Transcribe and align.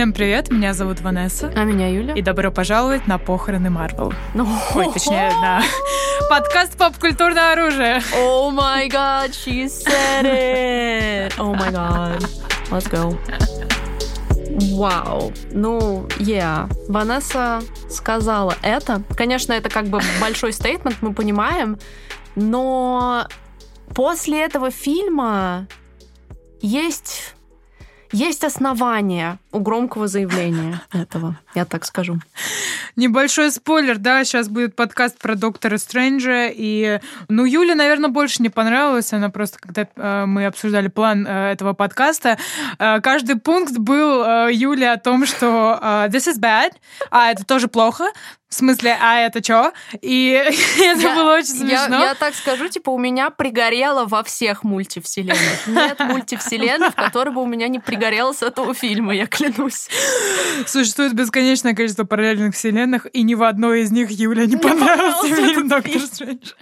Всем 0.00 0.14
привет, 0.14 0.50
меня 0.50 0.72
зовут 0.72 1.02
Ванесса. 1.02 1.52
А 1.54 1.64
меня 1.64 1.86
Юля. 1.88 2.14
И 2.14 2.22
добро 2.22 2.50
пожаловать 2.50 3.06
на 3.06 3.18
похороны 3.18 3.68
Марвел. 3.68 4.14
Ну, 4.32 4.48
Ой, 4.74 4.90
точнее, 4.90 5.30
на 5.42 5.62
подкаст 6.30 6.74
«Поп-культурное 6.78 7.52
оружие». 7.52 7.98
Oh 8.14 8.50
my 8.50 8.88
god, 8.88 9.32
she 9.32 9.66
said 9.66 10.24
it! 10.24 11.34
Oh 11.36 11.54
my 11.54 11.70
god. 11.70 12.26
Let's 12.70 12.88
go. 12.90 13.14
Вау. 14.74 15.34
Ну, 15.50 16.06
yeah. 16.18 16.72
Ванесса 16.88 17.60
сказала 17.90 18.56
это. 18.62 19.02
Конечно, 19.14 19.52
это 19.52 19.68
как 19.68 19.88
бы 19.88 20.00
большой 20.18 20.54
стейтмент, 20.54 20.96
мы 21.02 21.12
понимаем, 21.12 21.78
но 22.36 23.28
после 23.94 24.46
этого 24.46 24.70
фильма 24.70 25.68
есть 26.62 27.34
есть 28.12 28.44
основания 28.44 29.38
у 29.52 29.60
громкого 29.60 30.08
заявления 30.08 30.80
этого, 30.92 31.38
я 31.54 31.64
так 31.64 31.84
скажу. 31.84 32.18
Небольшой 32.96 33.50
спойлер, 33.52 33.98
да, 33.98 34.24
сейчас 34.24 34.48
будет 34.48 34.74
подкаст 34.74 35.18
про 35.18 35.34
Доктора 35.34 35.78
Стрэнджа, 35.78 36.48
и, 36.48 37.00
ну, 37.28 37.44
Юле, 37.44 37.74
наверное, 37.74 38.10
больше 38.10 38.42
не 38.42 38.48
понравилось, 38.48 39.12
она 39.12 39.30
просто, 39.30 39.58
когда 39.58 39.86
э, 39.94 40.26
мы 40.26 40.46
обсуждали 40.46 40.88
план 40.88 41.26
э, 41.26 41.52
этого 41.52 41.72
подкаста, 41.72 42.38
э, 42.78 43.00
каждый 43.00 43.36
пункт 43.36 43.78
был 43.78 44.24
э, 44.24 44.50
Юле 44.52 44.90
о 44.90 44.98
том, 44.98 45.26
что 45.26 45.78
э, 45.80 46.08
this 46.08 46.32
is 46.32 46.40
bad, 46.40 46.72
а 47.10 47.30
это 47.30 47.44
тоже 47.44 47.68
плохо, 47.68 48.04
в 48.50 48.54
смысле, 48.54 48.98
а 49.00 49.20
это 49.20 49.42
что? 49.42 49.72
И 50.02 50.30
это 50.78 51.00
я, 51.00 51.14
было 51.14 51.34
очень 51.34 51.46
смешно. 51.46 52.00
Я, 52.00 52.08
я 52.08 52.14
так 52.14 52.34
скажу, 52.34 52.68
типа, 52.68 52.90
у 52.90 52.98
меня 52.98 53.30
пригорело 53.30 54.06
во 54.06 54.24
всех 54.24 54.64
мультивселенных. 54.64 55.68
Нет 55.68 56.00
мультивселенной, 56.00 56.90
в 56.90 56.96
которой 56.96 57.32
бы 57.32 57.42
у 57.42 57.46
меня 57.46 57.68
не 57.68 57.78
пригорело 57.78 58.32
с 58.32 58.42
этого 58.42 58.74
фильма, 58.74 59.14
я 59.14 59.28
клянусь. 59.28 59.88
Существует 60.66 61.14
бесконечное 61.14 61.74
количество 61.74 62.02
параллельных 62.02 62.56
вселенных, 62.56 63.06
и 63.12 63.22
ни 63.22 63.34
в 63.34 63.44
одной 63.44 63.82
из 63.82 63.92
них 63.92 64.10
Юля 64.10 64.46
не, 64.46 64.54
не 64.54 64.56
понравился 64.56 65.28
фильм 65.28 65.68
«Доктор 65.68 66.00
Стрэндж». 66.00 66.52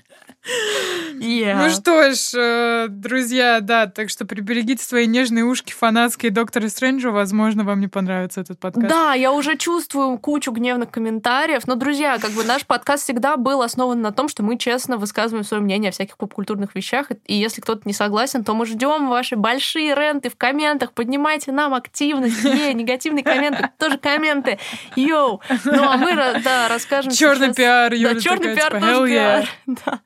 Yeah. 1.21 1.65
Ну 1.65 1.71
что 1.71 2.13
ж, 2.13 2.33
э, 2.35 2.87
друзья, 2.89 3.61
да, 3.61 3.87
так 3.87 4.09
что 4.09 4.25
приберегите 4.25 4.83
свои 4.83 5.07
нежные 5.07 5.45
ушки 5.45 5.73
фанатские 5.73 6.31
доктора 6.31 6.69
Стрэнджа, 6.69 7.11
возможно, 7.11 7.65
вам 7.65 7.81
не 7.81 7.89
понравится 7.89 8.41
этот 8.41 8.59
подкаст. 8.59 8.89
Да, 8.89 9.15
я 9.15 9.33
уже 9.33 9.57
чувствую 9.57 10.19
кучу 10.19 10.53
гневных 10.53 10.91
комментариев, 10.91 11.67
но, 11.67 11.75
друзья, 11.75 12.19
как 12.19 12.31
бы 12.31 12.45
наш 12.45 12.65
подкаст 12.67 13.05
всегда 13.05 13.37
был 13.37 13.63
основан 13.63 14.01
на 14.01 14.13
том, 14.13 14.29
что 14.29 14.43
мы 14.43 14.57
честно 14.59 14.97
высказываем 14.97 15.45
свое 15.45 15.63
мнение 15.63 15.91
о 15.91 15.93
всяких 15.93 16.17
попкультурных 16.17 16.75
вещах, 16.75 17.11
и 17.27 17.35
если 17.35 17.61
кто-то 17.61 17.83
не 17.85 17.93
согласен, 17.93 18.45
то 18.45 18.55
мы 18.55 18.67
ждем 18.67 19.09
ваши 19.09 19.37
большие 19.37 19.95
ренты 19.95 20.31
в 20.31 20.37
комментах, 20.37 20.93
поднимайте 20.93 21.53
нам 21.53 21.75
активность, 21.75 22.45
не, 22.45 22.73
негативные 22.75 23.25
комменты, 23.25 23.71
тоже 23.79 23.99
комменты, 23.99 24.59
йоу. 24.97 25.41
Ну, 25.65 25.83
а 25.83 25.97
мы, 25.97 26.15
да, 26.15 26.69
расскажем 26.69 27.13
Черный 27.13 27.53
пиар, 27.53 27.93
Юля 27.93 28.15
Да, 28.15 28.21
черный 28.21 28.55
пиар 28.55 28.75
типа, 28.75 28.87
тоже 28.87 29.09
пиар. 29.09 29.49
Да. 29.67 30.01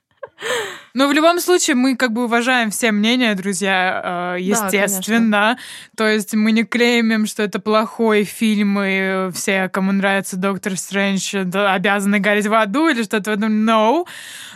Но 0.95 1.09
в 1.09 1.13
любом 1.13 1.41
случае 1.41 1.77
мы 1.77 1.97
как 1.97 2.13
бы 2.13 2.25
уважаем 2.25 2.71
все 2.71 2.93
мнения, 2.93 3.35
друзья, 3.35 4.35
э, 4.37 4.41
естественно. 4.41 5.57
Да, 5.57 5.59
То 5.97 6.09
есть 6.09 6.35
мы 6.35 6.53
не 6.53 6.65
клеймим, 6.65 7.27
что 7.27 7.43
это 7.43 7.61
плохой 7.61 8.25
фильм, 8.25 8.79
и 8.81 9.31
все, 9.33 9.69
кому 9.71 9.93
нравится 9.93 10.37
Доктор 10.37 10.77
Стрэндж, 10.77 11.35
обязаны 11.37 12.19
гореть 12.19 12.47
в 12.47 12.55
аду 12.55 12.89
или 12.89 13.03
что-то 13.03 13.31
в 13.31 13.35
этом. 13.35 13.69
No. 13.69 14.07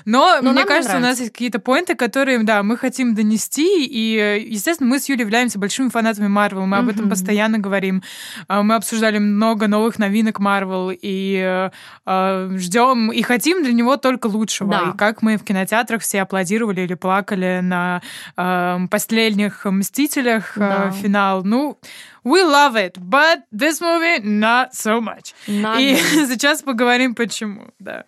Но, 0.04 0.38
Но 0.40 0.52
мне 0.52 0.64
кажется, 0.64 0.98
у 0.98 1.00
нас 1.00 1.18
есть 1.18 1.32
какие-то 1.32 1.58
поинты, 1.58 1.96
которые, 1.96 2.38
да, 2.44 2.62
мы 2.62 2.76
хотим 2.76 3.14
донести, 3.14 3.84
и, 3.84 4.46
естественно, 4.48 4.88
мы 4.88 5.00
с 5.00 5.08
Юлей 5.08 5.22
являемся 5.22 5.58
большими 5.58 5.88
фанатами 5.88 6.28
Марвел, 6.28 6.66
мы 6.66 6.76
об 6.76 6.88
этом 6.88 7.08
постоянно 7.10 7.58
говорим. 7.58 8.02
Э, 8.48 8.62
мы 8.62 8.76
обсуждали 8.76 9.18
много 9.18 9.66
новых 9.66 9.98
новинок 9.98 10.38
Марвел, 10.38 10.90
и 10.92 11.70
э, 12.06 12.50
ждем, 12.56 13.10
и 13.10 13.22
хотим 13.22 13.64
для 13.64 13.72
него 13.72 13.96
только 13.96 14.26
лучшего. 14.26 14.70
Да. 14.70 14.92
И 14.92 14.96
как 14.96 15.22
мы 15.22 15.38
в 15.38 15.44
кинотеатрах 15.76 16.02
все 16.02 16.22
аплодировали 16.22 16.82
или 16.82 16.94
плакали 16.94 17.60
на 17.62 18.02
э, 18.36 18.78
последних 18.90 19.64
«Мстителях» 19.64 20.56
э, 20.56 20.60
да. 20.60 20.90
финал. 20.90 21.44
Ну, 21.44 21.78
we 22.24 22.42
love 22.44 22.74
it, 22.74 22.98
but 22.98 23.40
this 23.52 23.80
movie 23.80 24.22
not 24.22 24.68
so 24.72 25.00
much. 25.00 25.34
Not 25.46 25.80
И 25.80 25.96
сейчас 26.28 26.62
поговорим, 26.62 27.14
почему, 27.14 27.68
да. 27.78 28.04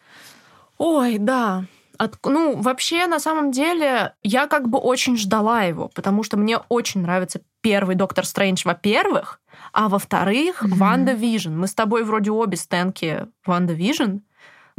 Ой, 0.79 1.19
да. 1.19 1.65
От, 1.99 2.17
ну, 2.25 2.57
вообще, 2.57 3.07
на 3.07 3.19
самом 3.19 3.51
деле, 3.51 4.15
я 4.23 4.47
как 4.47 4.69
бы 4.69 4.79
очень 4.79 5.17
ждала 5.17 5.63
его, 5.63 5.89
потому 5.89 6.23
что 6.23 6.37
мне 6.37 6.59
очень 6.69 7.03
нравится 7.03 7.41
первый 7.61 7.97
Доктор 7.97 8.25
Стрэндж, 8.25 8.63
во-первых, 8.65 9.41
а 9.73 9.89
во-вторых, 9.89 10.63
mm-hmm. 10.63 10.75
WandaVision. 10.75 11.59
Мы 11.59 11.67
с 11.67 11.75
тобой 11.75 12.05
вроде 12.05 12.31
обе 12.31 12.57
стэнки 12.57 13.27
WandaVision. 13.45 14.19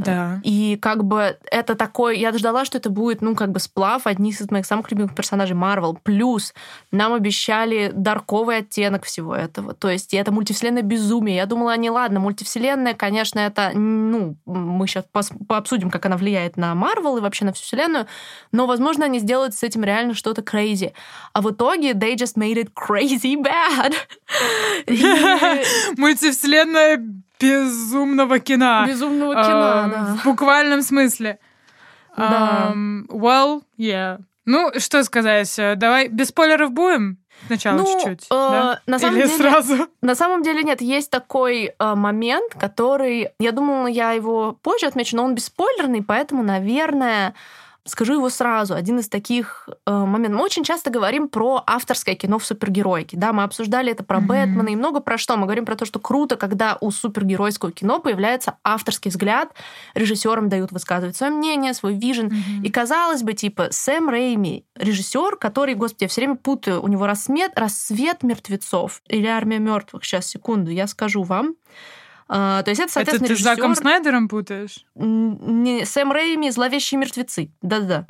Да. 0.05 0.41
И 0.43 0.77
как 0.81 1.03
бы 1.03 1.37
это 1.51 1.75
такой... 1.75 2.17
Я 2.17 2.31
ждала, 2.37 2.65
что 2.65 2.77
это 2.77 2.89
будет, 2.89 3.21
ну, 3.21 3.35
как 3.35 3.51
бы 3.51 3.59
сплав 3.59 4.07
одних 4.07 4.39
из 4.39 4.49
моих 4.49 4.65
самых 4.65 4.89
любимых 4.91 5.15
персонажей 5.15 5.55
Марвел. 5.55 5.97
Плюс 6.03 6.53
нам 6.91 7.13
обещали 7.13 7.91
дарковый 7.93 8.57
оттенок 8.57 9.03
всего 9.05 9.35
этого. 9.35 9.73
То 9.73 9.89
есть 9.89 10.13
это 10.13 10.31
мультивселенная 10.31 10.83
безумие. 10.83 11.37
Я 11.37 11.45
думала, 11.45 11.75
ну 11.77 11.89
ладно, 11.89 12.19
мультивселенная, 12.19 12.93
конечно, 12.93 13.39
это... 13.39 13.71
Ну, 13.73 14.35
мы 14.45 14.87
сейчас 14.87 15.05
пообсудим, 15.47 15.89
как 15.89 16.05
она 16.05 16.17
влияет 16.17 16.57
на 16.57 16.75
Марвел 16.75 17.17
и 17.17 17.21
вообще 17.21 17.45
на 17.45 17.53
всю 17.53 17.63
вселенную. 17.63 18.07
Но, 18.51 18.65
возможно, 18.67 19.05
они 19.05 19.19
сделают 19.19 19.55
с 19.55 19.63
этим 19.63 19.83
реально 19.83 20.13
что-то 20.13 20.41
crazy. 20.41 20.93
А 21.33 21.41
в 21.41 21.51
итоге 21.51 21.91
they 21.91 22.15
just 22.15 22.37
made 22.37 22.55
it 22.55 22.71
crazy 22.73 23.35
bad. 23.35 23.93
Мультивселенная 25.97 26.99
безумного 27.39 28.39
кино. 28.39 28.85
Безумного 28.87 29.33
кино, 29.33 29.45
uh, 29.45 29.89
да. 29.89 30.17
В 30.21 30.25
буквальном 30.25 30.81
смысле. 30.81 31.39
Да. 32.17 32.71
Um, 32.73 33.07
well, 33.07 33.63
yeah. 33.77 34.19
Ну, 34.45 34.71
что 34.77 35.03
сказать, 35.03 35.53
давай 35.77 36.07
без 36.07 36.29
спойлеров 36.29 36.71
будем? 36.71 37.19
Сначала 37.47 37.77
ну, 37.77 37.85
чуть-чуть, 37.85 38.25
э, 38.25 38.29
да? 38.29 38.81
на 38.85 38.99
самом 38.99 39.17
Или 39.17 39.27
деле, 39.27 39.37
сразу? 39.37 39.87
На 40.01 40.15
самом 40.15 40.43
деле 40.43 40.63
нет, 40.63 40.81
есть 40.81 41.09
такой 41.09 41.73
э, 41.77 41.95
момент, 41.95 42.53
который, 42.59 43.29
я 43.39 43.51
думала, 43.51 43.87
я 43.87 44.11
его 44.11 44.57
позже 44.61 44.87
отмечу, 44.87 45.15
но 45.15 45.23
он 45.23 45.35
бесспойлерный, 45.35 46.03
поэтому, 46.03 46.43
наверное, 46.43 47.33
Скажу 47.85 48.13
его 48.13 48.29
сразу. 48.29 48.75
Один 48.75 48.99
из 48.99 49.09
таких 49.09 49.67
э, 49.85 49.91
моментов. 49.91 50.39
Мы 50.39 50.45
очень 50.45 50.63
часто 50.63 50.89
говорим 50.89 51.27
про 51.29 51.63
авторское 51.65 52.15
кино 52.15 52.37
в 52.37 52.45
супергеройке. 52.45 53.17
Да, 53.17 53.33
мы 53.33 53.43
обсуждали 53.43 53.91
это 53.91 54.03
про 54.03 54.17
mm-hmm. 54.17 54.25
Бэтмена 54.25 54.67
и 54.69 54.75
много 54.75 54.99
про 54.99 55.17
что. 55.17 55.37
Мы 55.37 55.43
говорим 55.43 55.65
про 55.65 55.75
то, 55.75 55.85
что 55.85 55.99
круто, 55.99 56.35
когда 56.35 56.77
у 56.81 56.91
супергеройского 56.91 57.71
кино 57.71 57.99
появляется 57.99 58.57
авторский 58.63 59.09
взгляд, 59.09 59.53
режиссерам 59.95 60.49
дают 60.49 60.71
высказывать 60.71 61.15
свое 61.15 61.31
мнение, 61.31 61.73
свой 61.73 61.95
вижен. 61.95 62.27
Mm-hmm. 62.27 62.63
И 62.63 62.69
казалось 62.69 63.23
бы, 63.23 63.33
типа, 63.33 63.69
Сэм 63.71 64.09
Рейми, 64.09 64.65
режиссер, 64.75 65.37
который, 65.37 65.75
господи, 65.75 66.03
я 66.03 66.07
все 66.09 66.21
время 66.21 66.35
путаю, 66.35 66.81
у 66.81 66.87
него 66.87 67.07
рассвет, 67.07 67.57
рассвет 67.57 68.23
мертвецов 68.23 69.01
или 69.07 69.25
армия 69.25 69.59
мертвых. 69.59 70.03
Сейчас, 70.03 70.27
секунду, 70.27 70.69
я 70.71 70.87
скажу 70.87 71.23
вам. 71.23 71.55
А, 72.31 72.61
то 72.61 72.69
есть 72.69 72.79
это, 72.79 72.91
соответственно, 72.93 73.25
Это 73.25 73.33
ты 73.35 73.39
режиссер... 73.39 73.53
с 73.53 73.55
Заком 73.55 73.75
Снайдером 73.75 74.29
путаешь? 74.29 74.85
Не, 74.95 75.83
Сэм 75.83 76.11
Рэйми 76.11 76.51
«Зловещие 76.51 76.99
мертвецы». 76.99 77.51
Да-да-да. 77.63 78.05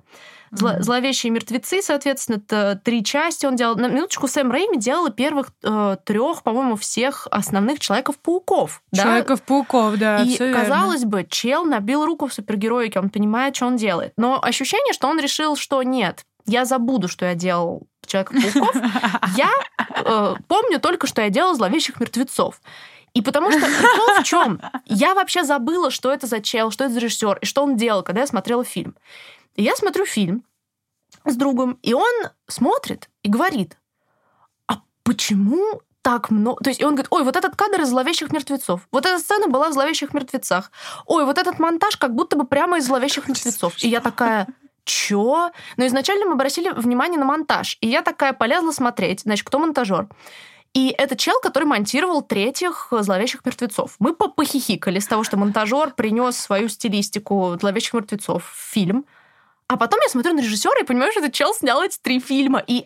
Зло, 0.51 0.71
mm-hmm. 0.71 0.81
«Зловещие 0.81 1.31
мертвецы», 1.31 1.81
соответственно, 1.81 2.37
это 2.37 2.81
три 2.83 3.03
части 3.03 3.45
он 3.45 3.55
делал. 3.55 3.75
На 3.75 3.87
минуточку 3.87 4.27
Сэм 4.27 4.51
Рэйми 4.51 4.77
делал 4.77 5.09
первых 5.09 5.51
э, 5.63 5.97
трех, 6.03 6.43
по-моему, 6.43 6.75
всех 6.75 7.27
основных 7.31 7.79
Человеков-пауков. 7.79 8.81
Человеков-пауков, 8.93 9.97
да, 9.97 10.23
И, 10.23 10.35
казалось 10.35 11.01
верно. 11.03 11.11
бы, 11.11 11.27
чел 11.29 11.63
набил 11.63 12.05
руку 12.05 12.27
в 12.27 12.33
супергероике, 12.33 12.99
он 12.99 13.09
понимает, 13.09 13.55
что 13.55 13.67
он 13.67 13.77
делает. 13.77 14.13
Но 14.17 14.43
ощущение, 14.43 14.93
что 14.93 15.07
он 15.07 15.19
решил, 15.19 15.55
что 15.55 15.81
нет, 15.83 16.25
я 16.45 16.65
забуду, 16.65 17.07
что 17.07 17.25
я 17.25 17.35
делал 17.35 17.83
Человека-пауков. 18.05 18.75
Я 19.37 19.51
э, 19.77 20.35
помню 20.47 20.79
только, 20.79 21.05
что 21.05 21.21
я 21.21 21.29
делал 21.29 21.53
«Зловещих 21.53 21.99
мертвецов». 21.99 22.59
И 23.19 23.21
потому 23.21 23.51
что 23.51 23.59
прикол 23.59 24.21
в 24.21 24.23
чем? 24.23 24.61
Я 24.85 25.13
вообще 25.13 25.43
забыла, 25.43 25.91
что 25.91 26.09
это 26.09 26.25
за 26.25 26.39
чел, 26.39 26.71
что 26.71 26.85
это 26.85 26.93
за 26.93 27.01
режиссер 27.01 27.39
и 27.41 27.45
что 27.45 27.63
он 27.63 27.75
делал, 27.75 28.01
когда 28.01 28.21
я 28.21 28.27
смотрела 28.27 28.63
фильм. 28.63 28.95
И 29.55 29.63
я 29.63 29.75
смотрю 29.75 30.05
фильм 30.05 30.45
с 31.25 31.35
другом, 31.35 31.77
и 31.81 31.93
он 31.93 32.13
смотрит 32.47 33.09
и 33.21 33.29
говорит, 33.29 33.77
а 34.67 34.77
почему 35.03 35.81
так 36.01 36.29
много... 36.29 36.63
То 36.63 36.69
есть 36.69 36.79
и 36.79 36.85
он 36.85 36.93
говорит, 36.93 37.11
ой, 37.11 37.25
вот 37.25 37.35
этот 37.35 37.57
кадр 37.57 37.81
из 37.81 37.89
«Зловещих 37.89 38.31
мертвецов». 38.31 38.87
Вот 38.89 39.05
эта 39.05 39.19
сцена 39.19 39.49
была 39.49 39.67
в 39.67 39.73
«Зловещих 39.73 40.13
мертвецах». 40.13 40.71
Ой, 41.05 41.25
вот 41.25 41.37
этот 41.37 41.59
монтаж 41.59 41.97
как 41.97 42.15
будто 42.15 42.37
бы 42.37 42.45
прямо 42.45 42.77
из 42.77 42.85
«Зловещих 42.85 43.27
мертвецов». 43.27 43.73
И 43.83 43.89
я 43.89 43.99
такая, 43.99 44.47
чё? 44.85 45.51
Но 45.75 45.85
изначально 45.87 46.25
мы 46.25 46.33
обратили 46.35 46.69
внимание 46.69 47.19
на 47.19 47.25
монтаж. 47.25 47.77
И 47.81 47.87
я 47.89 48.01
такая 48.01 48.31
полезла 48.31 48.71
смотреть, 48.71 49.21
значит, 49.23 49.45
кто 49.45 49.59
монтажер. 49.59 50.07
И 50.73 50.93
это 50.97 51.15
чел, 51.15 51.39
который 51.41 51.63
монтировал 51.63 52.21
третьих 52.21 52.89
«Зловещих 52.91 53.43
мертвецов». 53.43 53.95
Мы 53.99 54.13
похихикали 54.13 54.99
с 54.99 55.07
того, 55.07 55.23
что 55.23 55.37
монтажер 55.37 55.93
принес 55.93 56.37
свою 56.37 56.69
стилистику 56.69 57.57
«Зловещих 57.59 57.93
мертвецов» 57.93 58.43
в 58.45 58.71
фильм. 58.71 59.05
А 59.67 59.77
потом 59.77 59.99
я 60.01 60.09
смотрю 60.09 60.33
на 60.33 60.41
режиссера 60.41 60.79
и 60.79 60.85
понимаю, 60.85 61.11
что 61.11 61.21
этот 61.21 61.33
чел 61.33 61.53
снял 61.53 61.81
эти 61.83 61.97
три 61.99 62.19
фильма. 62.19 62.63
И 62.65 62.85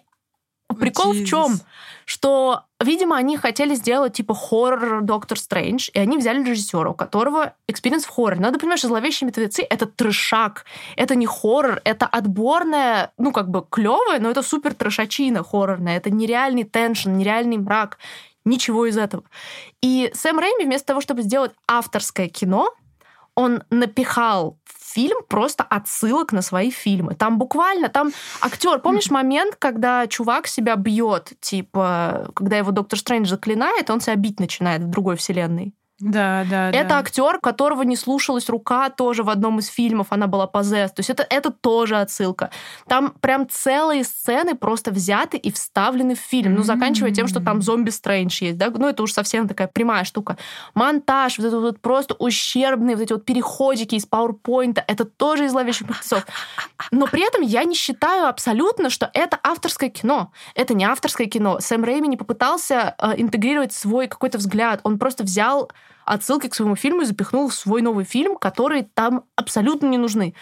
прикол 0.73 1.13
Jesus. 1.13 1.23
в 1.23 1.27
чем? 1.27 1.59
Что, 2.05 2.63
видимо, 2.81 3.15
они 3.15 3.37
хотели 3.37 3.75
сделать 3.75 4.13
типа 4.13 4.33
хоррор 4.33 5.01
Доктор 5.01 5.39
Стрэндж, 5.39 5.89
и 5.93 5.99
они 5.99 6.17
взяли 6.17 6.43
режиссера, 6.43 6.89
у 6.89 6.93
которого 6.93 7.53
experience 7.67 8.03
в 8.03 8.09
хорроре. 8.09 8.41
Надо 8.41 8.59
понимать, 8.59 8.79
что 8.79 8.89
«Зловещие 8.89 9.27
мертвецы»— 9.27 9.61
это 9.69 9.85
трешак, 9.85 10.65
это 10.97 11.15
не 11.15 11.25
хоррор, 11.25 11.81
это 11.85 12.05
отборная, 12.05 13.11
ну, 13.17 13.31
как 13.31 13.49
бы 13.49 13.65
клевая, 13.69 14.19
но 14.19 14.29
это 14.29 14.41
супер 14.41 14.73
трешачина 14.73 15.43
хоррорная, 15.43 15.97
это 15.97 16.09
нереальный 16.09 16.63
tension, 16.63 17.11
нереальный 17.11 17.57
мрак, 17.57 17.97
ничего 18.45 18.85
из 18.85 18.97
этого. 18.97 19.23
И 19.81 20.11
Сэм 20.13 20.39
Рэйми 20.39 20.65
вместо 20.65 20.87
того, 20.87 21.01
чтобы 21.01 21.21
сделать 21.21 21.51
авторское 21.67 22.27
кино, 22.27 22.73
он 23.35 23.63
напихал 23.69 24.57
фильм 24.93 25.23
просто 25.27 25.63
отсылок 25.63 26.31
на 26.31 26.41
свои 26.41 26.69
фильмы. 26.69 27.15
Там 27.15 27.37
буквально, 27.37 27.89
там 27.89 28.11
актер, 28.41 28.79
помнишь 28.79 29.09
момент, 29.09 29.55
когда 29.57 30.07
чувак 30.07 30.47
себя 30.47 30.75
бьет, 30.75 31.33
типа, 31.39 32.29
когда 32.35 32.57
его 32.57 32.71
доктор 32.71 32.99
Стрэндж 32.99 33.27
заклинает, 33.27 33.89
он 33.89 34.01
себя 34.01 34.15
бить 34.15 34.39
начинает 34.39 34.81
в 34.83 34.89
другой 34.89 35.15
вселенной? 35.15 35.73
Да, 36.03 36.45
да, 36.50 36.69
Это 36.69 36.89
да. 36.89 37.00
актер, 37.00 37.39
которого 37.39 37.83
не 37.83 37.95
слушалась 37.95 38.50
рука 38.50 38.89
тоже 38.89 39.23
в 39.23 39.29
одном 39.29 39.59
из 39.59 39.67
фильмов, 39.67 40.07
она 40.09 40.27
была 40.27 40.47
позес. 40.47 40.91
То 40.91 41.00
есть 41.00 41.09
это, 41.09 41.25
это 41.29 41.50
тоже 41.50 41.97
отсылка. 41.97 42.50
Там 42.88 43.13
прям 43.21 43.47
целые 43.50 44.03
сцены 44.03 44.55
просто 44.55 44.91
взяты 44.91 45.38
и 45.38 45.50
вставлены 45.50 46.15
в 46.15 46.19
фильм. 46.19 46.55
Ну, 46.55 46.63
заканчивая 46.63 47.11
тем, 47.11 47.27
что 47.27 47.39
там 47.39 47.61
зомби 47.61 47.89
Стрэндж 47.89 48.44
есть, 48.44 48.57
да, 48.57 48.69
ну, 48.69 48.88
это 48.88 49.03
уж 49.03 49.13
совсем 49.13 49.47
такая 49.47 49.67
прямая 49.67 50.03
штука. 50.03 50.38
Монтаж, 50.73 51.38
вот 51.38 51.47
это 51.47 51.59
вот 51.59 51.79
просто 51.79 52.15
ущербные 52.15 52.97
вот 52.97 53.03
эти 53.03 53.13
вот 53.13 53.23
переходики 53.23 53.95
из 53.95 54.05
PowerPoint, 54.05 54.83
это 54.85 55.05
тоже 55.05 55.45
из 55.45 55.51
зловещих 55.51 55.88
мертвецов. 55.88 56.25
Но 56.91 57.07
при 57.07 57.25
этом 57.25 57.41
я 57.41 57.63
не 57.63 57.75
считаю 57.75 58.27
абсолютно, 58.27 58.89
что 58.89 59.09
это 59.13 59.39
авторское 59.41 59.89
кино. 59.89 60.31
Это 60.53 60.73
не 60.73 60.83
авторское 60.83 61.27
кино. 61.27 61.59
Сэм 61.61 61.83
Рэйми 61.83 62.09
не 62.09 62.17
попытался 62.17 62.95
э, 62.97 63.13
интегрировать 63.17 63.71
свой 63.73 64.07
какой-то 64.07 64.38
взгляд. 64.38 64.81
Он 64.83 65.00
просто 65.00 65.23
взял 65.23 65.71
отсылки 66.05 66.47
к 66.47 66.55
своему 66.55 66.75
фильму 66.75 67.01
и 67.01 67.05
запихнул 67.05 67.50
в 67.50 67.53
свой 67.53 67.81
новый 67.81 68.05
фильм, 68.05 68.38
который 68.38 68.83
там 68.94 69.23
абсолютно 69.35 69.88
не 69.88 69.97
нужны. 69.97 70.33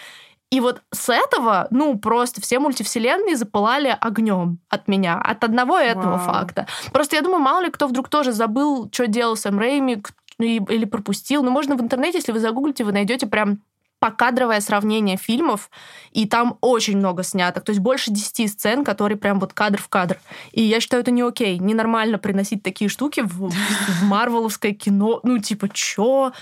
И 0.51 0.59
вот 0.59 0.81
с 0.91 1.09
этого, 1.09 1.67
ну, 1.71 1.97
просто 1.97 2.41
все 2.41 2.59
мультивселенные 2.59 3.37
запылали 3.37 3.97
огнем 4.01 4.59
от 4.69 4.89
меня, 4.89 5.17
от 5.17 5.45
одного 5.45 5.77
этого 5.77 6.17
Вау. 6.17 6.25
факта. 6.25 6.67
Просто 6.91 7.15
я 7.15 7.21
думаю, 7.21 7.39
мало 7.39 7.63
ли 7.63 7.71
кто 7.71 7.87
вдруг 7.87 8.09
тоже 8.09 8.33
забыл, 8.33 8.89
что 8.91 9.07
делал 9.07 9.37
Сэм 9.37 9.57
Рэйми, 9.57 10.03
или 10.39 10.85
пропустил. 10.85 11.43
Но 11.43 11.51
можно 11.51 11.75
в 11.75 11.81
интернете, 11.81 12.17
если 12.17 12.31
вы 12.31 12.39
загуглите, 12.39 12.83
вы 12.83 12.91
найдете 12.91 13.27
прям 13.27 13.59
покадровое 14.01 14.61
сравнение 14.61 15.15
фильмов, 15.15 15.69
и 16.11 16.25
там 16.27 16.57
очень 16.59 16.97
много 16.97 17.21
сняток. 17.21 17.63
То 17.63 17.69
есть 17.69 17.79
больше 17.79 18.09
10 18.09 18.51
сцен, 18.51 18.83
которые 18.83 19.15
прям 19.15 19.39
вот 19.39 19.53
кадр 19.53 19.79
в 19.79 19.89
кадр. 19.89 20.17
И 20.51 20.63
я 20.63 20.79
считаю, 20.79 21.03
это 21.03 21.11
не 21.11 21.21
окей. 21.21 21.59
Ненормально 21.59 22.17
приносить 22.17 22.63
такие 22.63 22.89
штуки 22.89 23.21
в, 23.21 23.51
в 23.51 24.03
марвеловское 24.03 24.73
кино. 24.73 25.19
Ну, 25.21 25.37
типа, 25.37 25.69
чё? 25.69 26.33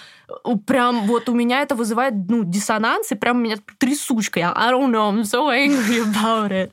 Прям 0.65 1.01
вот 1.01 1.27
у 1.27 1.33
меня 1.33 1.61
это 1.61 1.75
вызывает, 1.75 2.13
ну, 2.29 2.45
диссонанс, 2.45 3.11
и 3.11 3.15
прям 3.15 3.44
меня 3.44 3.57
трясучка. 3.77 4.39
Я, 4.39 4.53
I 4.56 4.71
don't 4.71 4.89
know, 4.89 5.11
I'm 5.11 5.23
so 5.23 5.50
angry 5.50 6.01
about 6.01 6.51
it. 6.51 6.71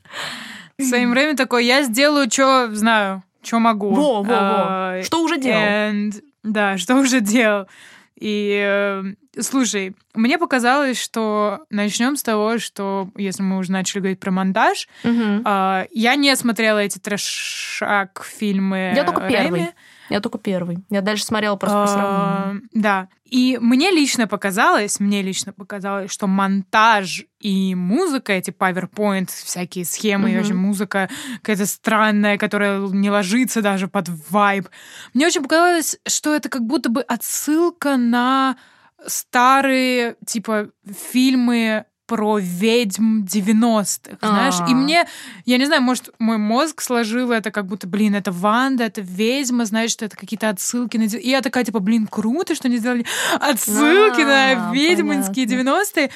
В 0.79 0.83
своем 0.83 1.11
время 1.11 1.35
такой, 1.35 1.65
я 1.65 1.83
сделаю, 1.83 2.31
что 2.31 2.73
знаю, 2.73 3.23
что 3.43 3.59
могу. 3.59 3.93
Во, 3.93 4.21
во, 4.21 4.23
во. 4.23 4.29
Uh, 4.29 5.03
что 5.03 5.21
уже 5.21 5.37
делал. 5.37 5.61
And, 5.61 6.23
да, 6.43 6.77
что 6.77 6.95
уже 6.95 7.19
делал. 7.19 7.67
И 8.19 8.59
э, 8.65 9.03
слушай, 9.39 9.95
мне 10.15 10.39
показалось, 10.39 10.99
что 10.99 11.65
начнем 11.69 12.15
с 12.15 12.23
того, 12.23 12.57
что 12.57 13.09
если 13.15 13.43
мы 13.43 13.59
уже 13.59 13.71
начали 13.71 13.99
говорить 13.99 14.19
про 14.19 14.31
монтаж, 14.31 14.87
угу. 15.03 15.43
э, 15.45 15.87
я 15.91 16.15
не 16.15 16.35
смотрела 16.35 16.79
эти 16.79 16.97
трэшак 16.97 18.25
фильмы. 18.25 18.93
Я 18.95 19.03
только 19.03 19.27
первый. 19.27 19.67
Я 20.09 20.21
только 20.21 20.37
первый. 20.37 20.79
Я 20.89 21.01
дальше 21.01 21.25
смотрела 21.25 21.55
просто 21.55 21.81
по 21.81 21.87
сравнению. 21.87 22.69
Да. 22.73 23.09
И 23.25 23.57
мне 23.59 23.91
лично 23.91 24.27
показалось, 24.27 24.99
мне 24.99 25.21
лично 25.21 25.51
показалось, 25.51 26.11
что 26.11 26.27
монтаж 26.27 27.25
и 27.39 27.75
музыка, 27.75 28.33
эти 28.33 28.51
PowerPoint, 28.51 29.29
всякие 29.29 29.83
схемы, 29.83 30.29
mm-hmm. 30.29 30.35
и 30.35 30.39
очень 30.39 30.55
музыка 30.55 31.09
какая-то 31.41 31.65
странная, 31.65 32.37
которая 32.37 32.79
не 32.79 33.09
ложится 33.09 33.61
даже 33.61 33.87
под 33.87 34.07
вайб. 34.29 34.69
Мне 35.13 35.27
очень 35.27 35.43
показалось, 35.43 35.97
что 36.07 36.33
это 36.33 36.47
как 36.47 36.63
будто 36.63 36.89
бы 36.89 37.01
отсылка 37.01 37.97
на 37.97 38.55
старые, 39.05 40.15
типа, 40.25 40.69
фильмы 41.11 41.85
про 42.07 42.39
ведьм 42.39 43.23
90-х, 43.25 44.17
знаешь? 44.21 44.55
И 44.67 44.73
а. 44.73 44.75
мне, 44.75 45.05
я 45.45 45.57
не 45.57 45.65
знаю, 45.65 45.81
может, 45.81 46.09
мой 46.19 46.37
мозг 46.37 46.81
сложил 46.81 47.31
это 47.31 47.51
как 47.51 47.67
будто, 47.67 47.85
блин, 47.85 48.15
это 48.15 48.31
Ванда, 48.31 48.85
это 48.85 49.01
ведьма, 49.01 49.65
знаешь, 49.65 49.91
что 49.91 50.05
это 50.05 50.15
какие-то 50.15 50.49
отсылки 50.49 50.97
на... 50.97 51.03
И 51.03 51.29
я 51.29 51.41
такая, 51.41 51.65
типа, 51.65 51.79
блин, 51.79 52.07
круто, 52.07 52.55
что 52.55 52.69
они 52.69 52.77
сделали 52.77 53.05
отсылки 53.39 54.21
на 54.21 54.71
ведьминские 54.71 55.45
90-е. 55.45 56.09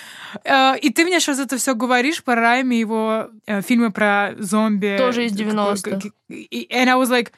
Э, 0.46 0.78
и 0.80 0.90
ты 0.92 1.06
мне 1.06 1.20
сейчас 1.20 1.40
это 1.40 1.58
все 1.58 1.76
говоришь 1.76 2.24
по 2.24 2.36
Райме 2.36 2.80
его 2.80 3.30
э, 3.46 3.62
фильмы 3.62 3.92
про 3.92 4.34
зомби. 4.40 4.96
Тоже 4.98 5.26
из 5.26 5.34
90-х. 5.34 6.10
And 6.30 6.90
I 6.90 6.96
was 6.96 7.10
like, 7.10 7.32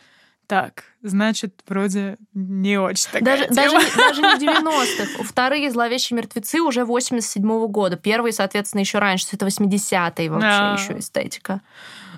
так, 0.45 0.83
значит, 1.03 1.61
вроде 1.67 2.17
не 2.33 2.79
очень 2.79 3.05
такая 3.11 3.23
даже, 3.23 3.43
тема. 3.47 3.55
Даже, 3.55 3.91
даже 3.97 4.21
не 4.21 4.47
90-х. 4.47 5.23
Вторые 5.23 5.69
«Зловещие 5.69 6.17
мертвецы» 6.17 6.61
уже 6.61 6.81
87-го 6.81 7.67
года. 7.67 7.97
Первые, 7.97 8.33
соответственно, 8.33 8.81
еще 8.81 8.99
раньше. 8.99 9.27
Это 9.31 9.45
80-е 9.45 10.29
вообще 10.31 10.47
а... 10.47 10.77
еще 10.79 10.97
эстетика. 10.97 11.61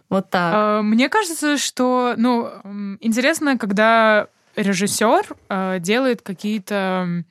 Вот 0.08 0.30
так. 0.30 0.54
А, 0.56 0.82
мне 0.82 1.10
кажется, 1.10 1.58
что, 1.58 2.14
ну, 2.16 2.50
интересно, 3.02 3.58
когда 3.58 4.28
режиссер 4.56 5.36
а, 5.50 5.80
делает 5.80 6.22
какие-то 6.22 7.24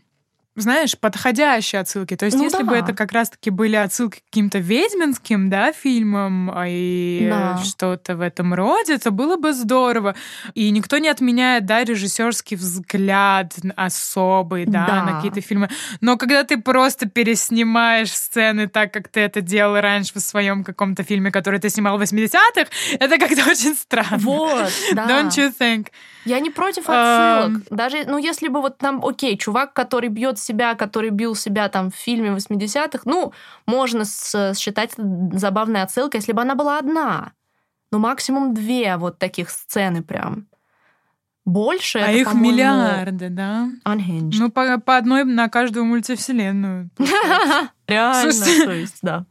знаешь, 0.56 0.96
подходящие 0.98 1.80
отсылки. 1.80 2.16
То 2.16 2.26
есть, 2.26 2.36
ну, 2.36 2.44
если 2.44 2.58
да. 2.58 2.64
бы 2.64 2.76
это 2.76 2.92
как 2.92 3.12
раз-таки 3.12 3.50
были 3.50 3.76
отсылки 3.76 4.20
к 4.20 4.24
каким-то 4.30 4.58
ведьминским, 4.58 5.50
да, 5.50 5.72
фильмам 5.72 6.50
а, 6.54 6.66
и 6.68 7.26
да. 7.28 7.58
что-то 7.58 8.16
в 8.16 8.20
этом 8.20 8.54
роде, 8.54 8.98
то 8.98 9.10
было 9.10 9.36
бы 9.36 9.52
здорово. 9.52 10.14
И 10.54 10.70
никто 10.70 10.98
не 10.98 11.08
отменяет, 11.08 11.66
да, 11.66 11.82
режиссерский 11.82 12.56
взгляд 12.56 13.54
особый, 13.76 14.66
да, 14.66 14.86
да. 14.86 15.02
на 15.02 15.16
какие-то 15.16 15.40
фильмы. 15.40 15.68
Но 16.00 16.16
когда 16.16 16.44
ты 16.44 16.60
просто 16.60 17.08
переснимаешь 17.08 18.12
сцены 18.12 18.68
так, 18.68 18.92
как 18.92 19.08
ты 19.08 19.20
это 19.20 19.40
делал 19.40 19.80
раньше 19.80 20.12
в 20.14 20.20
своем 20.20 20.62
каком-то 20.62 21.02
фильме, 21.02 21.32
который 21.32 21.58
ты 21.58 21.68
снимал 21.68 21.98
в 21.98 22.02
80-х, 22.02 22.66
это 23.00 23.18
как-то 23.18 23.42
очень 23.50 23.74
странно. 23.74 24.18
Вот, 24.18 24.72
да. 24.92 25.08
Don't 25.08 25.30
you 25.30 25.52
think? 25.58 25.88
Я 26.24 26.40
не 26.40 26.50
против 26.50 26.84
отсылок. 26.88 27.62
Um... 27.62 27.66
Даже, 27.70 28.04
ну, 28.06 28.18
если 28.18 28.48
бы 28.48 28.60
вот 28.60 28.78
там, 28.78 29.04
окей, 29.04 29.36
чувак, 29.36 29.72
который 29.72 30.08
бьет 30.08 30.38
себя, 30.38 30.74
который 30.74 31.10
бил 31.10 31.34
себя 31.34 31.68
там 31.68 31.90
в 31.90 31.94
фильме 31.94 32.30
80-х, 32.30 33.02
ну, 33.04 33.32
можно 33.66 34.04
считать 34.04 34.92
забавной 35.32 35.82
отсылкой, 35.82 36.20
если 36.20 36.32
бы 36.32 36.42
она 36.42 36.54
была 36.54 36.78
одна. 36.78 37.32
Ну, 37.90 37.98
максимум 37.98 38.54
две 38.54 38.96
вот 38.96 39.18
таких 39.18 39.50
сцены 39.50 40.02
прям. 40.02 40.46
Больше 41.44 41.98
А 41.98 42.10
это, 42.10 42.30
их 42.30 42.34
миллиарды, 42.34 43.28
да? 43.28 43.68
Unhinged. 43.84 44.36
Ну, 44.38 44.50
по, 44.50 44.78
по 44.78 44.96
одной 44.96 45.24
на 45.24 45.48
каждую 45.50 45.84
мультивселенную. 45.84 46.88
Реально, 47.86 48.64
то 48.64 48.72
есть, 48.72 48.98
да. 49.02 49.26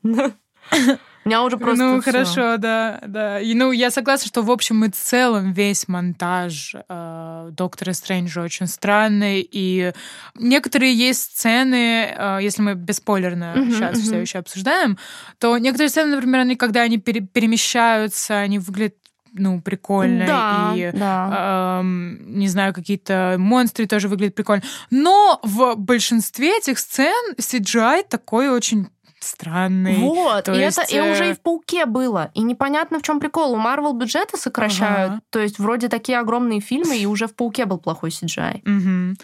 У 1.25 1.29
меня 1.29 1.43
уже 1.43 1.57
просто 1.57 1.83
Ну, 1.83 2.01
всё. 2.01 2.11
хорошо, 2.11 2.57
да, 2.57 2.99
да. 3.05 3.39
И, 3.39 3.53
ну, 3.53 3.71
я 3.71 3.91
согласна, 3.91 4.27
что 4.27 4.41
в 4.41 4.51
общем 4.51 4.83
и 4.85 4.89
целом 4.89 5.53
весь 5.53 5.87
монтаж 5.87 6.75
э, 6.89 7.49
Доктора 7.51 7.93
Стрэнджа 7.93 8.41
очень 8.41 8.67
странный, 8.67 9.47
и 9.49 9.93
некоторые 10.35 10.93
есть 10.93 11.21
сцены, 11.21 12.13
э, 12.15 12.39
если 12.41 12.61
мы 12.61 12.73
бесспойлерно 12.73 13.53
uh-huh, 13.55 13.71
сейчас 13.71 13.97
uh-huh. 13.97 14.01
все 14.01 14.21
еще 14.21 14.39
обсуждаем, 14.39 14.97
то 15.39 15.57
некоторые 15.57 15.89
сцены, 15.89 16.15
например, 16.15 16.41
они, 16.41 16.55
когда 16.55 16.81
они 16.81 16.97
пере- 16.97 17.21
перемещаются, 17.21 18.37
они 18.37 18.59
выглядят 18.59 18.95
ну, 19.35 19.61
прикольно. 19.61 20.27
Да, 20.27 20.73
и, 20.75 20.91
да. 20.93 21.79
Э, 21.81 21.83
не 21.83 22.47
знаю, 22.47 22.71
какие-то 22.73 23.35
монстры 23.39 23.87
тоже 23.87 24.07
выглядят 24.07 24.35
прикольно. 24.35 24.61
Но 24.91 25.39
в 25.41 25.75
большинстве 25.75 26.59
этих 26.59 26.77
сцен 26.77 27.33
CGI 27.37 28.03
такой 28.07 28.49
очень 28.49 28.89
странный. 29.23 29.97
Вот, 29.97 30.45
то 30.45 30.53
и 30.53 30.59
есть... 30.59 30.77
это 30.77 30.95
и 30.95 30.99
уже 30.99 31.27
и 31.27 31.31
э, 31.31 31.33
в 31.33 31.39
пауке 31.39 31.85
было. 31.85 32.31
И 32.33 32.41
непонятно, 32.41 32.99
в 32.99 33.01
чем 33.01 33.19
прикол. 33.19 33.53
У 33.53 33.57
Марвел 33.57 33.93
бюджеты 33.93 34.37
сокращают. 34.37 35.13
Ага. 35.13 35.21
То 35.29 35.39
есть 35.39 35.59
вроде 35.59 35.89
такие 35.89 36.19
огромные 36.19 36.59
фильмы, 36.59 36.97
и 36.97 37.05
уже 37.05 37.27
в 37.27 37.35
пауке 37.35 37.65
был 37.65 37.77
плохой 37.77 38.09
CGI. 38.09 38.61
Угу. 38.61 39.17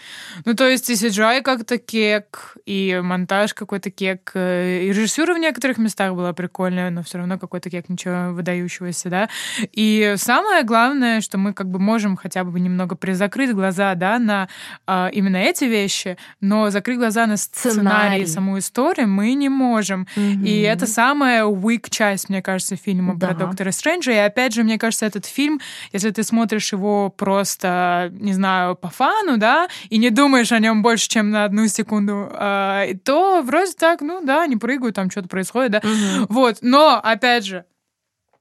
Ну, 0.46 0.54
то 0.56 0.68
есть 0.68 0.90
и 0.90 0.94
CGI 0.94 1.42
как-то 1.42 1.78
кек, 1.78 2.58
и 2.66 3.00
монтаж 3.04 3.54
какой-то 3.54 3.92
кек, 3.92 4.32
э, 4.34 4.84
и 4.84 4.88
режиссура 4.90 5.34
в 5.34 5.38
некоторых 5.38 5.78
местах 5.78 6.14
была 6.14 6.34
прикольная, 6.34 6.90
но 6.90 7.04
все 7.04 7.18
равно 7.18 7.38
какой-то 7.38 7.70
кек, 7.70 7.90
ничего 7.90 8.34
выдающегося, 8.34 9.10
да. 9.10 9.30
И 9.74 10.16
самое 10.18 10.64
главное, 10.64 11.22
что 11.22 11.38
мы 11.38 11.54
как 11.54 11.70
бы 11.70 11.80
можем 11.80 12.16
хотя 12.16 12.44
бы 12.44 12.60
немного 12.60 12.96
призакрыть 12.96 13.54
глаза, 13.54 13.96
да, 13.96 14.20
на 14.20 14.48
а, 14.88 15.10
именно 15.12 15.38
эти 15.38 15.66
вещи, 15.66 16.18
но 16.42 16.70
закрыть 16.70 16.98
глаза 16.98 17.26
на 17.28 17.38
сценарий, 17.38 17.80
сценарий 17.80 18.26
саму 18.26 18.58
историю 18.60 19.08
мы 19.08 19.34
не 19.34 19.50
можем 19.50 19.89
персонажем. 19.90 20.08
Mm-hmm. 20.16 20.48
И 20.48 20.62
это 20.62 20.88
самая 20.88 21.44
weak 21.44 21.90
часть, 21.90 22.30
мне 22.30 22.42
кажется, 22.42 22.76
фильма 22.76 23.16
да. 23.16 23.28
про 23.28 23.36
Доктора 23.36 23.72
Стрэнджа. 23.72 24.12
И 24.12 24.18
опять 24.18 24.54
же, 24.54 24.64
мне 24.64 24.78
кажется, 24.78 25.06
этот 25.06 25.26
фильм, 25.26 25.60
если 25.92 26.12
ты 26.12 26.24
смотришь 26.24 26.72
его 26.72 27.10
просто, 27.10 28.10
не 28.14 28.34
знаю, 28.34 28.76
по 28.76 28.90
фану, 28.90 29.38
да, 29.38 29.68
и 29.90 29.98
не 29.98 30.10
думаешь 30.10 30.52
о 30.52 30.60
нем 30.60 30.82
больше, 30.82 31.08
чем 31.10 31.32
на 31.32 31.46
одну 31.46 31.68
секунду, 31.68 32.30
э, 32.32 32.94
то 33.04 33.42
вроде 33.42 33.74
так, 33.74 34.02
ну 34.02 34.24
да, 34.24 34.44
они 34.44 34.56
прыгают, 34.58 34.96
там 34.96 35.10
что-то 35.10 35.28
происходит, 35.28 35.72
да. 35.72 35.80
Mm-hmm. 35.80 36.26
Вот. 36.30 36.58
Но, 36.62 37.00
опять 37.04 37.46
же, 37.46 37.66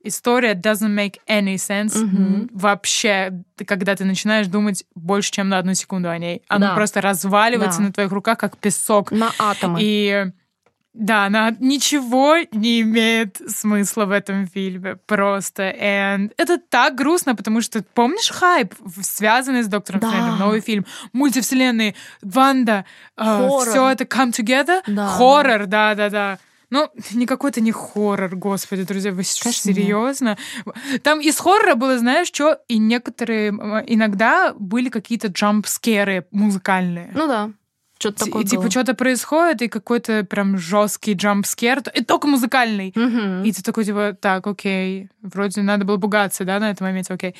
история 0.03 0.55
doesn't 0.55 0.95
make 0.95 1.17
any 1.29 1.55
sense 1.55 1.95
mm-hmm. 1.95 2.51
вообще, 2.53 3.43
когда 3.67 3.97
ты 3.97 4.05
начинаешь 4.05 4.47
думать 4.47 4.85
больше, 4.95 5.31
чем 5.31 5.49
на 5.49 5.59
одну 5.59 5.75
секунду 5.75 6.09
о 6.09 6.19
ней. 6.19 6.43
Она 6.49 6.69
да. 6.69 6.75
просто 6.75 7.01
разваливается 7.01 7.81
да. 7.81 7.87
на 7.87 7.93
твоих 7.93 8.13
руках, 8.13 8.39
как 8.39 8.57
песок. 8.59 9.11
На 9.11 9.33
атомы. 9.39 9.79
И 9.83 10.27
да, 10.99 11.27
она 11.27 11.55
ничего 11.61 12.37
не 12.51 12.81
имеет 12.81 13.41
смысла 13.49 14.05
в 14.05 14.11
этом 14.11 14.49
фильме. 14.49 14.97
Просто. 15.07 15.63
And 15.63 16.33
это 16.37 16.59
так 16.59 16.97
грустно, 16.97 17.37
потому 17.37 17.61
что 17.61 17.85
помнишь 17.95 18.31
хайп, 18.31 18.75
связанный 19.01 19.63
с 19.63 19.69
Доктором 19.69 20.01
да. 20.01 20.09
Стрэнджем, 20.09 20.39
новый 20.39 20.61
фильм, 20.61 20.87
мультивселенные, 21.13 21.95
Ванда, 22.21 22.85
uh, 23.17 23.61
все 23.61 23.89
это 23.91 24.05
come 24.05 24.33
together, 24.33 24.81
да, 24.89 25.07
хоррор, 25.07 25.67
да-да-да. 25.67 26.39
Ну, 26.71 26.91
никакой 27.13 27.51
это 27.51 27.61
не 27.61 27.73
хоррор, 27.73 28.35
господи, 28.35 28.83
друзья, 28.83 29.13
вы 29.13 29.23
Конечно, 29.43 29.73
серьезно? 29.73 30.37
Нет. 30.67 31.03
Там 31.03 31.21
из 31.21 31.39
хоррора 31.39 31.77
было, 31.77 31.99
знаешь, 31.99 32.27
что, 32.27 32.59
и 32.69 32.77
некоторые 32.79 33.51
иногда 33.87 34.53
были 34.59 34.91
какие-то 34.91 35.29
джамп-скеры 35.29 36.27
музыкальные. 36.31 37.11
Ну 37.15 37.27
да. 37.27 37.51
Что-то 37.99 38.27
такое 38.27 38.45
и, 38.45 38.47
типа 38.47 38.71
что-то 38.71 38.95
происходит, 38.95 39.63
и 39.63 39.69
какой-то 39.69 40.25
прям 40.25 40.57
жесткий 40.57 41.15
джампскер, 41.15 41.83
и 41.95 42.05
только 42.05 42.29
музыкальный. 42.29 42.93
Угу. 42.95 43.45
И 43.45 43.53
ты 43.53 43.63
такой, 43.63 43.85
типа, 43.85 44.17
так, 44.21 44.47
окей, 44.47 45.09
вроде 45.21 45.63
надо 45.63 45.85
было 45.85 45.97
пугаться, 45.97 46.45
да, 46.45 46.61
на 46.61 46.71
этом 46.71 46.87
моменте, 46.87 47.13
окей. 47.13 47.35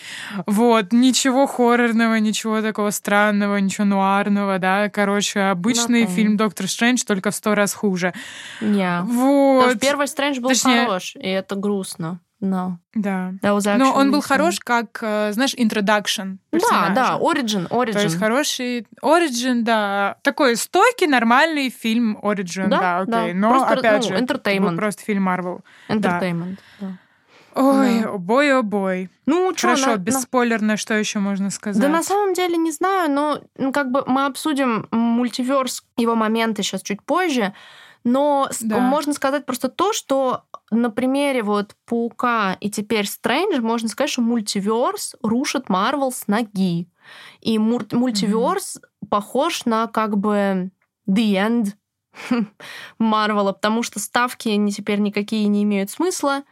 Вот, 0.47 0.93
ничего 0.93 1.47
хоррорного, 1.47 2.17
ничего 2.17 2.61
такого 2.61 2.91
странного, 2.91 3.59
ничего 3.59 3.85
нуарного, 3.85 4.59
да. 4.59 4.89
Короче, 4.89 5.41
обычный 5.41 6.05
okay. 6.05 6.15
фильм 6.15 6.37
«Доктор 6.37 6.67
Стрэндж», 6.67 7.05
только 7.07 7.31
в 7.31 7.35
сто 7.37 7.55
раз 7.55 7.73
хуже. 7.73 8.13
Yeah. 8.61 9.03
Вот. 9.03 9.65
Потому 9.65 9.79
первый 9.79 10.09
Стрэндж 10.09 10.41
был 10.41 10.49
Точнее... 10.49 10.87
хорош, 10.87 11.15
и 11.15 11.29
это 11.29 11.55
грустно. 11.55 12.21
No. 12.41 12.77
Да. 12.95 13.33
Но 13.43 13.95
он 13.95 14.13
был 14.13 14.21
хорош 14.21 14.61
как, 14.61 14.99
э, 15.03 15.33
знаешь, 15.33 15.55
introduction 15.55 16.39
Да, 16.53 16.91
да, 16.95 17.19
origin, 17.21 17.69
origin. 17.69 17.93
То 17.93 18.03
есть 18.03 18.19
хороший 18.19 18.87
origin, 19.03 19.63
да. 19.63 20.17
Такой 20.23 20.57
стойкий, 20.57 21.09
нормальный 21.09 21.69
фильм 21.69 22.17
origin, 22.23 22.69
да, 22.69 23.05
да 23.05 23.21
окей. 23.21 23.33
Да. 23.33 23.39
Но, 23.39 23.51
просто, 23.51 23.75
опять 23.75 24.09
ну, 24.11 24.17
же, 24.17 24.23
entertainment. 24.23 24.77
просто 24.77 25.03
фильм 25.03 25.29
Marvel. 25.29 25.61
Entertainment, 25.89 26.59
да. 26.81 26.87
да. 26.87 26.99
Ой, 27.61 28.19
бой, 28.19 28.57
о 28.57 28.63
бой. 28.63 29.11
Ну, 29.27 29.53
что, 29.57 29.69
Хорошо, 29.69 29.91
на, 29.91 29.97
бесспойлерно, 29.97 30.67
на... 30.69 30.77
что 30.77 30.95
еще 30.95 31.19
можно 31.19 31.51
сказать? 31.51 31.83
Да 31.83 31.89
на 31.89 32.05
самом 32.05 32.35
деле 32.35 32.57
не 32.57 32.71
знаю, 32.71 33.11
но 33.11 33.41
ну, 33.57 33.73
как 33.73 33.91
бы 33.91 34.05
мы 34.07 34.27
обсудим 34.27 34.87
мультиверс, 34.93 35.83
его 35.97 36.15
моменты 36.15 36.63
сейчас 36.63 36.83
чуть 36.83 37.03
позже. 37.03 37.53
Но 38.05 38.49
да. 38.61 38.79
можно 38.79 39.13
сказать 39.13 39.45
просто 39.47 39.69
то, 39.69 39.93
что 39.93 40.45
на 40.71 40.91
примере 40.91 41.43
вот 41.43 41.75
Паука 41.87 42.57
и 42.61 42.71
теперь 42.71 43.07
Стрэндж 43.07 43.61
можно 43.61 43.89
сказать, 43.89 44.11
что 44.11 44.23
мультиверс 44.23 45.17
рушит 45.23 45.69
Марвел 45.69 46.13
с 46.13 46.27
ноги. 46.27 46.89
И 47.41 47.59
мультиверс 47.59 48.77
mm-hmm. 48.77 49.09
похож 49.09 49.65
на 49.65 49.87
как 49.87 50.17
бы 50.17 50.71
the 51.09 51.33
end 51.35 51.75
Марвела, 52.99 53.53
потому 53.53 53.83
что 53.83 54.01
ставки 54.01 54.71
теперь 54.71 54.99
никакие 55.01 55.47
не 55.49 55.63
имеют 55.63 55.91
смысла. 55.91 56.43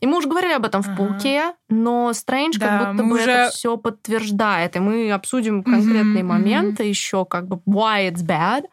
И 0.00 0.06
мы 0.06 0.18
уже 0.18 0.28
говорили 0.28 0.52
об 0.52 0.66
этом 0.66 0.82
ага. 0.82 0.92
в 0.92 0.96
Пауке, 0.96 1.54
но 1.68 2.12
Стрэндж 2.12 2.58
да, 2.58 2.78
как 2.78 2.92
будто 2.92 3.04
бы 3.04 3.14
уже... 3.14 3.30
это 3.30 3.50
все 3.52 3.76
подтверждает. 3.76 4.76
И 4.76 4.80
мы 4.80 5.10
обсудим 5.10 5.62
конкретные 5.62 6.22
mm-hmm, 6.22 6.26
моменты 6.26 6.82
mm-hmm. 6.82 6.88
еще, 6.88 7.24
как 7.24 7.48
бы 7.48 7.56
why 7.66 8.10
it's 8.10 8.22
bad. 8.22 8.64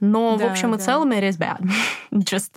Но 0.00 0.36
да, 0.36 0.48
в 0.48 0.50
общем 0.50 0.74
и 0.74 0.78
да. 0.78 0.84
целом 0.84 1.12
it 1.12 1.28
is 1.28 1.38
bad. 1.38 1.60
Just 2.12 2.52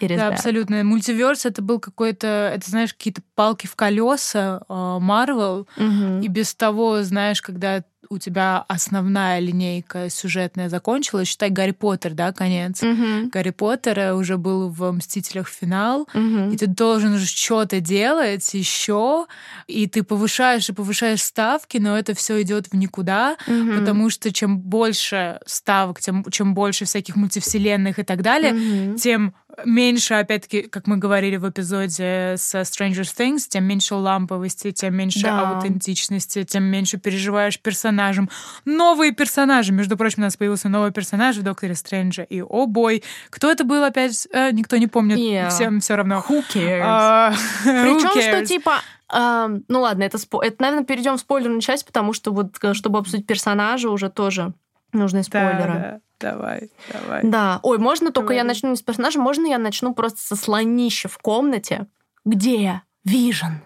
it 0.00 0.10
is 0.10 0.16
да, 0.16 0.28
bad. 0.28 0.34
абсолютно. 0.34 0.84
Мультиверс 0.84 1.46
это 1.46 1.62
был 1.62 1.80
какой-то, 1.80 2.52
это 2.54 2.68
знаешь, 2.68 2.92
какие-то 2.94 3.22
палки 3.34 3.66
в 3.66 3.76
колеса 3.76 4.62
Марвел, 4.68 5.68
uh, 5.76 6.22
и 6.22 6.28
без 6.28 6.54
того, 6.54 7.02
знаешь, 7.02 7.42
когда 7.42 7.84
у 8.08 8.18
тебя 8.18 8.64
основная 8.68 9.38
линейка 9.40 10.10
сюжетная 10.10 10.68
закончилась, 10.68 11.28
считай 11.28 11.50
Гарри 11.50 11.72
Поттер, 11.72 12.12
да, 12.12 12.32
конец. 12.32 12.82
Mm-hmm. 12.82 13.30
Гарри 13.30 13.50
Поттера 13.50 14.14
уже 14.14 14.36
был 14.36 14.68
в 14.68 14.90
Мстителях 14.92 15.48
финал, 15.48 16.08
mm-hmm. 16.12 16.54
и 16.54 16.56
ты 16.56 16.66
должен 16.66 17.14
уже 17.14 17.26
что-то 17.26 17.80
делать 17.80 18.54
еще, 18.54 19.26
и 19.66 19.86
ты 19.86 20.02
повышаешь 20.02 20.68
и 20.68 20.72
повышаешь 20.72 21.22
ставки, 21.22 21.78
но 21.78 21.98
это 21.98 22.14
все 22.14 22.40
идет 22.42 22.68
в 22.68 22.76
никуда, 22.76 23.36
mm-hmm. 23.46 23.78
потому 23.78 24.10
что 24.10 24.32
чем 24.32 24.58
больше 24.58 25.40
ставок, 25.46 26.00
тем 26.00 26.24
чем 26.30 26.54
больше 26.54 26.84
всяких 26.84 27.16
мультивселенных 27.16 27.98
и 27.98 28.02
так 28.02 28.22
далее, 28.22 28.52
mm-hmm. 28.52 28.96
тем 28.96 29.34
меньше, 29.64 30.14
опять-таки, 30.14 30.62
как 30.62 30.86
мы 30.86 30.96
говорили 30.96 31.36
в 31.36 31.48
эпизоде 31.48 32.34
со 32.36 32.60
Stranger 32.60 33.02
Things, 33.02 33.46
тем 33.48 33.64
меньше 33.64 33.94
ламповости, 33.94 34.72
тем 34.72 34.94
меньше 34.94 35.22
да. 35.22 35.50
аутентичности, 35.50 36.44
тем 36.44 36.64
меньше 36.64 36.98
переживаешь 36.98 37.60
персонажем. 37.60 38.28
Новые 38.64 39.12
персонажи. 39.12 39.72
Между 39.72 39.96
прочим, 39.96 40.22
у 40.22 40.26
нас 40.26 40.36
появился 40.36 40.68
новый 40.68 40.92
персонаж 40.92 41.36
в 41.36 41.42
Докторе 41.42 41.74
Стрэнджа. 41.74 42.22
И, 42.22 42.42
о 42.42 42.66
бой, 42.66 43.02
кто 43.30 43.50
это 43.50 43.64
был 43.64 43.84
опять? 43.84 44.28
Э, 44.32 44.50
никто 44.52 44.76
не 44.76 44.86
помнит. 44.86 45.18
Yeah. 45.18 45.48
Всем 45.50 45.80
все 45.80 45.96
равно. 45.96 46.24
Who 46.28 46.44
cares? 46.52 46.86
Uh, 46.96 47.32
Причем, 47.64 48.20
что 48.20 48.46
типа 48.46 48.80
Uh, 49.08 49.62
ну 49.68 49.82
ладно, 49.82 50.02
это, 50.02 50.18
спо... 50.18 50.42
это, 50.42 50.56
наверное, 50.58 50.84
перейдем 50.84 51.16
в 51.16 51.20
спойлерную 51.20 51.60
часть, 51.60 51.86
потому 51.86 52.12
что 52.12 52.32
вот, 52.32 52.56
э, 52.60 52.74
чтобы 52.74 52.98
обсудить 52.98 53.24
персонажа, 53.24 53.88
уже 53.88 54.10
тоже 54.10 54.52
нужны 54.92 55.22
спойлеры. 55.22 55.72
Да, 55.72 55.78
да. 55.78 56.00
Давай, 56.18 56.70
давай. 56.92 57.22
Да. 57.24 57.60
Ой, 57.62 57.78
можно 57.78 58.10
только 58.10 58.32
я 58.32 58.44
начну 58.44 58.70
не 58.70 58.76
с 58.76 58.82
персонажа, 58.82 59.20
можно 59.20 59.46
я 59.46 59.58
начну 59.58 59.94
просто 59.94 60.20
со 60.20 60.36
слонища 60.36 61.08
в 61.08 61.18
комнате? 61.18 61.86
Где 62.24 62.82
Вижен? 63.04 63.60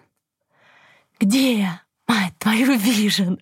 Где, 1.21 1.81
мать 2.09 2.35
твою, 2.39 2.77
Вижен? 2.77 3.41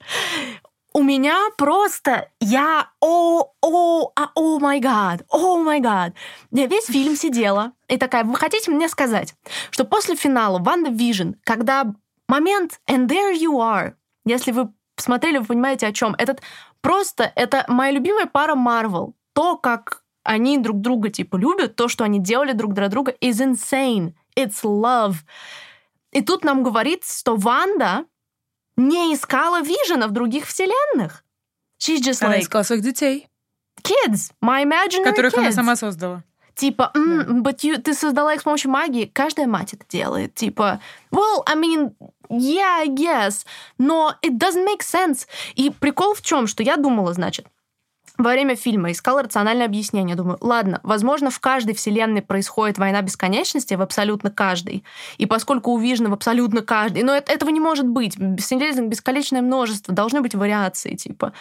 У 0.92 1.02
меня 1.02 1.38
просто 1.56 2.28
я 2.40 2.90
о 3.00 3.52
о 3.60 4.12
а 4.16 4.30
oh 4.34 4.58
my 4.58 4.80
god 4.80 5.22
oh 5.28 5.58
my 5.58 5.80
god 5.80 6.14
я 6.50 6.66
весь 6.66 6.86
фильм 6.86 7.14
сидела 7.14 7.72
и 7.88 7.98
такая 7.98 8.24
вы 8.24 8.34
хотите 8.34 8.70
мне 8.70 8.88
сказать 8.88 9.34
что 9.70 9.84
после 9.84 10.16
финала 10.16 10.58
WandaVision 10.58 11.34
когда 11.44 11.84
момент 12.26 12.80
and 12.88 13.06
there 13.06 13.32
you 13.32 13.58
are 13.58 13.92
если 14.24 14.50
вы 14.50 14.72
посмотрели 14.96 15.38
вы 15.38 15.44
понимаете 15.44 15.86
о 15.86 15.92
чем 15.92 16.16
этот 16.18 16.40
Просто 16.80 17.32
это 17.34 17.64
моя 17.68 17.92
любимая 17.92 18.26
пара 18.26 18.54
Марвел. 18.54 19.14
То, 19.32 19.56
как 19.56 20.02
они 20.22 20.58
друг 20.58 20.80
друга 20.80 21.10
типа 21.10 21.36
любят, 21.36 21.76
то, 21.76 21.88
что 21.88 22.04
они 22.04 22.18
делали 22.18 22.52
друг 22.52 22.74
для 22.74 22.88
друга, 22.88 23.12
is 23.20 23.40
insane. 23.44 24.14
It's 24.36 24.62
love. 24.62 25.16
И 26.12 26.22
тут 26.22 26.44
нам 26.44 26.62
говорит, 26.62 27.04
что 27.04 27.36
Ванда 27.36 28.04
не 28.76 29.14
искала 29.14 29.60
Вижена 29.60 30.06
в 30.06 30.12
других 30.12 30.46
вселенных. 30.46 31.24
She's 31.80 32.00
just 32.00 32.24
она 32.24 32.36
like... 32.36 32.42
искала 32.42 32.62
своих 32.62 32.82
детей. 32.82 33.28
Kids. 33.82 34.32
My 34.42 34.64
imaginary 34.64 35.04
Которых 35.04 35.34
kids. 35.34 35.38
она 35.38 35.52
сама 35.52 35.76
создала. 35.76 36.24
Типа, 36.54 36.90
mm, 36.94 37.24
yeah. 37.24 37.42
but 37.42 37.62
you, 37.62 37.78
ты 37.78 37.94
создала 37.94 38.34
их 38.34 38.40
с 38.40 38.44
помощью 38.44 38.70
магии. 38.72 39.04
Каждая 39.04 39.46
мать 39.46 39.74
это 39.74 39.84
делает. 39.88 40.34
Типа, 40.34 40.80
well, 41.12 41.42
I 41.46 41.54
mean, 41.54 41.94
yeah, 42.30 42.82
I 42.82 42.88
guess. 42.88 43.44
Но 43.78 44.14
it 44.22 44.38
doesn't 44.38 44.64
make 44.64 44.82
sense. 44.82 45.26
И 45.54 45.70
прикол 45.70 46.14
в 46.14 46.22
чем, 46.22 46.46
что 46.46 46.62
я 46.62 46.76
думала, 46.76 47.12
значит, 47.14 47.46
во 48.18 48.30
время 48.30 48.56
фильма 48.56 48.90
искала 48.90 49.22
рациональное 49.22 49.66
объяснение. 49.66 50.16
Думаю, 50.16 50.38
ладно, 50.40 50.80
возможно, 50.82 51.30
в 51.30 51.38
каждой 51.38 51.74
вселенной 51.74 52.20
происходит 52.20 52.76
война 52.76 53.00
бесконечности, 53.00 53.74
в 53.74 53.80
абсолютно 53.80 54.30
каждой. 54.30 54.84
И 55.18 55.26
поскольку 55.26 55.70
увижено 55.70 56.10
в 56.10 56.14
абсолютно 56.14 56.62
каждой, 56.62 57.04
но 57.04 57.14
это, 57.14 57.32
этого 57.32 57.50
не 57.50 57.60
может 57.60 57.86
быть. 57.86 58.16
Вселенной 58.38 58.88
бесконечное 58.88 59.40
множество, 59.40 59.94
должны 59.94 60.20
быть 60.20 60.34
вариации, 60.34 60.96
типа. 60.96 61.32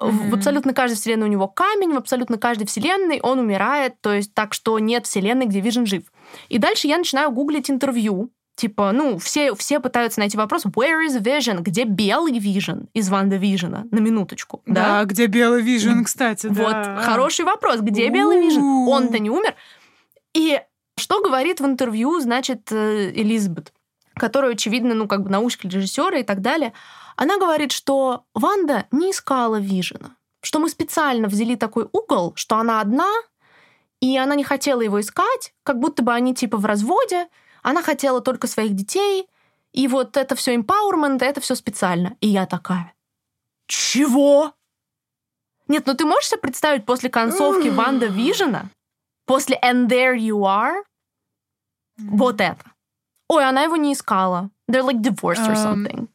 Mm-hmm. 0.00 0.30
В 0.30 0.34
абсолютно 0.34 0.72
каждой 0.72 0.94
вселенной 0.94 1.26
у 1.26 1.30
него 1.30 1.46
камень, 1.46 1.92
в 1.92 1.98
абсолютно 1.98 2.38
каждой 2.38 2.66
вселенной 2.66 3.20
он 3.20 3.38
умирает, 3.38 4.00
то 4.00 4.12
есть 4.12 4.32
так 4.32 4.54
что 4.54 4.78
нет 4.78 5.04
вселенной, 5.04 5.44
где 5.44 5.60
Вижен 5.60 5.84
жив. 5.84 6.04
И 6.48 6.56
дальше 6.56 6.88
я 6.88 6.96
начинаю 6.96 7.30
гуглить 7.32 7.70
интервью 7.70 8.30
Типа, 8.56 8.92
ну, 8.92 9.18
все, 9.18 9.54
все 9.56 9.80
пытаются 9.80 10.20
найти 10.20 10.36
вопрос, 10.36 10.64
where 10.64 11.06
is 11.08 11.20
Vision? 11.20 11.60
Где 11.60 11.84
белый 11.84 12.38
Vision 12.38 12.86
из 12.94 13.08
Ванда 13.08 13.36
Вижена? 13.36 13.84
На 13.90 13.98
минуточку. 13.98 14.62
Да, 14.64 15.00
да 15.00 15.04
где 15.04 15.26
белый 15.26 15.62
Vision, 15.62 16.04
кстати, 16.04 16.46
Вот, 16.46 16.70
да. 16.70 17.02
хороший 17.02 17.44
вопрос. 17.44 17.80
Где 17.80 18.08
белый 18.10 18.46
Vision? 18.46 18.86
Он-то 18.86 19.18
не 19.18 19.30
умер. 19.30 19.54
И 20.34 20.60
что 20.96 21.20
говорит 21.20 21.60
в 21.60 21.66
интервью, 21.66 22.20
значит, 22.20 22.70
э, 22.70 23.10
Элизабет, 23.10 23.72
которая, 24.14 24.52
очевидно, 24.52 24.94
ну, 24.94 25.08
как 25.08 25.22
бы 25.24 25.30
научка 25.30 25.66
режиссера 25.66 26.18
и 26.18 26.22
так 26.22 26.40
далее, 26.40 26.72
она 27.16 27.38
говорит, 27.38 27.72
что 27.72 28.24
Ванда 28.34 28.86
не 28.92 29.10
искала 29.10 29.56
Вижена, 29.56 30.16
что 30.42 30.60
мы 30.60 30.68
специально 30.68 31.26
взяли 31.26 31.56
такой 31.56 31.88
угол, 31.92 32.32
что 32.36 32.56
она 32.56 32.80
одна, 32.80 33.10
и 34.00 34.16
она 34.16 34.34
не 34.34 34.44
хотела 34.44 34.80
его 34.80 35.00
искать, 35.00 35.54
как 35.64 35.80
будто 35.80 36.02
бы 36.02 36.12
они 36.12 36.34
типа 36.34 36.56
в 36.56 36.64
разводе, 36.66 37.26
она 37.64 37.82
хотела 37.82 38.20
только 38.20 38.46
своих 38.46 38.74
детей, 38.74 39.26
и 39.72 39.88
вот 39.88 40.16
это 40.16 40.36
все 40.36 40.54
empowerment, 40.54 41.24
это 41.24 41.40
все 41.40 41.56
специально. 41.56 42.16
И 42.20 42.28
я 42.28 42.46
такая, 42.46 42.94
чего? 43.66 44.52
Нет, 45.66 45.86
ну 45.86 45.94
ты 45.94 46.04
можешь 46.04 46.28
себе 46.28 46.40
представить 46.40 46.84
после 46.84 47.08
концовки 47.08 47.68
Ванда 47.68 48.06
Вижена, 48.06 48.66
после 49.24 49.58
And 49.64 49.88
There 49.88 50.16
You 50.16 50.40
Are, 50.42 50.82
вот 51.96 52.40
это. 52.40 52.72
Ой, 53.28 53.48
она 53.48 53.62
его 53.62 53.76
не 53.76 53.94
искала. 53.94 54.50
They're 54.70 54.84
like 54.84 55.00
divorced 55.00 55.48
or 55.48 55.56
something. 55.56 56.08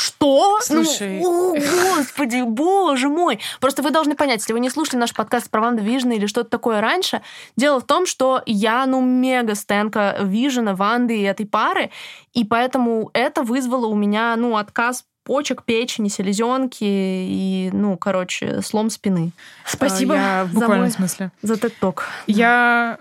Что? 0.00 0.58
Слушай. 0.62 1.20
Ну, 1.20 1.56
о, 1.56 1.96
господи, 1.96 2.42
боже 2.42 3.08
мой. 3.08 3.40
Просто 3.60 3.82
вы 3.82 3.90
должны 3.90 4.14
понять, 4.14 4.40
если 4.40 4.52
вы 4.52 4.60
не 4.60 4.70
слушали 4.70 5.00
наш 5.00 5.12
подкаст 5.12 5.50
про 5.50 5.60
Ванда 5.60 5.82
Вижна 5.82 6.12
или 6.12 6.26
что-то 6.26 6.50
такое 6.50 6.80
раньше, 6.80 7.20
дело 7.56 7.80
в 7.80 7.84
том, 7.84 8.06
что 8.06 8.42
я, 8.46 8.86
ну, 8.86 9.00
мега 9.00 9.56
стенка 9.56 10.16
Вижена, 10.20 10.76
Ванды 10.76 11.18
и 11.18 11.22
этой 11.22 11.46
пары, 11.46 11.90
и 12.32 12.44
поэтому 12.44 13.10
это 13.12 13.42
вызвало 13.42 13.86
у 13.86 13.96
меня, 13.96 14.36
ну, 14.36 14.56
отказ 14.56 15.04
почек, 15.24 15.64
печени, 15.64 16.08
селезенки 16.08 16.84
и, 16.84 17.70
ну, 17.72 17.96
короче, 17.96 18.62
слом 18.62 18.90
спины. 18.90 19.32
Спасибо 19.66 20.14
я 20.14 20.44
в 20.44 20.54
буквальном 20.54 20.90
за 20.90 21.00
мой, 21.00 21.08
смысле. 21.08 21.32
За 21.42 21.56
ток. 21.56 22.06
Я 22.26 22.98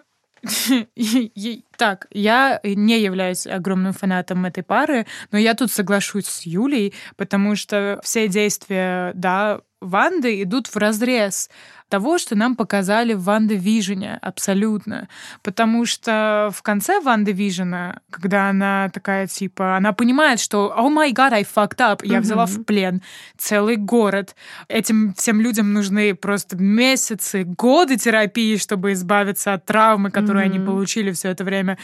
так, 1.77 2.08
я 2.12 2.60
не 2.63 3.00
являюсь 3.00 3.48
огромным 3.48 3.94
фанатом 3.94 4.46
этой 4.46 4.63
пары, 4.63 5.06
но 5.32 5.38
я 5.38 5.54
тут 5.54 5.72
соглашусь 5.72 6.25
с 6.27 6.46
Юлей, 6.46 6.94
потому 7.16 7.56
что 7.56 8.00
все 8.04 8.27
действия, 8.27 9.12
да, 9.13 9.62
Ванды 9.81 10.41
идут 10.41 10.67
в 10.67 10.75
разрез 10.77 11.50
того, 11.89 12.17
что 12.17 12.36
нам 12.36 12.55
показали 12.55 13.13
в 13.13 13.24
WandaVision 13.24 14.17
абсолютно. 14.22 15.07
Потому 15.41 15.86
что 15.86 16.51
в 16.53 16.62
конце 16.62 17.00
WandaVision, 17.00 18.01
когда 18.10 18.50
она 18.50 18.89
такая, 18.93 19.27
типа, 19.27 19.77
она 19.77 19.93
понимает, 19.93 20.39
что 20.39 20.74
«Oh 20.77 20.89
my 20.93 21.12
God, 21.13 21.34
I 21.34 21.43
fucked 21.43 21.77
up», 21.77 22.00
я 22.03 22.19
взяла 22.19 22.46
в 22.46 22.63
плен 22.63 23.01
целый 23.38 23.77
город. 23.77 24.36
Этим 24.67 25.13
всем 25.13 25.39
людям 25.39 25.74
нужны 25.74 26.13
просто 26.13 26.57
месяцы, 26.57 27.43
годы 27.43 27.98
терапии, 27.98 28.57
чтобы 28.57 28.91
избавиться 28.93 29.53
от 29.53 29.65
травмы, 29.65 30.12
которую 30.12 30.46
mm-hmm. 30.46 30.55
они 30.55 30.60
получили 30.60 31.12
все 31.12 31.29
это 31.29 31.43
время. 31.43 31.77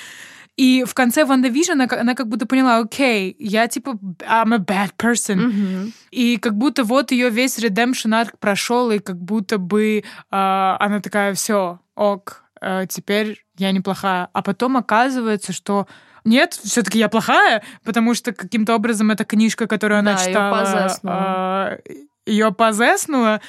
И 0.56 0.84
в 0.84 0.94
конце 0.94 1.26
WandaVision 1.26 1.74
она, 1.74 1.88
она 1.90 2.14
как 2.14 2.28
будто 2.28 2.46
поняла, 2.46 2.78
окей, 2.78 3.36
я 3.40 3.68
типа 3.68 3.98
I'm 4.20 4.54
a 4.54 4.60
bad 4.60 4.92
person. 4.98 5.50
Mm-hmm. 5.50 5.92
И 6.12 6.38
как 6.38 6.56
будто 6.56 6.84
вот 6.84 7.12
ее 7.12 7.30
весь 7.30 7.58
redemption 7.58 8.16
arc 8.16 8.38
прошел, 8.38 8.92
и 8.92 9.00
как 9.00 9.18
будто 9.18 9.58
бы 9.58 9.98
э, 10.00 10.02
она 10.32 11.00
такая, 11.02 11.34
все, 11.34 11.80
ок, 11.96 12.44
э, 12.62 12.86
теперь 12.88 13.44
я 13.58 13.72
неплохая. 13.72 14.30
А 14.32 14.42
потом 14.44 14.78
оказывается, 14.78 15.54
что 15.54 15.88
нет, 16.24 16.54
все-таки 16.54 17.00
я 17.00 17.10
плохая, 17.10 17.64
потому 17.84 18.14
что 18.14 18.32
каким-то 18.32 18.76
образом 18.76 19.12
эта 19.12 19.26
книжка, 19.26 19.68
которую 19.68 20.00
она 20.00 20.14
да, 20.14 20.26
читала, 20.26 21.80
ее 22.26 22.52
позеснула. 22.54 23.42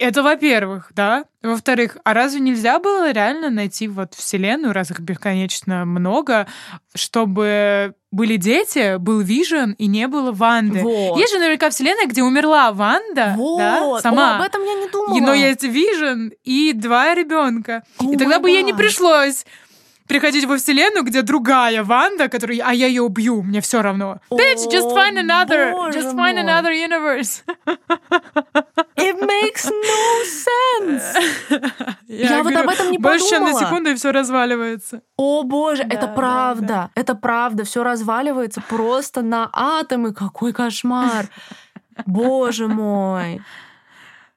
Это 0.00 0.22
во-первых, 0.22 0.92
да. 0.96 1.26
Во-вторых, 1.42 1.98
а 2.04 2.14
разве 2.14 2.40
нельзя 2.40 2.78
было 2.78 3.12
реально 3.12 3.50
найти 3.50 3.86
вот 3.86 4.14
вселенную, 4.14 4.72
раз 4.72 4.90
их 4.90 5.00
бесконечно 5.00 5.84
много, 5.84 6.46
чтобы 6.94 7.92
были 8.10 8.36
дети, 8.36 8.96
был 8.96 9.20
Вижен 9.20 9.72
и 9.72 9.86
не 9.86 10.08
было 10.08 10.32
Ванды. 10.32 10.80
Вот. 10.80 11.18
Есть 11.18 11.34
же 11.34 11.38
наверняка 11.38 11.68
вселенная, 11.68 12.06
где 12.06 12.22
умерла 12.22 12.72
Ванда, 12.72 13.34
вот. 13.36 13.58
да, 13.58 14.00
сама. 14.00 14.32
О, 14.32 14.36
об 14.38 14.42
этом 14.42 14.64
я 14.64 14.74
не 14.74 14.88
думала. 14.88 15.20
Но 15.20 15.34
есть 15.34 15.64
Вижен 15.64 16.32
и 16.44 16.72
два 16.72 17.14
ребенка. 17.14 17.82
и 18.00 18.16
тогда 18.16 18.38
бы 18.40 18.50
ей 18.50 18.62
не 18.62 18.72
пришлось 18.72 19.44
приходить 20.10 20.44
во 20.44 20.56
вселенную, 20.56 21.04
где 21.04 21.22
другая 21.22 21.84
Ванда, 21.84 22.28
которая, 22.28 22.58
а 22.64 22.74
я 22.74 22.88
ее 22.88 23.02
убью, 23.02 23.42
мне 23.42 23.60
все 23.60 23.80
равно. 23.80 24.18
Bitch, 24.28 24.68
just 24.68 24.90
find 24.92 25.16
another, 25.16 25.72
just 25.92 26.16
find 26.16 26.36
another 26.36 26.72
universe. 26.72 27.44
It 28.96 29.16
makes 29.20 29.70
no 29.70 30.24
sense. 30.26 31.04
Я, 32.08 32.38
я 32.38 32.42
вот 32.42 32.54
об 32.54 32.68
этом 32.68 32.90
не 32.90 32.98
больше, 32.98 33.20
подумала. 33.20 33.20
Больше, 33.20 33.28
чем 33.28 33.44
на 33.44 33.54
секунду, 33.54 33.90
и 33.90 33.94
все 33.94 34.10
разваливается. 34.10 35.02
О 35.16 35.44
боже, 35.44 35.84
да, 35.84 35.94
это 35.94 36.08
правда, 36.08 36.66
да, 36.66 36.74
да. 36.74 36.90
это 36.96 37.14
правда, 37.14 37.64
все 37.64 37.84
разваливается 37.84 38.60
просто 38.60 39.22
на 39.22 39.48
атомы. 39.52 40.12
Какой 40.12 40.52
кошмар. 40.52 41.26
Боже 42.04 42.66
мой. 42.66 43.40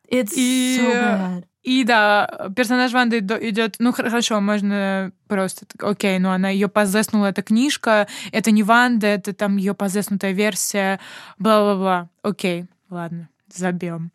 It's 0.09 0.33
и... 0.35 0.79
so 0.79 0.93
bad. 0.93 1.43
И 1.63 1.85
да, 1.85 2.49
персонаж 2.55 2.91
Ванды 2.91 3.19
идет, 3.19 3.75
ну 3.79 3.93
хорошо, 3.93 4.41
можно 4.41 5.11
просто, 5.27 5.65
окей, 5.79 6.19
ну 6.19 6.29
она 6.29 6.49
ее 6.49 6.67
позеснула, 6.67 7.27
эта 7.27 7.41
книжка, 7.41 8.07
это 8.31 8.51
не 8.51 8.63
Ванда, 8.63 9.07
это 9.07 9.33
там 9.33 9.55
ее 9.55 9.73
позеснутая 9.73 10.33
версия, 10.33 10.99
бла-бла-бла. 11.39 12.09
Окей, 12.21 12.65
ладно, 12.89 13.29
забьем. 13.47 14.11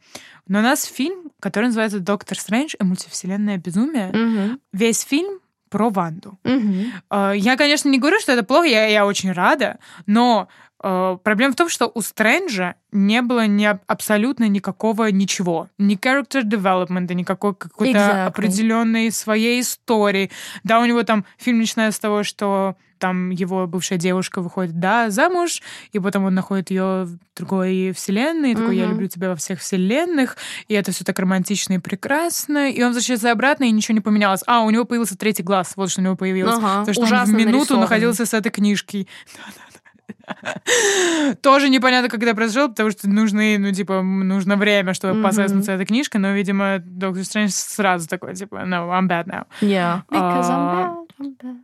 Но 0.47 0.59
у 0.59 0.63
нас 0.63 0.85
фильм, 0.85 1.31
который 1.41 1.67
называется 1.67 2.01
«Доктор 2.01 2.39
Стрэндж 2.39 2.75
и 2.79 2.85
мультивселенная 2.85 3.57
безумие». 3.57 4.09
Угу. 4.11 4.61
Весь 4.75 5.03
фильм 5.03 5.41
про 5.71 5.91
Ванду. 5.91 6.39
Угу. 6.45 7.35
Я, 7.35 7.57
конечно, 7.57 7.89
не 7.89 7.99
говорю, 7.99 8.21
что 8.21 8.33
это 8.33 8.43
плохо, 8.43 8.67
я, 8.67 8.87
я 8.87 9.07
очень 9.07 9.33
рада, 9.33 9.79
но 10.07 10.49
проблема 10.79 11.53
в 11.53 11.57
том, 11.57 11.69
что 11.69 11.91
у 11.93 12.01
Стрэнджа 12.01 12.75
не 12.93 13.23
было 13.23 13.47
ни, 13.47 13.65
абсолютно 13.87 14.49
никакого 14.49 15.11
ничего. 15.11 15.69
Ни 15.79 15.97
character 15.97 16.43
development, 16.43 17.13
никакой 17.15 17.55
какой-то 17.55 17.99
exactly. 17.99 18.27
определенной 18.27 19.11
своей 19.11 19.61
истории. 19.61 20.31
Да, 20.65 20.81
у 20.81 20.85
него 20.85 21.03
там 21.03 21.25
фильм 21.37 21.59
начинается 21.59 21.99
с 21.99 22.01
того, 22.01 22.23
что 22.23 22.77
там 22.99 23.31
его 23.31 23.67
бывшая 23.67 23.97
девушка 23.97 24.41
выходит, 24.41 24.79
да, 24.79 25.11
замуж, 25.11 25.63
и 25.93 25.99
потом 25.99 26.25
он 26.25 26.35
находит 26.35 26.71
ее 26.71 27.05
в 27.05 27.19
другой 27.37 27.93
вселенной, 27.93 28.53
и 28.53 28.55
такой, 28.55 28.77
я 28.77 28.87
люблю 28.87 29.07
тебя 29.09 29.31
во 29.31 29.37
всех 29.37 29.61
вселенных, 29.61 30.37
и 30.67 30.75
это 30.75 30.93
все 30.93 31.05
так 31.05 31.19
романтично 31.19 31.75
и 31.75 31.79
прекрасно, 31.79 32.71
и 32.71 32.83
он 32.83 32.89
возвращается 32.89 33.31
обратно, 33.31 33.65
и 33.65 33.71
ничего 33.71 33.95
не 33.95 34.01
поменялось. 34.01 34.43
А, 34.47 34.63
у 34.63 34.71
него 34.71 34.85
появился 34.85 35.17
третий 35.17 35.43
глаз, 35.43 35.73
вот 35.77 35.91
что 35.91 36.01
у 36.01 36.05
него 36.05 36.17
появилось. 36.17 36.57
Ага, 36.57 36.85
потому 36.85 37.07
что 37.07 37.21
он 37.21 37.25
в 37.25 37.33
минуту 37.33 37.53
нарисован. 37.53 37.81
находился 37.83 38.27
с 38.27 38.35
этой 38.35 38.51
книжкой. 38.51 39.09
Да-да. 39.37 39.68
Тоже 41.43 41.69
непонятно, 41.69 42.09
когда 42.09 42.35
произошел, 42.35 42.69
потому 42.69 42.91
что 42.91 43.09
нужны, 43.09 43.59
ну, 43.59 43.73
типа, 43.73 44.03
нужно 44.03 44.57
время, 44.57 44.95
чтобы 44.95 45.19
mm-hmm. 45.19 45.23
посеснуться 45.23 45.73
эта 45.73 45.85
книжка, 45.85 46.19
но, 46.19 46.33
видимо, 46.33 46.79
Доктор 46.79 47.25
Стрэндж 47.25 47.53
сразу 47.53 48.09
такой, 48.09 48.35
типа, 48.35 48.57
no, 48.67 48.89
I'm 48.91 49.09
bad 49.09 49.27
now. 49.27 49.47
Yeah, 49.61 50.03
because 50.11 50.49
I'm 50.49 50.75
bad, 50.75 50.97
I'm 51.19 51.37
bad. 51.37 51.57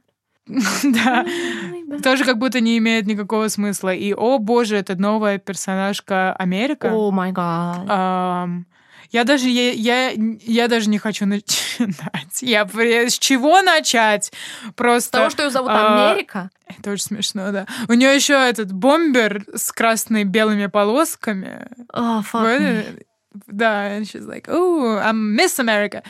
да, 0.85 1.25
тоже 2.03 2.25
как 2.25 2.39
будто 2.39 2.61
не 2.61 2.77
имеет 2.77 3.07
никакого 3.07 3.49
смысла. 3.49 3.95
И, 3.95 4.13
о 4.13 4.39
боже, 4.39 4.77
это 4.77 4.95
новая 4.95 5.39
персонажка 5.39 6.35
Америка. 6.35 6.91
О 6.93 7.11
май 7.11 7.33
гад. 7.33 8.65
Я 9.15 9.23
даже, 9.23 9.49
я, 9.49 9.71
я, 9.71 10.13
я 10.43 10.67
даже 10.67 10.91
не 10.91 10.99
хочу 10.99 11.25
начинать. 11.27 12.43
Я, 12.43 12.67
с 12.67 13.17
чего 13.17 13.63
начать? 13.63 14.33
Просто... 14.75 15.07
С 15.07 15.11
того, 15.11 15.31
что 15.31 15.45
ее 15.45 15.51
зовут 15.51 15.71
а, 15.71 16.11
Америка? 16.11 16.51
Это 16.67 16.91
очень 16.91 17.05
смешно, 17.05 17.53
да. 17.53 17.67
У 17.87 17.93
нее 17.93 18.13
еще 18.13 18.33
этот 18.33 18.73
бомбер 18.73 19.45
с 19.55 19.71
красными 19.71 20.25
белыми 20.25 20.67
полосками. 20.67 21.69
Oh, 21.93 22.25
fuck 22.25 23.04
да, 23.47 23.97
and 23.97 24.03
she's 24.03 24.27
like, 24.27 24.49
oh, 24.49 24.99
I'm 24.99 25.37
Miss 25.37 25.59
America. 25.59 26.03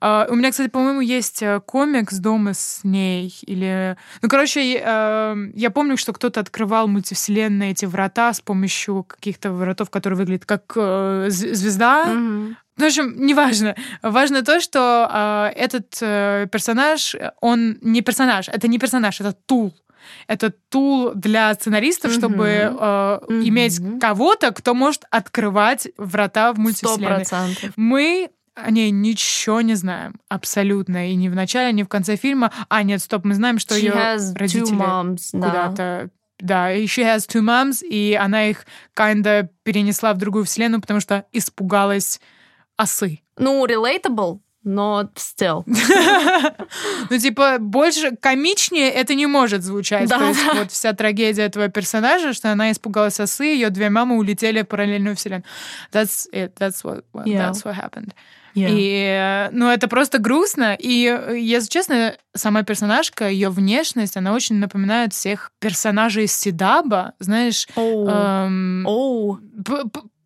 Uh, 0.00 0.26
у 0.30 0.34
меня, 0.34 0.50
кстати, 0.50 0.68
по-моему, 0.68 1.00
есть 1.00 1.42
э, 1.42 1.60
комикс 1.60 2.18
дома 2.18 2.54
с 2.54 2.80
ней. 2.84 3.34
Или... 3.46 3.96
Ну, 4.22 4.28
короче, 4.28 4.60
uh, 4.78 5.52
я 5.54 5.70
помню, 5.70 5.96
что 5.96 6.12
кто-то 6.12 6.40
открывал 6.40 6.88
мультивселенные 6.88 7.72
эти 7.72 7.84
врата 7.84 8.32
с 8.32 8.40
помощью 8.40 9.02
каких-то 9.04 9.52
вратов, 9.52 9.90
которые 9.90 10.18
выглядят 10.18 10.46
как 10.46 10.76
uh, 10.76 11.28
звезда. 11.30 12.04
Mm-hmm. 12.06 12.54
В 12.78 12.84
общем, 12.84 13.14
неважно. 13.16 13.74
Важно 14.02 14.44
то, 14.44 14.60
что 14.60 15.10
э, 15.12 15.58
этот 15.58 15.98
э, 16.00 16.46
персонаж, 16.52 17.16
он 17.40 17.76
не 17.82 18.02
персонаж, 18.02 18.48
это 18.48 18.68
не 18.68 18.78
персонаж, 18.78 19.20
это 19.20 19.32
тул 19.32 19.74
это 20.26 20.50
тул 20.50 21.12
для 21.14 21.54
сценаристов, 21.54 22.12
чтобы 22.12 22.46
э, 22.46 23.20
иметь 23.42 23.80
кого-то, 24.00 24.52
кто 24.52 24.74
может 24.74 25.04
открывать 25.10 25.88
врата 25.96 26.52
в 26.52 26.58
мультивселенной. 26.58 27.22
100%. 27.22 27.72
Мы 27.76 28.30
о 28.54 28.70
ней 28.70 28.90
ничего 28.90 29.60
не 29.60 29.74
знаем. 29.74 30.16
Абсолютно. 30.28 31.10
И 31.10 31.14
ни 31.14 31.28
в 31.28 31.34
начале, 31.34 31.72
ни 31.72 31.84
в 31.84 31.88
конце 31.88 32.16
фильма. 32.16 32.52
А, 32.68 32.82
нет, 32.82 33.00
стоп, 33.00 33.24
мы 33.24 33.34
знаем, 33.34 33.58
что 33.58 33.76
ее 33.76 33.92
родители 33.92 34.76
moms, 34.76 35.30
куда-то 35.30 36.10
да, 36.40 36.72
и 36.72 36.84
she 36.84 37.02
has 37.02 37.26
two 37.28 37.42
moms, 37.42 37.84
и 37.84 38.14
она 38.14 38.46
их 38.46 38.64
kinda 38.96 39.48
перенесла 39.64 40.14
в 40.14 40.18
другую 40.18 40.44
вселенную, 40.44 40.80
потому 40.80 41.00
что 41.00 41.24
испугалась 41.32 42.20
осы. 42.76 43.22
Ну, 43.36 43.66
relatable, 43.66 44.40
но 44.68 45.10
still. 45.16 45.64
Ну, 47.10 47.18
типа, 47.18 47.56
больше 47.58 48.16
комичнее 48.16 48.90
это 48.90 49.14
не 49.14 49.26
может 49.26 49.62
звучать. 49.62 50.08
Да, 50.08 50.18
То 50.18 50.24
есть 50.26 50.40
вот 50.54 50.70
вся 50.72 50.92
трагедия 50.92 51.42
этого 51.42 51.68
персонажа, 51.68 52.32
что 52.34 52.52
она 52.52 52.70
испугалась 52.70 53.18
осы, 53.20 53.44
ее 53.44 53.70
две 53.70 53.88
мамы 53.88 54.16
улетели 54.16 54.62
в 54.62 54.66
параллельную 54.66 55.16
вселенную. 55.16 55.44
That's 55.92 56.26
it. 56.32 56.54
That's 56.58 56.82
what, 56.84 57.04
Yeah. 57.24 57.48
that's 57.50 57.64
what 57.64 57.74
happened. 57.74 58.12
Yeah. 58.54 58.68
И, 58.70 59.48
ну, 59.52 59.68
это 59.70 59.88
просто 59.88 60.18
грустно. 60.18 60.76
И, 60.78 60.90
если 61.38 61.68
честно, 61.68 62.16
сама 62.34 62.62
персонажка, 62.62 63.28
ее 63.28 63.50
внешность, 63.50 64.16
она 64.16 64.32
очень 64.32 64.56
напоминает 64.56 65.12
всех 65.12 65.52
персонажей 65.60 66.24
из 66.24 66.36
Сидаба. 66.36 67.14
Знаешь, 67.20 67.66
Оу. 67.76 68.08
эм, 68.08 68.84
Оу. 68.86 69.38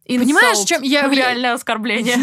Insult. 0.06 0.18
Понимаешь, 0.18 0.58
чем 0.66 0.82
я- 0.82 1.08
Реальное 1.08 1.54
оскорбление. 1.54 2.16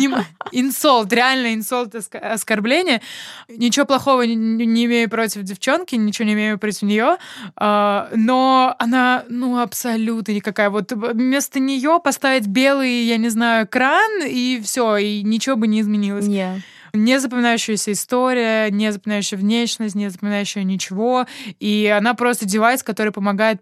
Инсолт, 0.51 1.13
реально 1.13 1.53
инсолт, 1.53 1.95
оск- 1.95 2.17
оскорбление. 2.17 3.01
Ничего 3.47 3.85
плохого 3.85 4.23
не, 4.23 4.35
не 4.35 4.85
имею 4.85 5.09
против 5.09 5.43
девчонки, 5.43 5.95
ничего 5.95 6.25
не 6.27 6.33
имею 6.33 6.59
против 6.59 6.81
нее, 6.81 7.17
но 7.57 8.75
она, 8.79 9.23
ну, 9.29 9.59
абсолютно 9.61 10.31
никакая. 10.33 10.69
Вот 10.69 10.91
вместо 10.91 11.59
нее 11.59 11.99
поставить 12.03 12.47
белый, 12.47 13.03
я 13.03 13.17
не 13.17 13.29
знаю, 13.29 13.67
кран, 13.67 14.23
и 14.27 14.59
все, 14.63 14.97
и 14.97 15.23
ничего 15.23 15.55
бы 15.55 15.67
не 15.67 15.81
изменилось. 15.81 16.25
Yeah. 16.25 16.59
Не 16.91 17.19
запоминающаяся 17.19 17.91
история, 17.91 18.69
не 18.71 18.91
запоминающая 18.91 19.37
внешность, 19.37 19.93
не 19.93 20.09
запоминающая 20.09 20.63
ничего. 20.63 21.27
И 21.59 21.85
она 21.95 22.15
просто 22.15 22.45
девайс, 22.45 22.81
который 22.81 23.13
помогает 23.13 23.61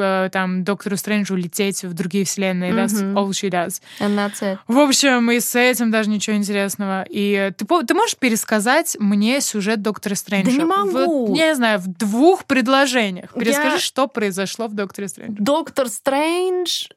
э, 0.00 0.28
там 0.32 0.64
доктору 0.64 0.96
Стрэнджу 0.96 1.34
лететь 1.36 1.84
в 1.84 1.92
другие 1.94 2.24
вселенные. 2.24 2.72
That's 2.72 2.94
Мгм. 3.02 3.16
all 3.18 3.30
she 3.30 3.50
does. 3.50 3.80
And 4.00 4.16
that's 4.16 4.40
it. 4.42 4.58
В 4.68 4.78
общем, 4.78 5.30
и 5.30 5.40
с 5.40 5.54
этим 5.54 5.90
даже 5.90 6.10
ничего 6.10 6.36
интересного. 6.36 7.04
И 7.08 7.52
ты, 7.56 7.64
по- 7.64 7.82
ты 7.82 7.94
можешь 7.94 8.16
пересказать 8.16 8.96
мне 9.00 9.40
сюжет 9.40 9.82
Доктора 9.82 10.14
Стрэнджа? 10.14 10.50
Да 10.50 10.56
не 10.56 10.64
могу. 10.64 11.26
В, 11.26 11.30
не 11.30 11.54
знаю, 11.54 11.78
в 11.78 11.86
двух 11.88 12.44
предложениях. 12.44 13.32
Перескажи, 13.34 13.76
Я- 13.76 13.78
что 13.78 14.06
произошло 14.08 14.68
в 14.68 14.74
Докторе 14.74 15.08
Стрэндже. 15.08 15.42
Доктор 15.42 15.88
Стрэндж 15.88 16.88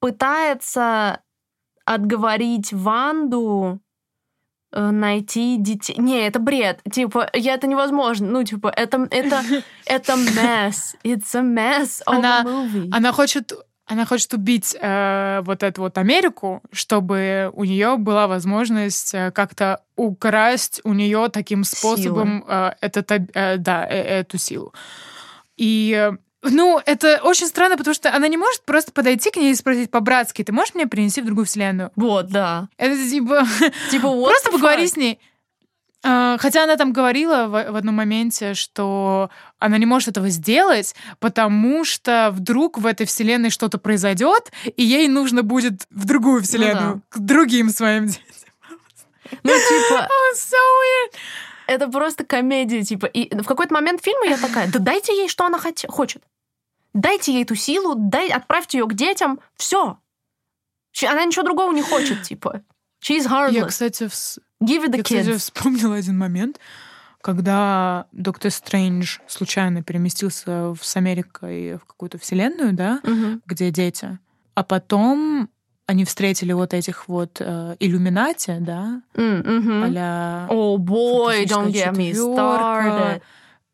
пытается 0.00 1.20
отговорить 1.86 2.72
Ванду 2.72 3.78
э, 3.80 3.83
найти 4.74 5.56
детей. 5.58 5.96
Не, 5.98 6.26
это 6.26 6.38
бред. 6.38 6.80
Типа, 6.90 7.28
я 7.32 7.54
это 7.54 7.66
невозможно. 7.66 8.26
Ну, 8.28 8.44
типа, 8.44 8.68
это 8.68 9.06
это 9.10 9.42
это 9.86 10.14
mess. 10.14 10.96
It's 11.04 11.34
a 11.34 11.42
mess 11.42 12.02
of 12.06 12.16
Она- 12.16 12.40
a 12.40 12.44
movie. 12.44 12.88
Она 12.92 13.12
хочет 13.12 13.52
она 13.86 14.06
хочет 14.06 14.32
убить 14.32 14.74
э, 14.80 15.42
вот 15.44 15.62
эту 15.62 15.82
вот 15.82 15.98
Америку, 15.98 16.62
чтобы 16.72 17.50
у 17.52 17.64
нее 17.64 17.96
была 17.98 18.26
возможность 18.26 19.12
э, 19.14 19.30
как-то 19.30 19.82
украсть 19.96 20.80
у 20.84 20.94
нее 20.94 21.28
таким 21.30 21.64
способом 21.64 22.44
э, 22.48 22.72
этот, 22.80 23.10
э, 23.10 23.56
да, 23.58 23.86
э, 23.86 24.20
эту 24.20 24.38
силу. 24.38 24.72
И 25.58 25.92
э, 25.94 26.16
ну, 26.44 26.80
это 26.84 27.20
очень 27.22 27.46
странно, 27.46 27.76
потому 27.76 27.94
что 27.94 28.14
она 28.14 28.28
не 28.28 28.36
может 28.36 28.62
просто 28.64 28.92
подойти 28.92 29.30
к 29.30 29.36
ней 29.36 29.52
и 29.52 29.54
спросить 29.54 29.90
по-братски, 29.90 30.44
ты 30.44 30.52
можешь 30.52 30.74
меня 30.74 30.86
перенести 30.86 31.20
в 31.20 31.24
другую 31.26 31.46
вселенную? 31.46 31.90
Вот, 31.96 32.28
да. 32.28 32.68
Это 32.76 32.96
типа... 32.96 33.46
Типа, 33.90 34.10
Просто 34.10 34.50
поговори 34.50 34.86
с 34.86 34.96
ней. 34.96 35.18
А, 36.06 36.36
Хотя 36.38 36.64
она 36.64 36.76
там 36.76 36.92
говорила 36.92 37.46
в, 37.46 37.72
в 37.72 37.76
одном 37.76 37.94
моменте, 37.94 38.52
что 38.54 39.30
она 39.58 39.78
не 39.78 39.86
может 39.86 40.08
этого 40.08 40.28
сделать, 40.28 40.94
потому 41.18 41.84
что 41.84 42.30
вдруг 42.32 42.76
в 42.78 42.84
этой 42.86 43.06
вселенной 43.06 43.48
что-то 43.50 43.78
произойдет, 43.78 44.52
и 44.76 44.84
ей 44.84 45.08
нужно 45.08 45.42
будет 45.42 45.86
в 45.90 46.04
другую 46.04 46.42
вселенную, 46.42 47.00
к 47.08 47.18
другим 47.18 47.70
своим 47.70 48.06
детям. 48.08 48.22
Ну, 49.42 49.50
типа, 49.52 49.94
Oh, 50.08 50.36
so 50.36 50.56
weird. 50.58 51.18
это 51.68 51.88
просто 51.88 52.24
комедия, 52.24 52.82
типа. 52.82 53.06
И 53.06 53.34
в 53.34 53.44
какой-то 53.46 53.72
момент 53.72 54.02
фильма 54.04 54.26
я 54.26 54.36
такая, 54.36 54.68
да 54.70 54.78
дайте 54.78 55.16
ей, 55.16 55.28
что 55.28 55.46
она 55.46 55.58
хоте- 55.58 55.88
хочет. 55.88 56.22
Дайте 56.94 57.32
ей 57.34 57.42
эту 57.42 57.54
силу, 57.56 57.94
дай, 57.96 58.28
отправьте 58.30 58.78
ее 58.78 58.86
к 58.86 58.94
детям, 58.94 59.40
все. 59.56 59.98
Она 61.06 61.24
ничего 61.24 61.42
другого 61.44 61.72
не 61.72 61.82
хочет, 61.82 62.22
типа. 62.28 62.62
She's 63.02 63.24
Я, 63.24 63.30
heartless. 63.62 63.66
кстати, 63.66 64.04
вс- 64.04 64.38
Give 64.62 64.84
it 64.86 64.90
the 64.92 64.96
я, 64.98 65.02
кстати, 65.02 65.28
kids. 65.30 65.38
вспомнила 65.38 65.96
один 65.96 66.16
момент, 66.16 66.58
когда 67.20 68.06
доктор 68.12 68.50
Стрэндж 68.50 69.18
случайно 69.26 69.82
переместился 69.82 70.70
в- 70.72 70.78
с 70.84 70.96
Америкой 70.96 71.76
в 71.76 71.84
какую-то 71.84 72.18
вселенную, 72.18 72.72
да, 72.74 73.00
Мгм. 73.02 73.42
где 73.46 73.70
дети. 73.70 74.18
А 74.54 74.62
потом 74.62 75.48
они 75.86 76.04
встретили 76.04 76.52
вот 76.52 76.72
этих 76.72 77.08
вот 77.08 77.38
э, 77.40 77.76
иллюминати, 77.80 78.56
да, 78.60 79.02
мгм. 79.14 79.82
а-ля 79.84 80.46
Oh 80.50 80.76
boy, 80.78 81.44
don't 81.44 81.72
get 81.72 81.92
me 81.92 82.12
started. 82.12 83.20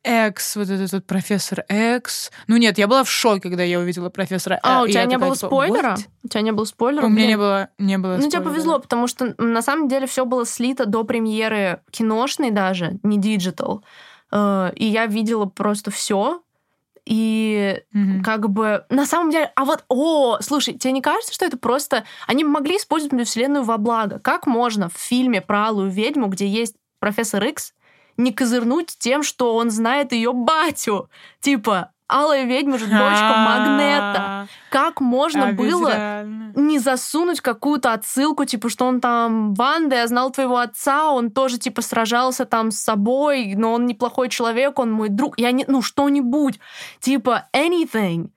Экс, 0.02 0.56
вот 0.56 0.70
этот 0.70 0.92
вот 0.92 1.06
профессор 1.06 1.64
Экс. 1.68 2.30
Ну 2.46 2.56
нет, 2.56 2.78
я 2.78 2.86
была 2.86 3.04
в 3.04 3.10
шоке, 3.10 3.42
когда 3.42 3.62
я 3.62 3.78
увидела 3.78 4.08
профессора 4.08 4.58
А, 4.62 4.80
Э, 4.80 4.82
у 4.82 4.86
и 4.86 4.92
тебя 4.92 5.04
не 5.04 5.18
было 5.18 5.34
типа, 5.36 5.46
спойлера? 5.48 5.96
У 6.24 6.28
тебя 6.28 6.40
не 6.40 6.52
было 6.52 6.64
спойлера? 6.64 7.04
У 7.04 7.08
меня 7.08 7.26
не 7.26 7.36
было, 7.36 7.68
не 7.78 7.98
было 7.98 8.16
Ну, 8.16 8.28
тебе 8.28 8.40
повезло, 8.42 8.78
потому 8.78 9.06
что 9.06 9.34
на 9.38 9.60
самом 9.62 9.88
деле 9.88 10.06
все 10.06 10.24
было 10.24 10.46
слито 10.46 10.86
до 10.86 11.04
премьеры 11.04 11.80
киношной 11.90 12.50
даже, 12.50 12.98
не 13.02 13.18
digital. 13.18 13.84
Э, 14.32 14.72
И 14.74 14.86
я 14.86 15.06
видела 15.06 15.44
просто 15.46 15.90
все. 15.90 16.42
И 17.06 17.82
Мгм. 17.92 18.22
как 18.22 18.48
бы 18.50 18.84
на 18.90 19.06
самом 19.06 19.30
деле, 19.30 19.50
а 19.56 19.64
вот, 19.64 19.84
о, 19.88 20.38
слушай, 20.40 20.74
тебе 20.74 20.92
не 20.92 21.02
кажется, 21.02 21.34
что 21.34 21.44
это 21.44 21.56
просто... 21.58 22.04
Они 22.26 22.44
могли 22.44 22.76
использовать 22.76 23.12
мультивселенную 23.12 23.64
во 23.64 23.78
благо. 23.78 24.18
Как 24.18 24.46
можно 24.46 24.88
в 24.88 24.96
фильме 24.96 25.40
про 25.40 25.68
Алую 25.68 25.90
ведьму, 25.90 26.28
где 26.28 26.46
есть 26.46 26.76
профессор 27.00 27.42
Икс, 27.44 27.72
не 28.22 28.32
козырнуть 28.32 28.96
тем, 28.98 29.22
что 29.22 29.56
он 29.56 29.70
знает 29.70 30.12
ее 30.12 30.32
батю? 30.32 31.10
Типа, 31.40 31.92
Алая 32.10 32.44
ведьма 32.44 32.76
же 32.76 32.86
дочка 32.86 33.34
Магнета. 33.36 34.16
А, 34.16 34.46
Как 34.68 35.00
можно 35.00 35.52
было 35.52 36.24
не 36.56 36.78
засунуть 36.80 37.40
какую-то 37.40 37.92
отсылку, 37.92 38.44
типа, 38.44 38.68
что 38.68 38.86
он 38.86 39.00
там 39.00 39.54
Ванда, 39.54 39.96
я 39.96 40.06
знал 40.08 40.30
твоего 40.30 40.58
отца, 40.58 41.12
он 41.12 41.30
тоже, 41.30 41.58
типа, 41.58 41.82
сражался 41.82 42.44
там 42.44 42.72
с 42.72 42.78
собой, 42.78 43.54
но 43.54 43.72
он 43.72 43.86
неплохой 43.86 44.28
человек, 44.28 44.78
он 44.78 44.90
мой 44.90 45.08
друг. 45.08 45.38
Я 45.38 45.52
не... 45.52 45.64
Ну, 45.68 45.82
что-нибудь. 45.82 46.58
Типа, 46.98 47.48
anything. 47.54 48.30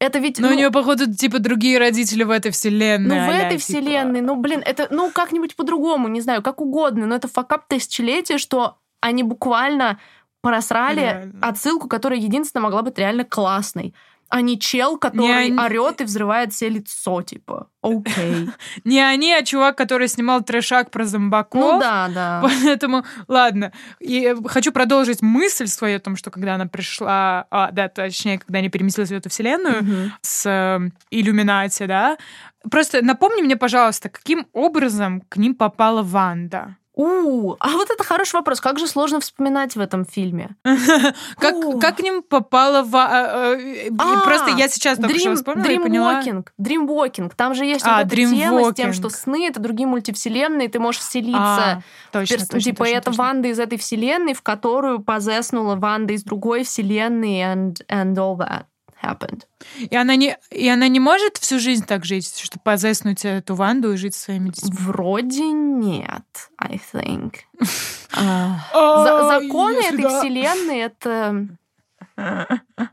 Это 0.00 0.18
ведь... 0.18 0.40
Но 0.40 0.48
ну, 0.48 0.54
у 0.54 0.56
нее, 0.56 0.72
походу, 0.72 1.14
типа 1.14 1.38
другие 1.38 1.78
родители 1.78 2.24
в 2.24 2.30
этой 2.30 2.50
вселенной. 2.50 3.20
ну, 3.20 3.26
в 3.26 3.30
этой 3.30 3.58
типа. 3.58 3.60
вселенной, 3.60 4.20
ну, 4.20 4.34
блин, 4.34 4.60
это, 4.66 4.88
ну, 4.90 5.12
как-нибудь 5.12 5.54
по-другому, 5.54 6.08
не 6.08 6.20
знаю, 6.20 6.42
как 6.42 6.60
угодно, 6.60 7.06
но 7.06 7.14
это 7.14 7.28
факап 7.28 7.68
тысячелетия, 7.68 8.38
что 8.38 8.78
они 9.02 9.22
буквально 9.22 9.98
просрали 10.40 11.00
Реально. 11.00 11.38
отсылку, 11.40 11.88
которая 11.88 12.18
единственная 12.18 12.64
могла 12.64 12.82
быть 12.82 12.98
реально 12.98 13.24
классной. 13.24 13.94
А 14.28 14.40
не 14.40 14.58
чел, 14.58 14.96
который 14.96 15.50
Не, 15.50 15.60
орет 15.60 16.00
и 16.00 16.04
взрывает 16.04 16.54
себе 16.54 16.70
лицо, 16.70 17.20
типа. 17.20 17.68
Окей. 17.82 18.48
Не 18.84 19.00
они, 19.00 19.30
а 19.34 19.44
чувак, 19.44 19.76
который 19.76 20.08
снимал 20.08 20.42
трешак 20.42 20.90
про 20.90 21.04
зомбаков. 21.04 21.74
Ну 21.74 21.78
да, 21.78 22.08
да. 22.08 22.40
Поэтому, 22.64 23.04
ладно. 23.28 23.72
И 24.00 24.34
хочу 24.46 24.72
продолжить 24.72 25.20
мысль 25.20 25.66
свою 25.66 25.98
о 25.98 26.00
том, 26.00 26.16
что 26.16 26.30
когда 26.30 26.54
она 26.54 26.64
пришла, 26.64 27.46
а, 27.50 27.70
да, 27.72 27.88
точнее, 27.88 28.38
когда 28.38 28.60
они 28.60 28.70
переместились 28.70 29.10
в 29.10 29.12
эту 29.12 29.28
вселенную 29.28 30.12
с 30.22 30.46
э, 30.48 30.90
иллюминати, 31.10 31.84
да. 31.84 32.16
Просто 32.70 33.02
напомни 33.04 33.42
мне, 33.42 33.56
пожалуйста, 33.56 34.08
каким 34.08 34.46
образом 34.54 35.20
к 35.28 35.36
ним 35.36 35.54
попала 35.54 36.02
Ванда? 36.02 36.76
У, 36.94 37.56
а 37.58 37.70
вот 37.70 37.90
это 37.90 38.04
хороший 38.04 38.34
вопрос. 38.34 38.60
Как 38.60 38.78
же 38.78 38.86
сложно 38.86 39.20
вспоминать 39.20 39.76
в 39.76 39.80
этом 39.80 40.04
фильме? 40.04 40.56
Как, 41.38 41.80
как 41.80 41.96
к 41.96 42.00
ним 42.00 42.22
попала 42.22 42.82
Ва... 42.82 43.54
э, 43.56 43.88
э, 43.88 43.90
А, 43.98 44.20
Просто 44.24 44.50
я 44.50 44.68
сейчас 44.68 44.98
только 44.98 45.18
что 45.18 45.34
вспомнила 45.34 45.70
и 45.70 45.78
поняла. 45.78 46.22
Dreamwalking. 46.22 46.46
Dreamwalking. 46.60 47.32
Там 47.34 47.54
же 47.54 47.64
есть 47.64 47.84
А, 47.86 48.02
вот 48.04 48.10
тема 48.10 48.70
с 48.70 48.74
тем, 48.74 48.92
что 48.92 49.08
сны— 49.08 49.46
это 49.48 49.60
другие 49.60 49.86
мультивселенные, 49.86 50.68
ты 50.68 50.78
можешь 50.78 51.00
вселиться. 51.00 51.82
А, 52.12 52.18
в 52.20 52.26
типа, 52.26 52.84
это. 52.84 53.10
Ванда 53.12 53.48
из 53.48 53.58
этой 53.58 53.78
вселенной, 53.78 54.34
в 54.34 54.42
которую 54.42 55.00
позеснула 55.00 55.76
Ванда 55.76 56.12
из 56.12 56.24
другой 56.24 56.64
вселенной, 56.64 57.42
and, 57.42 57.76
and 57.88 58.14
all 58.14 58.36
that 58.36 58.64
happened. 59.02 59.42
И 59.78 59.94
она, 59.96 60.16
не, 60.16 60.36
и 60.50 60.68
она 60.68 60.88
не 60.88 61.00
может 61.00 61.36
всю 61.38 61.58
жизнь 61.58 61.84
так 61.84 62.04
жить, 62.04 62.38
чтобы 62.38 62.62
позеснуть 62.64 63.24
эту 63.24 63.54
Ванду 63.54 63.92
и 63.92 63.96
жить 63.96 64.14
своими 64.14 64.50
детьми. 64.50 64.70
Вроде 64.80 65.44
нет, 65.44 66.24
I 66.58 66.80
think. 66.92 67.34
А, 68.14 68.58
А, 68.74 69.04
за- 69.04 69.40
Законы 69.40 69.78
этой 69.80 70.04
вселенной— 70.06 70.78
это... 70.80 71.46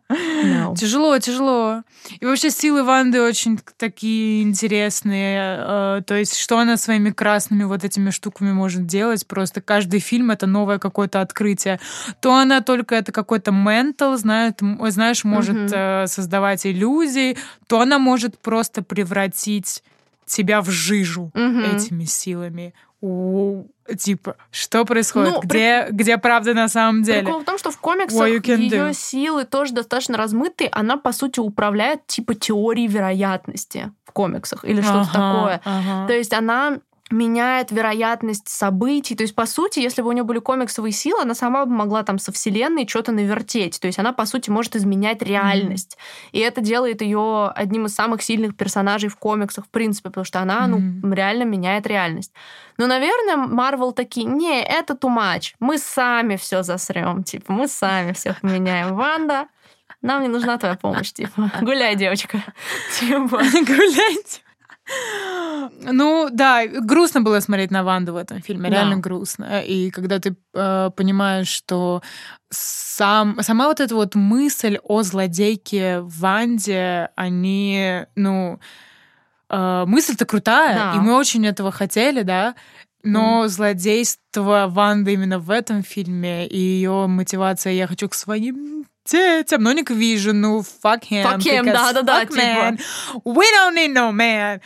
No. 0.09 0.75
Тяжело, 0.75 1.17
тяжело. 1.19 1.83
И 2.19 2.25
вообще 2.25 2.49
силы 2.49 2.83
Ванды 2.83 3.21
очень 3.21 3.59
такие 3.77 4.41
интересные. 4.41 5.57
э, 5.59 6.01
То 6.05 6.15
есть, 6.15 6.37
что 6.37 6.57
она 6.57 6.77
своими 6.77 7.11
красными 7.11 7.63
вот 7.63 7.83
этими 7.83 8.09
штуками 8.09 8.51
может 8.51 8.85
делать? 8.85 9.27
Просто 9.27 9.61
каждый 9.61 9.99
фильм— 9.99 10.31
это 10.31 10.47
новое 10.47 10.79
какое-то 10.79 11.21
открытие. 11.21 11.79
То 12.21 12.35
она 12.35 12.61
только 12.61 12.95
это 12.95 13.11
какой-то 13.11 13.51
ментал, 13.51 14.17
знает, 14.17 14.59
знаешь, 14.87 15.23
может 15.23 15.71
э, 15.71 16.07
создавать 16.07 16.65
иллюзии, 16.65 17.37
то 17.67 17.79
она 17.81 17.99
может 17.99 18.39
просто 18.39 18.81
превратить 18.81 19.83
тебя 20.25 20.61
в 20.61 20.69
жижу 20.69 21.31
Мгм. 21.33 21.75
этими 21.75 22.05
силами. 22.05 22.73
Типа, 23.97 24.35
что 24.51 24.85
происходит, 24.85 25.33
ну, 25.33 25.39
где, 25.41 25.85
при... 25.87 25.95
где 25.95 26.17
правда 26.17 26.53
на 26.53 26.67
самом 26.67 27.03
деле. 27.03 27.23
Прикол 27.23 27.41
в 27.41 27.45
том, 27.45 27.57
что 27.57 27.71
в 27.71 27.77
комиксах 27.77 28.27
ее 28.27 28.93
силы 28.93 29.45
тоже 29.45 29.73
достаточно 29.73 30.17
размыты, 30.17 30.69
она, 30.71 30.97
по 30.97 31.11
сути, 31.11 31.39
управляет 31.39 32.05
типа 32.07 32.35
теорией 32.35 32.87
вероятности 32.87 33.91
в 34.05 34.11
комиксах 34.11 34.65
или 34.65 34.81
что-то 34.81 35.01
ага, 35.01 35.11
такое. 35.11 35.61
Ага. 35.63 36.07
То 36.07 36.13
есть 36.13 36.33
она 36.33 36.79
меняет 37.11 37.71
вероятность 37.71 38.47
событий. 38.47 39.15
То 39.15 39.23
есть, 39.23 39.35
по 39.35 39.45
сути, 39.45 39.79
если 39.79 40.01
бы 40.01 40.09
у 40.09 40.11
нее 40.11 40.23
были 40.23 40.39
комиксовые 40.39 40.91
силы, 40.91 41.21
она 41.21 41.33
сама 41.33 41.65
бы 41.65 41.71
могла 41.71 42.03
там 42.03 42.19
со 42.19 42.31
вселенной 42.31 42.87
что-то 42.87 43.11
навертеть. 43.11 43.79
То 43.79 43.87
есть 43.87 43.99
она, 43.99 44.13
по 44.13 44.25
сути, 44.25 44.49
может 44.49 44.75
изменять 44.75 45.21
реальность. 45.21 45.97
Mm-hmm. 45.97 46.29
И 46.33 46.39
это 46.39 46.61
делает 46.61 47.01
ее 47.01 47.49
одним 47.55 47.87
из 47.87 47.95
самых 47.95 48.21
сильных 48.21 48.55
персонажей 48.55 49.09
в 49.09 49.15
комиксах, 49.17 49.65
в 49.65 49.69
принципе, 49.69 50.09
потому 50.09 50.25
что 50.25 50.39
она, 50.39 50.67
mm-hmm. 50.67 50.99
ну, 51.03 51.13
реально 51.13 51.43
меняет 51.43 51.87
реальность. 51.87 52.31
Но, 52.77 52.87
наверное, 52.87 53.37
Марвел 53.37 53.91
такие, 53.91 54.25
не, 54.25 54.61
это 54.61 54.93
too 54.93 55.15
much. 55.15 55.53
Мы 55.59 55.77
сами 55.77 56.35
все 56.35 56.63
засрем, 56.63 57.23
типа, 57.23 57.51
мы 57.53 57.67
сами 57.67 58.13
все 58.13 58.35
поменяем. 58.41 58.95
Ванда, 58.95 59.47
нам 60.01 60.21
не 60.21 60.27
нужна 60.27 60.57
твоя 60.57 60.75
помощь, 60.75 61.11
типа, 61.11 61.51
гуляй, 61.61 61.95
девочка. 61.95 62.43
Типа, 62.99 63.37
гулять. 63.37 64.43
Ну, 65.81 66.29
да, 66.31 66.67
грустно 66.67 67.21
было 67.21 67.39
смотреть 67.39 67.71
на 67.71 67.83
Ванду 67.83 68.13
в 68.13 68.17
этом 68.17 68.41
фильме, 68.41 68.69
реально 68.69 68.95
да. 68.95 69.01
грустно. 69.01 69.61
И 69.61 69.91
когда 69.91 70.19
ты 70.19 70.35
э, 70.53 70.89
понимаешь, 70.95 71.47
что 71.47 72.01
сам, 72.49 73.41
сама 73.41 73.67
вот 73.67 73.79
эта 73.79 73.95
вот 73.95 74.15
мысль 74.15 74.77
о 74.83 75.03
злодейке 75.03 76.01
Ванде, 76.01 77.09
они, 77.15 78.05
ну, 78.15 78.59
э, 79.49 79.83
мысль-то 79.87 80.25
крутая, 80.25 80.75
да. 80.75 80.93
и 80.95 80.99
мы 80.99 81.15
очень 81.15 81.47
этого 81.47 81.71
хотели, 81.71 82.23
да, 82.23 82.55
но 83.03 83.45
mm. 83.45 83.47
злодейство 83.47 84.67
Ванды 84.67 85.13
именно 85.13 85.39
в 85.39 85.49
этом 85.49 85.83
фильме 85.83 86.47
и 86.47 86.57
ее 86.57 87.07
мотивация 87.07 87.73
«я 87.73 87.87
хочу 87.87 88.09
к 88.09 88.13
своим 88.13 88.85
детям, 89.11 89.63
но 89.63 89.71
не 89.71 89.83
к 89.83 89.91
Вижену, 89.91 90.63
fuck 90.83 91.01
him. 91.09 91.23
Fuck 91.23 91.39
him, 91.39 91.65
да-да-да, 91.65 92.25
типа. 92.25 92.77
We 93.25 93.45
don't 93.55 93.75
need 93.75 93.93
no 93.93 94.11
man. 94.11 94.61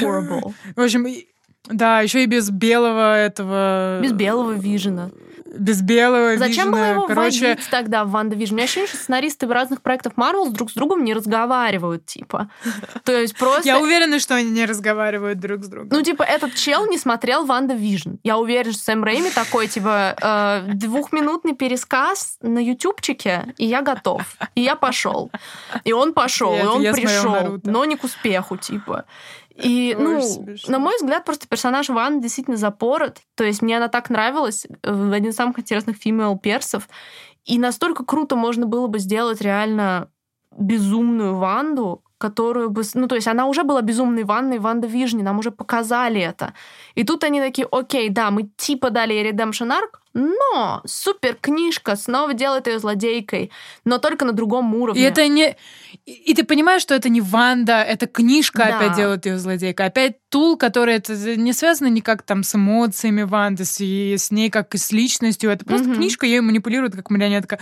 Horrible. 0.00 0.54
В 0.74 0.80
общем, 0.80 1.06
да, 1.64 2.00
еще 2.00 2.22
и 2.22 2.26
без 2.26 2.50
белого 2.50 3.16
этого... 3.16 4.00
Без 4.02 4.12
белого 4.12 4.52
Вижена 4.52 5.10
без 5.54 5.82
белого 5.82 6.36
Зачем 6.36 6.70
было 6.70 6.84
его 6.84 7.06
Короче... 7.06 7.48
вводить 7.48 7.70
тогда 7.70 8.04
в 8.04 8.10
WandaVision? 8.10 8.54
У 8.54 8.56
меня 8.56 8.64
ощущение, 8.64 8.88
что 8.88 8.96
сценаристы 8.96 9.46
разных 9.46 9.82
проектов 9.82 10.14
Марвел 10.16 10.50
друг 10.50 10.70
с 10.70 10.74
другом 10.74 11.04
не 11.04 11.14
разговаривают, 11.14 12.06
типа. 12.06 12.50
То 13.04 13.12
есть 13.12 13.36
просто... 13.38 13.66
Я 13.66 13.80
уверена, 13.80 14.18
что 14.18 14.34
они 14.34 14.50
не 14.50 14.66
разговаривают 14.66 15.38
друг 15.38 15.64
с 15.64 15.68
другом. 15.68 15.88
Ну, 15.90 16.02
типа, 16.02 16.22
этот 16.22 16.54
чел 16.54 16.86
не 16.86 16.98
смотрел 16.98 17.44
WandaVision. 17.46 18.14
Я 18.22 18.38
уверена, 18.38 18.72
что 18.72 18.82
Сэм 18.82 19.04
Рэйми 19.04 19.30
такой, 19.30 19.68
типа, 19.68 20.16
э, 20.20 20.72
двухминутный 20.74 21.54
пересказ 21.54 22.38
на 22.40 22.58
ютубчике, 22.58 23.54
и 23.58 23.66
я 23.66 23.82
готов. 23.82 24.22
И 24.54 24.62
я 24.62 24.74
пошел. 24.76 25.30
И 25.84 25.92
он 25.92 26.12
пошел, 26.12 26.54
и 26.54 26.62
он 26.62 26.82
пришел, 26.82 27.60
но 27.64 27.84
не 27.84 27.96
к 27.96 28.04
успеху, 28.04 28.56
типа. 28.56 29.04
И, 29.62 29.96
ну, 29.98 30.20
смешно. 30.20 30.72
на 30.72 30.78
мой 30.78 30.96
взгляд, 30.96 31.24
просто 31.24 31.48
персонаж 31.48 31.88
Ванды 31.88 32.20
действительно 32.20 32.56
запорот. 32.56 33.18
То 33.34 33.44
есть 33.44 33.62
мне 33.62 33.76
она 33.76 33.88
так 33.88 34.10
нравилась, 34.10 34.66
в 34.82 35.12
один 35.12 35.30
из 35.30 35.36
самых 35.36 35.58
интересных 35.58 35.96
female 35.96 36.38
персов. 36.38 36.88
И 37.44 37.58
настолько 37.58 38.04
круто 38.04 38.36
можно 38.36 38.66
было 38.66 38.86
бы 38.86 38.98
сделать 38.98 39.40
реально 39.40 40.10
безумную 40.56 41.36
Ванду, 41.36 42.02
которую 42.18 42.70
бы... 42.70 42.82
Ну, 42.94 43.08
то 43.08 43.14
есть 43.14 43.28
она 43.28 43.46
уже 43.46 43.62
была 43.62 43.82
безумной 43.82 44.24
Вандой 44.24 44.58
в 44.58 44.62
WandaVision, 44.62 45.22
нам 45.22 45.38
уже 45.38 45.50
показали 45.50 46.20
это. 46.20 46.54
И 46.94 47.04
тут 47.04 47.24
они 47.24 47.40
такие, 47.40 47.68
окей, 47.70 48.08
да, 48.08 48.30
мы 48.30 48.48
типа 48.56 48.90
дали 48.90 49.12
ей 49.12 49.30
Redemption 49.30 49.70
Arc, 49.70 49.98
но 50.14 50.80
супер 50.86 51.36
книжка 51.38 51.94
снова 51.94 52.32
делает 52.32 52.66
ее 52.66 52.78
злодейкой, 52.78 53.50
но 53.84 53.98
только 53.98 54.24
на 54.24 54.32
другом 54.32 54.74
уровне. 54.74 55.02
И 55.02 55.04
это 55.04 55.28
не... 55.28 55.56
И 56.06 56.34
ты 56.34 56.44
понимаешь, 56.44 56.80
что 56.80 56.94
это 56.94 57.10
не 57.10 57.20
Ванда, 57.20 57.82
это 57.82 58.06
книжка 58.06 58.58
да. 58.58 58.76
опять 58.76 58.96
делает 58.96 59.26
ее 59.26 59.38
злодейкой. 59.38 59.86
Опять 59.86 60.16
tool, 60.30 60.56
который 60.56 60.94
это 60.94 61.14
не 61.36 61.52
связано 61.52 61.88
никак 61.88 62.22
там 62.22 62.44
с 62.44 62.54
эмоциями 62.54 63.22
Ванды, 63.22 63.64
с, 63.64 63.78
с 63.78 64.30
ней 64.30 64.48
как 64.50 64.74
и 64.74 64.78
с 64.78 64.90
личностью. 64.90 65.50
Это 65.50 65.64
просто 65.66 65.88
угу. 65.88 65.96
книжка, 65.96 66.24
ее 66.24 66.40
манипулирует 66.40 66.96
как 66.96 67.10
марионетка. 67.10 67.58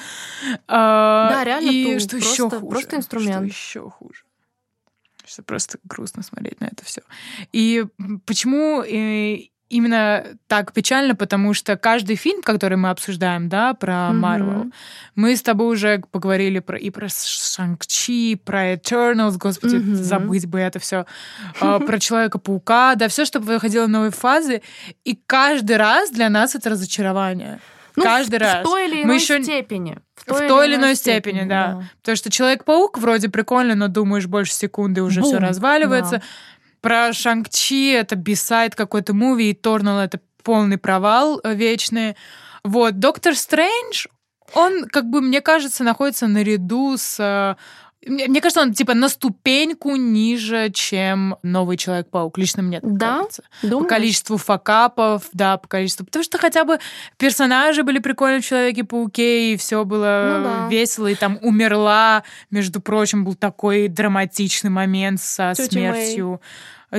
А, 0.69 1.31
да, 1.31 1.45
реально 1.45 1.71
и 1.71 1.85
Тул. 1.85 2.01
что 2.01 2.09
просто, 2.11 2.29
еще 2.29 2.51
хуже? 2.51 2.67
Просто 2.67 2.97
инструмент. 2.97 3.37
Что 3.37 3.45
еще 3.45 3.91
хуже? 3.91 4.24
Что 5.27 5.43
просто 5.43 5.79
грустно 5.85 6.23
смотреть 6.23 6.61
на 6.61 6.67
это 6.67 6.85
все. 6.85 7.03
И 7.53 7.85
почему 8.27 8.83
э, 8.83 9.49
именно 9.69 10.25
так 10.47 10.73
печально, 10.73 11.15
потому 11.15 11.55
что 11.55 11.77
каждый 11.77 12.17
фильм, 12.17 12.43
который 12.43 12.77
мы 12.77 12.91
обсуждаем, 12.91 13.49
да, 13.49 13.75
про 13.75 14.13
Марвел, 14.13 14.65
mm-hmm. 14.65 14.73
мы 15.17 15.37
с 15.37 15.43
тобой 15.43 15.73
уже 15.73 16.03
поговорили 16.11 16.61
про 16.61 16.79
и 16.79 16.91
про 16.91 17.09
Шанг-Чи, 17.09 18.37
про 18.37 18.75
Eternals, 18.75 19.37
господи, 19.37 19.77
mm-hmm. 19.77 19.95
забыть 19.95 20.47
бы 20.47 20.61
это 20.61 20.79
все, 20.79 21.07
а, 21.61 21.81
про 21.81 21.99
Человека-паука, 21.99 22.95
да, 22.95 23.09
все, 23.09 23.25
что 23.25 23.41
выходило 23.41 23.87
новые 23.87 24.13
фазы, 24.13 24.63
и 25.05 25.19
каждый 25.27 25.77
раз 25.77 26.11
для 26.11 26.29
нас 26.29 26.55
это 26.55 26.71
разочарование. 26.71 27.61
Ну, 27.97 28.03
каждый 28.03 28.39
в, 28.39 28.43
раз. 28.43 28.61
В 28.61 28.63
той 28.65 28.87
или 28.87 28.97
иной 28.97 29.05
Мы 29.05 29.15
еще... 29.15 29.43
степени. 29.43 29.99
В 30.15 30.25
той, 30.25 30.47
в 30.47 30.49
той 30.49 30.67
или 30.67 30.77
иной 30.77 30.95
степени, 30.97 31.35
степени 31.35 31.49
да. 31.49 31.73
да. 31.73 31.91
Потому 32.01 32.17
что 32.17 32.31
Человек-паук 32.31 32.99
вроде 32.99 33.29
прикольно, 33.29 33.75
но 33.75 33.89
думаешь 33.89 34.27
больше 34.27 34.53
секунды, 34.53 35.03
уже 35.03 35.23
все 35.23 35.39
разваливается. 35.39 36.19
Да. 36.19 36.23
Про 36.81 37.13
Шанг-Чи 37.13 37.93
это 37.93 38.17
бисайд 38.17 38.75
какой-то 38.75 39.15
муви, 39.15 39.51
и 39.51 39.55
Торнал 39.55 40.01
это 40.01 40.21
полный 40.43 40.77
провал 40.77 41.41
э, 41.43 41.55
вечный. 41.55 42.17
Вот, 42.63 42.99
Доктор 42.99 43.35
Стрэндж, 43.35 44.07
он, 44.53 44.87
как 44.89 45.07
бы, 45.07 45.21
мне 45.21 45.41
кажется, 45.41 45.85
находится 45.85 46.27
наряду 46.27 46.97
с 46.97 47.57
э, 48.07 48.29
мне 48.29 48.41
кажется, 48.41 48.63
он 48.63 48.73
типа 48.73 48.95
на 48.95 49.09
ступеньку 49.09 49.97
ниже, 49.97 50.71
чем 50.71 51.37
новый 51.43 51.77
Человек-паук. 51.77 52.39
Лично 52.39 52.63
мне 52.63 52.81
так 52.81 52.97
да? 52.97 53.17
кажется. 53.17 53.43
Думаешь? 53.63 53.83
По 53.83 53.89
количеству 53.89 54.37
факапов, 54.37 55.29
да, 55.33 55.57
по 55.57 55.69
количеству. 55.69 56.07
Потому 56.07 56.23
что 56.23 56.39
хотя 56.39 56.65
бы 56.65 56.79
персонажи 57.17 57.83
были 57.83 57.99
прикольные 57.99 58.41
в 58.41 58.47
Человеке-пауке, 58.47 59.53
и 59.53 59.57
все 59.57 59.85
было 59.85 60.39
ну, 60.39 60.45
да. 60.45 60.69
весело, 60.69 61.07
и 61.07 61.15
там 61.15 61.39
умерла, 61.43 62.25
между 62.51 62.81
прочим, 62.81 63.25
был 63.25 63.35
такой 63.35 63.89
драматичный 63.89 64.71
момент 64.71 65.21
со 65.21 65.55
Тетя 65.55 65.71
смертью. 65.71 66.29
Мэй 66.29 66.39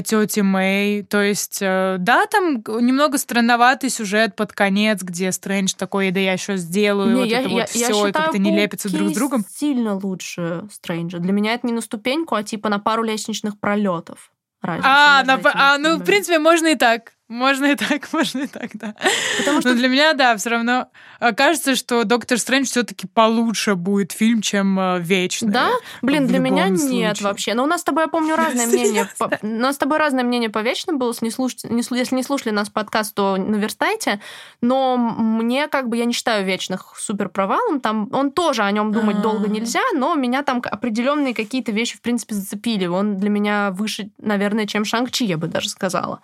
тети 0.02 0.42
Мэй. 0.42 1.04
То 1.04 1.22
есть, 1.22 1.60
э, 1.62 1.98
да, 2.00 2.26
там 2.26 2.56
немного 2.58 3.18
странноватый 3.18 3.90
сюжет 3.90 4.36
под 4.36 4.54
конец, 4.54 5.02
где 5.02 5.32
Стрэндж 5.32 5.74
такой, 5.78 6.12
да 6.12 6.20
я 6.20 6.34
еще 6.34 6.58
сделаю, 6.58 7.16
не, 7.16 7.22
вот 7.22 7.26
я, 7.26 7.40
это 7.40 7.50
я, 7.50 7.56
вот 7.56 7.70
я, 7.72 7.88
все, 7.88 8.08
и 8.08 8.12
как-то 8.12 8.38
не 8.38 8.56
лепится 8.56 8.92
друг 8.92 9.10
с 9.10 9.14
другом. 9.14 9.46
сильно 9.50 9.96
лучше 9.96 10.66
Стрэнджа. 10.72 11.20
Для 11.20 11.32
меня 11.32 11.54
это 11.54 11.68
не 11.68 11.74
на 11.74 11.82
ступеньку, 11.82 12.36
а 12.36 12.44
типа 12.44 12.70
на 12.70 12.80
пару 12.80 13.04
лестничных 13.04 13.60
пролетов. 13.60 14.32
А, 14.62 15.24
на, 15.24 15.40
а, 15.44 15.78
ну, 15.78 15.98
в 15.98 16.04
принципе, 16.04 16.40
можно 16.40 16.68
и 16.68 16.76
так. 16.76 17.15
Можно 17.28 17.72
и 17.72 17.76
так, 17.76 18.08
можно 18.14 18.40
и 18.40 18.48
так, 18.48 18.72
да. 18.76 18.94
Потому 19.40 19.62
что... 19.62 19.70
Но 19.70 19.76
для 19.76 19.88
меня, 19.88 20.14
да, 20.14 20.38
все 20.38 20.52
равно 20.52 20.88
э, 21.20 21.34
кажется, 21.34 21.76
что 21.76 22.04
Доктор 22.04 22.38
Стрэндж 22.38 22.68
все-таки 22.68 23.08
получше 23.08 23.74
будет 23.76 24.12
фильм, 24.12 24.42
чем 24.42 24.80
э, 24.80 25.00
Вечный. 25.00 25.52
Да? 25.52 25.72
Блин, 26.04 26.28
для 26.28 26.38
меня 26.38 26.68
случае. 26.68 26.90
нет 26.90 27.22
вообще. 27.22 27.56
Но 27.56 27.64
у 27.64 27.68
нас 27.68 27.82
с 27.82 27.84
тобой, 27.84 28.04
я 28.04 28.08
помню, 28.10 28.36
разное 28.38 28.68
мнение. 28.68 29.10
У 29.42 29.48
нас 29.48 29.76
с 29.76 29.78
тобой 29.80 29.98
разное 29.98 30.24
мнение 30.24 30.52
по 30.52 30.60
Вечному 30.60 31.00
было. 31.00 31.16
Если 31.22 32.16
не 32.16 32.24
слушали 32.24 32.54
нас 32.54 32.70
подкаст, 32.70 33.16
то 33.16 33.38
наверстайте. 33.38 34.20
Но 34.62 34.96
мне 34.98 35.68
как 35.68 35.90
бы, 35.90 35.98
я 35.98 36.06
не 36.06 36.14
считаю 36.14 36.46
Вечных 36.46 36.94
супер 36.96 37.30
провалом. 37.30 37.80
Там 37.80 38.08
он 38.12 38.32
тоже 38.32 38.62
о 38.62 38.72
нем 38.72 38.92
думать 38.92 39.22
долго 39.22 39.50
нельзя, 39.50 39.82
но 39.96 40.14
меня 40.14 40.44
там 40.44 40.62
определенные 40.64 41.34
какие-то 41.34 41.72
вещи, 41.72 41.98
в 41.98 42.02
принципе, 42.02 42.36
зацепили. 42.36 42.86
Он 42.86 43.18
для 43.18 43.30
меня 43.30 43.72
выше, 43.72 44.12
наверное, 44.20 44.68
чем 44.68 44.86
Шанг-Чи, 44.86 45.26
я 45.26 45.38
бы 45.38 45.48
даже 45.48 45.70
сказала. 45.70 46.22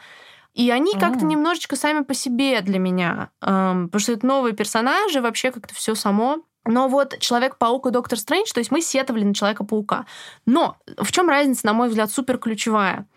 И 0.53 0.69
они 0.69 0.93
как-то 0.93 1.25
немножечко 1.25 1.75
сами 1.75 2.03
по 2.03 2.13
себе 2.13 2.61
для 2.61 2.77
меня, 2.77 3.29
эм, 3.41 3.87
потому 3.87 4.01
что 4.01 4.11
это 4.11 4.25
новые 4.25 4.53
персонажи, 4.53 5.21
вообще 5.21 5.51
как-то 5.51 5.73
все 5.73 5.95
само. 5.95 6.39
Но 6.65 6.87
вот 6.87 7.17
Человек-паук 7.19 7.87
и 7.87 7.91
Доктор 7.91 8.19
Стрэндж, 8.19 8.51
то 8.53 8.59
есть 8.59 8.69
мы 8.69 8.81
сетовали 8.81 9.23
на 9.23 9.33
Человека-паука. 9.33 10.05
Но 10.45 10.77
в 10.97 11.11
чем 11.11 11.27
разница, 11.27 11.65
на 11.65 11.73
мой 11.73 11.87
взгляд, 11.87 12.11
супер 12.11 12.37
ключевая? 12.37 13.07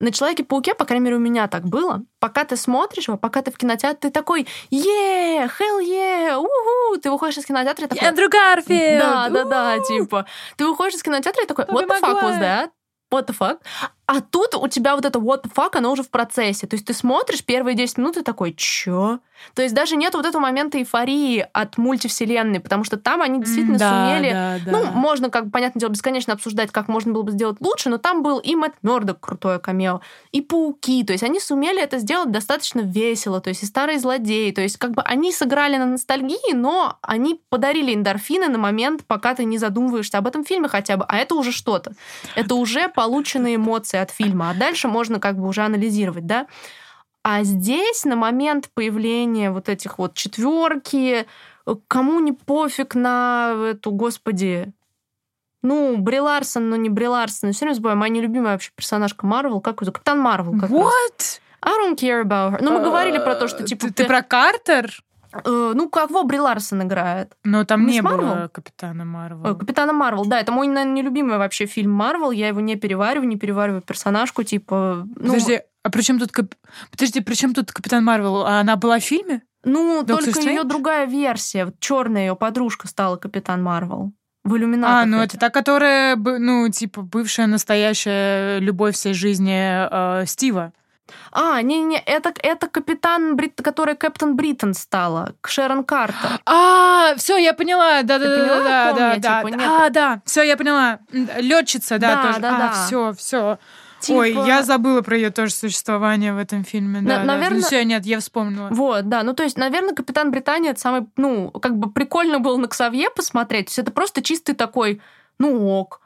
На 0.00 0.10
Человеке-пауке, 0.10 0.74
по 0.74 0.84
крайней 0.84 1.04
мере, 1.04 1.16
у 1.16 1.20
меня 1.20 1.46
так 1.48 1.64
было. 1.64 2.02
Пока 2.18 2.44
ты 2.44 2.56
смотришь 2.56 3.08
его, 3.08 3.18
пока 3.18 3.42
ты 3.42 3.50
в 3.50 3.56
кинотеатре, 3.56 3.98
ты 4.00 4.10
такой, 4.10 4.46
е, 4.70 5.44
hell 5.44 5.80
yeah, 5.82 6.36
уху, 6.36 6.98
ты 7.00 7.10
выходишь 7.10 7.38
из 7.38 7.44
кинотеатра 7.44 7.86
и 7.86 7.88
такой... 7.88 8.08
Эндрю 8.08 8.28
Гарфилд! 8.30 9.00
Да, 9.00 9.28
да, 9.28 9.44
да, 9.44 9.78
типа. 9.80 10.26
Ты 10.56 10.66
выходишь 10.66 10.94
из 10.94 11.02
кинотеатра 11.02 11.42
и 11.42 11.46
такой, 11.46 11.66
what 11.66 11.86
the 11.86 12.00
fuck 12.00 12.22
was 12.22 12.40
that? 12.40 12.70
what 13.14 13.26
the 13.26 13.32
fuck? 13.32 13.62
А 14.06 14.20
тут 14.20 14.54
у 14.54 14.68
тебя 14.68 14.96
вот 14.96 15.04
это 15.04 15.18
what 15.18 15.44
the 15.44 15.52
fuck, 15.54 15.76
оно 15.76 15.92
уже 15.92 16.02
в 16.02 16.10
процессе. 16.10 16.66
То 16.66 16.74
есть 16.74 16.86
ты 16.86 16.92
смотришь 16.92 17.44
первые 17.44 17.74
10 17.74 17.98
минут 17.98 18.16
и 18.18 18.22
такой, 18.22 18.52
чё? 18.52 19.20
То 19.54 19.62
есть 19.62 19.74
даже 19.74 19.96
нет 19.96 20.14
вот 20.14 20.26
этого 20.26 20.40
момента 20.40 20.78
эйфории 20.78 21.46
от 21.52 21.76
мультивселенной, 21.76 22.60
потому 22.60 22.84
что 22.84 22.96
там 22.96 23.22
они 23.22 23.40
действительно 23.40 23.78
да, 23.78 24.06
сумели... 24.06 24.30
Да, 24.30 24.58
да. 24.64 24.72
Ну, 24.72 24.84
можно, 24.92 25.28
как 25.28 25.50
понятное 25.50 25.80
дело, 25.80 25.90
бесконечно 25.90 26.32
обсуждать, 26.32 26.70
как 26.70 26.88
можно 26.88 27.12
было 27.12 27.22
бы 27.22 27.32
сделать 27.32 27.56
лучше, 27.60 27.88
но 27.88 27.98
там 27.98 28.22
был 28.22 28.38
и 28.38 28.54
Мэтт 28.54 28.76
Мёрдок 28.82 29.20
крутое 29.20 29.58
камео, 29.58 30.00
и 30.32 30.40
Пауки. 30.40 31.04
То 31.04 31.12
есть 31.12 31.24
они 31.24 31.40
сумели 31.40 31.82
это 31.82 31.98
сделать 31.98 32.30
достаточно 32.30 32.80
весело. 32.80 33.40
То 33.40 33.48
есть 33.48 33.62
и 33.62 33.66
Старые 33.66 33.98
Злодеи. 33.98 34.50
То 34.50 34.60
есть 34.60 34.76
как 34.76 34.92
бы 34.92 35.02
они 35.02 35.32
сыграли 35.32 35.76
на 35.76 35.86
ностальгии, 35.86 36.54
но 36.54 36.98
они 37.02 37.40
подарили 37.48 37.94
эндорфины 37.94 38.48
на 38.48 38.58
момент, 38.58 39.04
пока 39.06 39.34
ты 39.34 39.44
не 39.44 39.58
задумываешься 39.58 40.18
об 40.18 40.26
этом 40.26 40.44
фильме 40.44 40.68
хотя 40.68 40.96
бы. 40.96 41.04
А 41.08 41.16
это 41.16 41.34
уже 41.34 41.52
что-то. 41.52 41.94
Это 42.34 42.54
уже 42.54 42.88
полученные 42.88 43.56
эмоции 43.56 43.93
от 43.98 44.10
фильма. 44.10 44.50
А 44.50 44.54
дальше 44.54 44.88
можно 44.88 45.20
как 45.20 45.38
бы 45.38 45.46
уже 45.46 45.62
анализировать, 45.62 46.26
да? 46.26 46.46
А 47.22 47.42
здесь 47.42 48.04
на 48.04 48.16
момент 48.16 48.68
появления 48.74 49.50
вот 49.50 49.68
этих 49.68 49.98
вот 49.98 50.14
четверки, 50.14 51.26
кому 51.88 52.20
не 52.20 52.32
пофиг 52.32 52.94
на 52.94 53.54
эту, 53.70 53.92
господи, 53.92 54.72
ну, 55.62 55.96
Бри 55.96 56.20
Ларсон, 56.20 56.68
но 56.68 56.76
не 56.76 56.90
Бри 56.90 57.08
Ларсон. 57.08 57.52
Все 57.52 57.64
время 57.64 57.74
забываю, 57.74 57.96
моя 57.96 58.12
нелюбимая 58.12 58.52
вообще 58.52 58.70
персонажка 58.76 59.26
Марвел. 59.26 59.62
Как 59.62 59.80
это? 59.80 59.92
Капитан 59.92 60.20
Марвел. 60.20 60.60
Как 60.60 60.70
What? 60.70 60.90
Раз. 61.18 61.40
I 61.62 61.72
don't 61.80 61.96
care 61.96 62.22
about 62.22 62.52
her. 62.52 62.58
Ну, 62.60 62.72
мы 62.72 62.84
говорили 62.84 63.18
про 63.18 63.34
то, 63.34 63.48
что, 63.48 63.64
типа... 63.64 63.86
Ты, 63.86 63.92
ты 63.94 64.04
про 64.04 64.22
Картер? 64.22 65.02
Э, 65.44 65.72
ну, 65.74 65.88
как 65.88 66.10
во 66.10 66.22
Бри 66.22 66.38
Ларсон 66.38 66.82
играет. 66.82 67.34
Но 67.44 67.64
там 67.64 67.84
Мисс 67.86 67.94
не 67.94 68.02
Марвел? 68.02 68.34
было 68.34 68.48
Капитана 68.48 69.04
Марвел. 69.04 69.44
Э, 69.44 69.54
Капитана 69.54 69.92
Марвел, 69.92 70.26
да. 70.26 70.40
Это 70.40 70.52
мой, 70.52 70.68
наверное, 70.68 70.94
нелюбимый 70.94 71.38
вообще 71.38 71.66
фильм 71.66 71.90
Марвел. 71.90 72.30
Я 72.30 72.48
его 72.48 72.60
не 72.60 72.76
перевариваю, 72.76 73.28
не 73.28 73.36
перевариваю 73.36 73.82
персонажку, 73.82 74.42
типа... 74.42 75.06
Ну... 75.16 75.32
Подожди, 75.32 75.62
а 75.82 75.90
при 75.90 76.02
чем 76.02 76.18
тут... 76.18 76.32
Кап... 76.32 76.54
Подожди, 76.90 77.20
при 77.20 77.34
чем 77.34 77.54
тут 77.54 77.72
Капитан 77.72 78.04
Марвел? 78.04 78.44
А 78.46 78.60
она 78.60 78.76
была 78.76 78.98
в 78.98 79.04
фильме? 79.04 79.42
Ну, 79.64 80.04
Доктор 80.04 80.34
только 80.34 80.50
ее 80.50 80.64
другая 80.64 81.06
версия. 81.06 81.72
Черная 81.80 82.26
ее 82.26 82.36
подружка 82.36 82.86
стала 82.86 83.16
Капитан 83.16 83.62
Марвел. 83.62 84.12
В 84.44 84.56
иллюминатах. 84.56 85.04
А, 85.04 85.06
ну 85.06 85.22
это 85.22 85.38
та, 85.38 85.48
которая, 85.48 86.16
ну, 86.16 86.68
типа, 86.68 87.00
бывшая 87.00 87.46
настоящая 87.46 88.58
любовь 88.58 88.94
всей 88.94 89.14
жизни 89.14 89.88
э, 89.90 90.26
Стива. 90.26 90.74
А, 91.32 91.60
не-не, 91.62 91.98
это, 91.98 92.32
это 92.42 92.68
капитан, 92.68 93.36
Брит, 93.36 93.60
которая 93.62 93.96
Captain 93.96 94.36
Britain 94.36 94.74
стала, 94.74 95.34
к 95.40 95.48
Шерон 95.48 95.84
Картер. 95.84 96.40
А, 96.46 97.14
все, 97.16 97.36
я 97.36 97.52
поняла, 97.52 98.02
да, 98.02 98.18
да, 98.18 98.24
да, 98.24 98.46
да, 98.46 98.92
да, 98.92 99.16
да, 99.16 99.42
типа, 99.42 99.62
а, 99.62 99.90
да, 99.90 100.22
все, 100.24 100.42
я 100.42 100.56
поняла, 100.56 101.00
летчица, 101.10 101.98
да, 101.98 102.16
да, 102.16 102.22
тоже. 102.22 102.40
Да, 102.40 102.56
а, 102.56 102.58
да. 102.58 102.72
все, 102.72 103.12
все. 103.12 103.58
Типа... 104.00 104.18
Ой, 104.18 104.32
я 104.46 104.62
забыла 104.62 105.00
про 105.00 105.16
ее 105.16 105.30
тоже 105.30 105.52
существование 105.52 106.34
в 106.34 106.38
этом 106.38 106.62
фильме. 106.62 107.00
Да, 107.00 107.18
На, 107.18 107.18
да. 107.18 107.24
Наверное... 107.24 107.60
Ну, 107.60 107.66
все, 107.66 107.84
нет, 107.84 108.04
я 108.04 108.20
вспомнила. 108.20 108.68
Вот, 108.70 109.08
да. 109.08 109.22
Ну, 109.22 109.32
то 109.32 109.42
есть, 109.42 109.56
наверное, 109.56 109.94
Капитан 109.94 110.30
Британия 110.30 110.72
это 110.72 110.80
самый, 110.80 111.06
ну, 111.16 111.50
как 111.50 111.78
бы 111.78 111.90
прикольно 111.90 112.38
было 112.38 112.58
на 112.58 112.68
Ксавье 112.68 113.08
посмотреть. 113.10 113.66
То 113.66 113.70
есть 113.70 113.78
это 113.78 113.92
просто 113.92 114.22
чистый 114.22 114.54
такой, 114.54 115.00
ну, 115.38 115.68
ок 115.68 116.00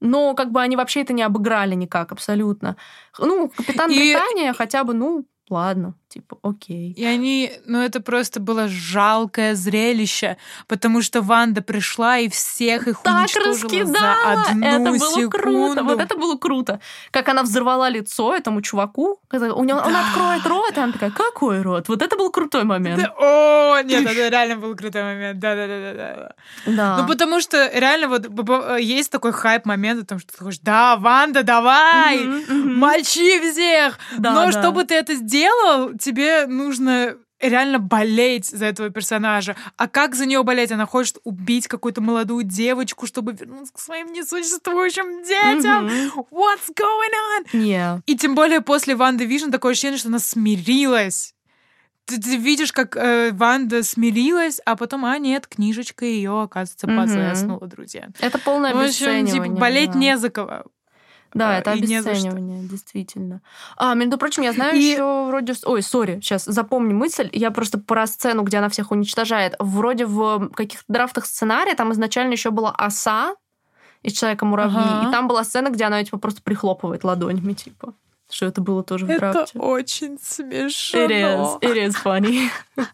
но 0.00 0.34
как 0.34 0.52
бы 0.52 0.60
они 0.60 0.76
вообще 0.76 1.02
это 1.02 1.12
не 1.12 1.22
обыграли 1.22 1.74
никак 1.74 2.12
абсолютно. 2.12 2.76
Ну, 3.18 3.50
Капитан 3.56 3.90
и... 3.90 3.98
Британия 3.98 4.52
хотя 4.52 4.84
бы, 4.84 4.94
ну, 4.94 5.26
ладно, 5.50 5.94
типа, 6.08 6.38
окей. 6.42 6.92
И 6.96 7.04
они, 7.04 7.52
ну 7.66 7.80
это 7.80 8.00
просто 8.00 8.40
было 8.40 8.68
жалкое 8.68 9.54
зрелище, 9.54 10.38
потому 10.66 11.02
что 11.02 11.20
Ванда 11.20 11.62
пришла 11.62 12.18
и 12.18 12.28
всех 12.28 12.88
их 12.88 13.00
так 13.02 13.20
уничтожила 13.20 13.52
раскидала. 13.52 13.92
за 13.92 14.50
одну 14.50 14.66
это 14.66 14.90
было 14.90 14.98
секунду. 14.98 15.30
круто, 15.30 15.84
вот 15.84 16.00
это 16.00 16.16
было 16.16 16.36
круто. 16.36 16.80
Как 17.10 17.28
она 17.28 17.42
взорвала 17.42 17.88
лицо 17.90 18.34
этому 18.34 18.62
чуваку, 18.62 19.20
у 19.30 19.64
него, 19.64 19.80
да. 19.80 19.86
он 19.86 19.96
откроет 19.96 20.46
рот, 20.46 20.76
и 20.76 20.80
она 20.80 20.92
такая, 20.92 21.10
какой 21.10 21.60
рот? 21.62 21.88
Вот 21.88 22.02
это 22.02 22.16
был 22.16 22.30
крутой 22.30 22.64
момент. 22.64 23.02
Да, 23.02 23.14
о, 23.18 23.82
нет, 23.82 24.06
это 24.10 24.28
реально 24.28 24.56
был 24.56 24.74
крутой 24.74 25.02
момент, 25.02 25.38
да-да-да. 25.38 26.34
Да. 26.66 26.98
Ну 26.98 27.06
потому 27.06 27.40
что 27.40 27.70
реально 27.74 28.08
вот 28.08 28.26
есть 28.78 29.10
такой 29.10 29.32
хайп-момент 29.32 30.02
о 30.02 30.06
том, 30.06 30.18
что 30.18 30.32
ты 30.32 30.44
хочешь, 30.44 30.60
да, 30.62 30.96
Ванда, 30.96 31.42
давай, 31.42 32.24
мочи 32.48 33.38
всех, 33.40 33.98
да, 34.16 34.32
но 34.32 34.46
да. 34.46 34.52
чтобы 34.52 34.84
ты 34.84 34.94
это 34.94 35.14
сделал, 35.14 35.97
тебе 35.98 36.46
нужно 36.46 37.16
реально 37.40 37.78
болеть 37.78 38.46
за 38.46 38.66
этого 38.66 38.90
персонажа. 38.90 39.56
А 39.76 39.88
как 39.88 40.14
за 40.14 40.26
нее 40.26 40.42
болеть? 40.42 40.72
Она 40.72 40.86
хочет 40.86 41.18
убить 41.24 41.68
какую-то 41.68 42.00
молодую 42.00 42.44
девочку, 42.44 43.06
чтобы 43.06 43.32
вернуться 43.32 43.72
к 43.72 43.78
своим 43.78 44.12
несуществующим 44.12 45.22
детям. 45.22 45.88
Mm-hmm. 45.88 46.26
What's 46.30 46.74
going 46.74 47.12
on? 47.36 47.46
Yeah. 47.52 48.00
И 48.06 48.16
тем 48.16 48.34
более 48.34 48.60
после 48.60 48.94
Ванды 48.94 49.24
Вижн 49.24 49.50
такое 49.50 49.72
ощущение, 49.72 49.98
что 49.98 50.08
она 50.08 50.18
смирилась. 50.18 51.34
Ты, 52.06 52.18
ты 52.18 52.36
видишь, 52.36 52.72
как 52.72 52.96
э, 52.96 53.32
Ванда 53.32 53.82
смирилась, 53.82 54.62
а 54.64 54.76
потом, 54.76 55.04
а 55.04 55.18
нет, 55.18 55.46
книжечка 55.46 56.06
ее, 56.06 56.42
оказывается, 56.42 56.86
mm-hmm. 56.86 57.66
друзья. 57.66 58.08
Это 58.18 58.38
полное 58.38 58.74
В 58.74 58.78
общем, 58.78 59.26
типа, 59.26 59.48
болеть 59.48 59.92
да. 59.92 59.98
не 59.98 60.16
за 60.16 60.30
кого. 60.30 60.64
Да, 61.34 61.58
это 61.58 61.72
обесценивание, 61.72 62.62
действительно. 62.62 63.40
А, 63.76 63.94
между 63.94 64.18
прочим, 64.18 64.42
я 64.42 64.52
знаю 64.52 64.76
и... 64.76 64.82
еще 64.82 65.26
вроде... 65.26 65.54
Ой, 65.64 65.82
сори, 65.82 66.20
сейчас 66.20 66.44
запомни 66.44 66.92
мысль. 66.92 67.28
Я 67.32 67.50
просто 67.50 67.78
про 67.78 68.06
сцену, 68.06 68.42
где 68.42 68.58
она 68.58 68.68
всех 68.68 68.90
уничтожает. 68.90 69.54
Вроде 69.58 70.06
в 70.06 70.48
каких-то 70.50 70.84
драфтах 70.88 71.26
сценария 71.26 71.74
там 71.74 71.92
изначально 71.92 72.32
еще 72.32 72.50
была 72.50 72.70
оса 72.70 73.34
из 74.02 74.12
Человека-муравьи, 74.12 74.76
ага. 74.78 75.08
и 75.08 75.12
там 75.12 75.26
была 75.26 75.42
сцена, 75.44 75.70
где 75.70 75.84
она 75.84 76.02
типа 76.04 76.18
просто 76.18 76.40
прихлопывает 76.42 77.04
ладонями, 77.04 77.52
типа. 77.52 77.94
Что 78.30 78.46
это 78.46 78.60
было 78.60 78.82
тоже 78.84 79.06
в 79.06 79.08
драфте. 79.08 79.52
Это 79.54 79.64
очень 79.64 80.18
смешно. 80.22 81.00
It 81.00 81.10
is. 81.10 81.60
It 81.62 81.76
is 81.76 81.94
funny. 82.02 82.50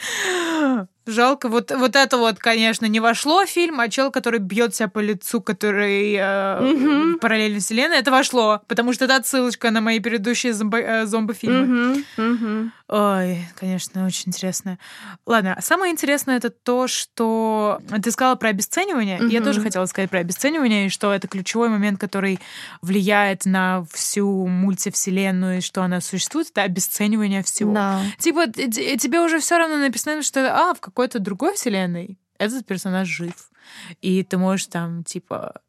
Жалко. 1.10 1.48
Вот, 1.48 1.70
вот 1.70 1.96
это 1.96 2.16
вот, 2.16 2.38
конечно, 2.38 2.86
не 2.86 3.00
вошло 3.00 3.44
в 3.44 3.48
фильм, 3.48 3.80
а 3.80 3.88
чел, 3.88 4.10
который 4.10 4.38
бьет 4.38 4.74
себя 4.74 4.88
по 4.88 5.00
лицу, 5.00 5.40
который 5.40 6.14
э, 6.14 6.18
mm-hmm. 6.18 7.18
параллельно 7.18 7.60
вселенной, 7.60 7.98
это 7.98 8.10
вошло, 8.10 8.60
потому 8.68 8.92
что 8.92 9.06
это 9.06 9.16
отсылочка 9.16 9.70
на 9.70 9.80
мои 9.80 10.00
предыдущие 10.00 10.52
зомби, 10.52 10.78
э, 10.78 11.06
зомби-фильмы. 11.06 11.64
Mm-hmm. 11.66 12.04
Mm-hmm. 12.16 12.70
Ой, 12.92 13.46
конечно, 13.54 14.04
очень 14.04 14.30
интересно. 14.30 14.76
Ладно, 15.24 15.56
самое 15.60 15.92
интересное 15.92 16.38
это 16.38 16.50
то, 16.50 16.88
что 16.88 17.80
ты 18.02 18.10
сказала 18.10 18.34
про 18.34 18.48
обесценивание. 18.48 19.20
Mm-hmm. 19.20 19.28
Я 19.30 19.42
тоже 19.42 19.60
хотела 19.60 19.86
сказать 19.86 20.10
про 20.10 20.18
обесценивание, 20.18 20.86
и 20.86 20.88
что 20.88 21.14
это 21.14 21.28
ключевой 21.28 21.68
момент, 21.68 22.00
который 22.00 22.40
влияет 22.82 23.44
на 23.44 23.84
всю 23.92 24.44
мультивселенную, 24.48 25.58
и 25.58 25.60
что 25.60 25.84
она 25.84 26.00
существует, 26.00 26.50
это 26.50 26.62
обесценивание 26.62 27.44
всего. 27.44 27.72
Да. 27.72 28.02
Типа, 28.18 28.48
тебе 28.48 29.20
уже 29.20 29.38
все 29.38 29.58
равно 29.58 29.76
написано, 29.76 30.24
что 30.24 30.52
а, 30.52 30.74
в 30.74 30.80
какой-то 30.80 31.20
другой 31.20 31.54
вселенной 31.54 32.18
этот 32.38 32.66
персонаж 32.66 33.06
жив. 33.06 33.52
И 34.00 34.24
ты 34.24 34.36
можешь 34.36 34.66
там, 34.66 35.04
типа, 35.04 35.60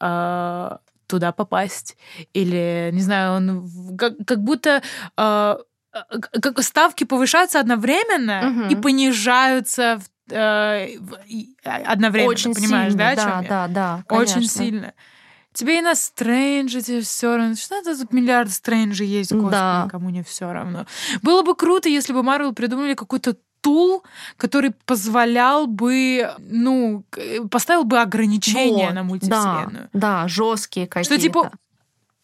э, 0.00 0.70
туда 1.06 1.30
попасть. 1.30 1.96
Или, 2.32 2.90
не 2.92 3.02
знаю, 3.02 3.36
он 3.36 3.96
как, 3.96 4.14
как 4.26 4.42
будто 4.42 4.82
э, 5.16 5.56
как 6.42 6.62
ставки 6.62 7.04
повышаются 7.04 7.60
одновременно 7.60 8.50
угу. 8.50 8.72
и 8.72 8.76
понижаются 8.76 10.00
в, 10.00 10.32
э, 10.32 10.96
одновременно. 11.64 12.30
Очень 12.30 12.54
понимаешь, 12.54 12.92
сильно, 12.92 13.14
да, 13.14 13.24
да, 13.24 13.42
да, 13.48 13.68
да, 13.68 14.04
конечно. 14.06 14.38
Очень 14.38 14.48
сильно. 14.48 14.94
Тебе 15.52 15.78
и 15.78 15.80
на 15.80 15.94
Стрэнджа 15.94 16.82
тебе 16.82 17.00
все 17.00 17.34
равно. 17.34 17.54
Что 17.54 17.76
это 17.76 17.98
тут 17.98 18.12
миллиард 18.12 18.50
Стрэнджа 18.50 19.04
есть, 19.04 19.32
господи, 19.32 19.52
да. 19.52 19.88
кому 19.90 20.10
не 20.10 20.22
все 20.22 20.52
равно. 20.52 20.86
Было 21.22 21.42
бы 21.42 21.54
круто, 21.54 21.88
если 21.88 22.12
бы 22.12 22.22
Марвел 22.22 22.52
придумали 22.52 22.92
какой-то 22.92 23.36
тул, 23.62 24.04
который 24.36 24.72
позволял 24.84 25.66
бы, 25.66 26.30
ну, 26.38 27.04
поставил 27.50 27.84
бы 27.84 27.98
ограничения 27.98 28.86
вот, 28.86 28.94
на 28.94 29.02
мультивселенную. 29.02 29.88
Да, 29.92 30.22
да 30.22 30.28
жесткие 30.28 30.86
какие-то. 30.86 31.14
Что 31.14 31.20
типа 31.20 31.52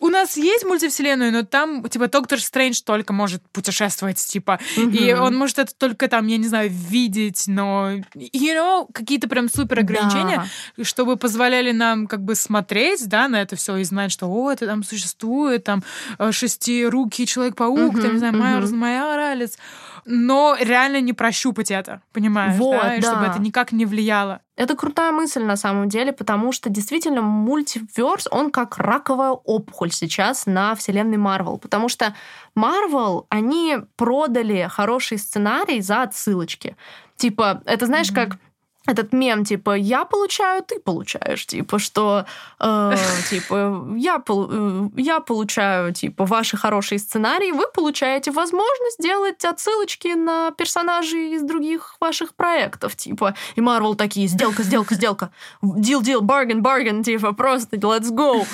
у 0.03 0.09
нас 0.09 0.37
есть 0.37 0.65
мультивселенную, 0.65 1.33
но 1.33 1.45
там, 1.45 1.89
типа, 1.89 2.09
Доктор 2.09 2.41
Стрэндж 2.41 2.83
только 2.85 3.13
может 3.13 3.41
путешествовать, 3.53 4.19
типа, 4.19 4.59
mm-hmm. 4.77 4.97
и 4.97 5.15
он 5.15 5.37
может 5.37 5.61
это 5.61 5.73
только 5.75 6.09
там, 6.09 6.27
я 6.27 6.39
не 6.39 6.49
знаю, 6.49 6.71
видеть, 6.71 7.45
но, 7.47 7.93
you 8.15 8.55
know, 8.55 8.89
какие-то 8.93 9.29
прям 9.29 9.49
супер 9.49 9.79
ограничения, 9.79 10.45
да. 10.77 10.85
чтобы 10.85 11.17
позволяли 11.17 11.71
нам 11.71 12.09
как 12.09 12.23
бы 12.23 12.35
смотреть, 12.35 13.09
да, 13.09 13.29
на 13.29 13.41
это 13.41 13.55
все 13.55 13.77
и 13.77 13.85
знать, 13.85 14.11
что, 14.11 14.27
о, 14.27 14.51
это 14.51 14.67
там 14.67 14.83
существует, 14.83 15.63
там, 15.63 15.85
э, 16.19 16.33
шестирукий 16.33 17.25
Человек-паук, 17.25 17.95
mm-hmm. 17.95 18.03
там, 18.03 18.13
не 18.13 18.19
знаю, 18.19 18.35
mm-hmm. 18.35 18.75
Майя 18.75 19.03
Моралес 19.03 19.57
но 20.05 20.57
реально 20.59 21.01
не 21.01 21.13
прощупать 21.13 21.71
это, 21.71 22.03
понимаешь, 22.13 22.57
вот, 22.57 22.81
да? 22.81 22.97
И 22.97 23.01
да. 23.01 23.09
чтобы 23.09 23.27
это 23.27 23.41
никак 23.41 23.73
не 23.73 23.87
влияло. 23.87 24.41
Это 24.63 24.77
крутая 24.77 25.11
мысль 25.11 25.43
на 25.43 25.57
самом 25.57 25.89
деле, 25.89 26.13
потому 26.13 26.53
что 26.53 26.71
действительно 26.71 27.21
мультиверс, 27.21 28.29
он 28.31 28.53
как 28.53 28.79
раковая 28.79 29.33
опухоль 29.33 29.91
сейчас 29.91 30.47
на 30.47 30.77
вселенной 30.77 31.17
Марвел. 31.17 31.59
Потому 31.59 31.89
что 31.89 32.15
Марвел, 32.55 33.27
они 33.29 33.79
продали 33.97 34.69
хороший 34.71 35.19
сценарий 35.19 35.81
за 35.81 36.03
отсылочки. 36.03 36.77
Типа, 37.17 37.61
это 37.67 37.87
знаешь, 37.87 38.11
mm-hmm. 38.11 38.15
как 38.15 38.39
этот 38.87 39.13
мем, 39.13 39.45
типа, 39.45 39.77
я 39.77 40.05
получаю, 40.05 40.63
ты 40.63 40.81
получаешь, 40.81 41.47
типа, 41.47 41.79
что, 41.79 42.25
э, 42.59 42.95
типа, 43.31 43.95
я, 43.97 44.21
э, 44.29 44.89
я 44.97 45.21
получаю, 45.21 45.93
типа, 45.93 46.27
ваши 46.27 46.57
хорошие 46.57 46.99
сценарии, 46.99 47.53
вы 47.53 47.67
получаете 47.73 48.33
возможность 48.33 49.01
делать 49.01 49.45
отсылочки 49.45 50.09
на 50.09 50.51
персонажей 50.51 51.35
из 51.35 51.43
других 51.43 51.97
ваших 52.01 52.35
проектов, 52.35 52.97
типа, 52.97 53.35
и 53.55 53.61
Марвел 53.61 53.95
такие, 53.95 54.27
сделка, 54.27 54.65
сделка, 54.65 54.95
сделка, 54.95 55.31
deal, 55.63 56.03
deal, 56.03 56.21
bargain, 56.21 56.61
bargain, 56.61 57.05
типа, 57.05 57.33
просто 57.33 57.77
let's 57.77 58.11
go. 58.11 58.45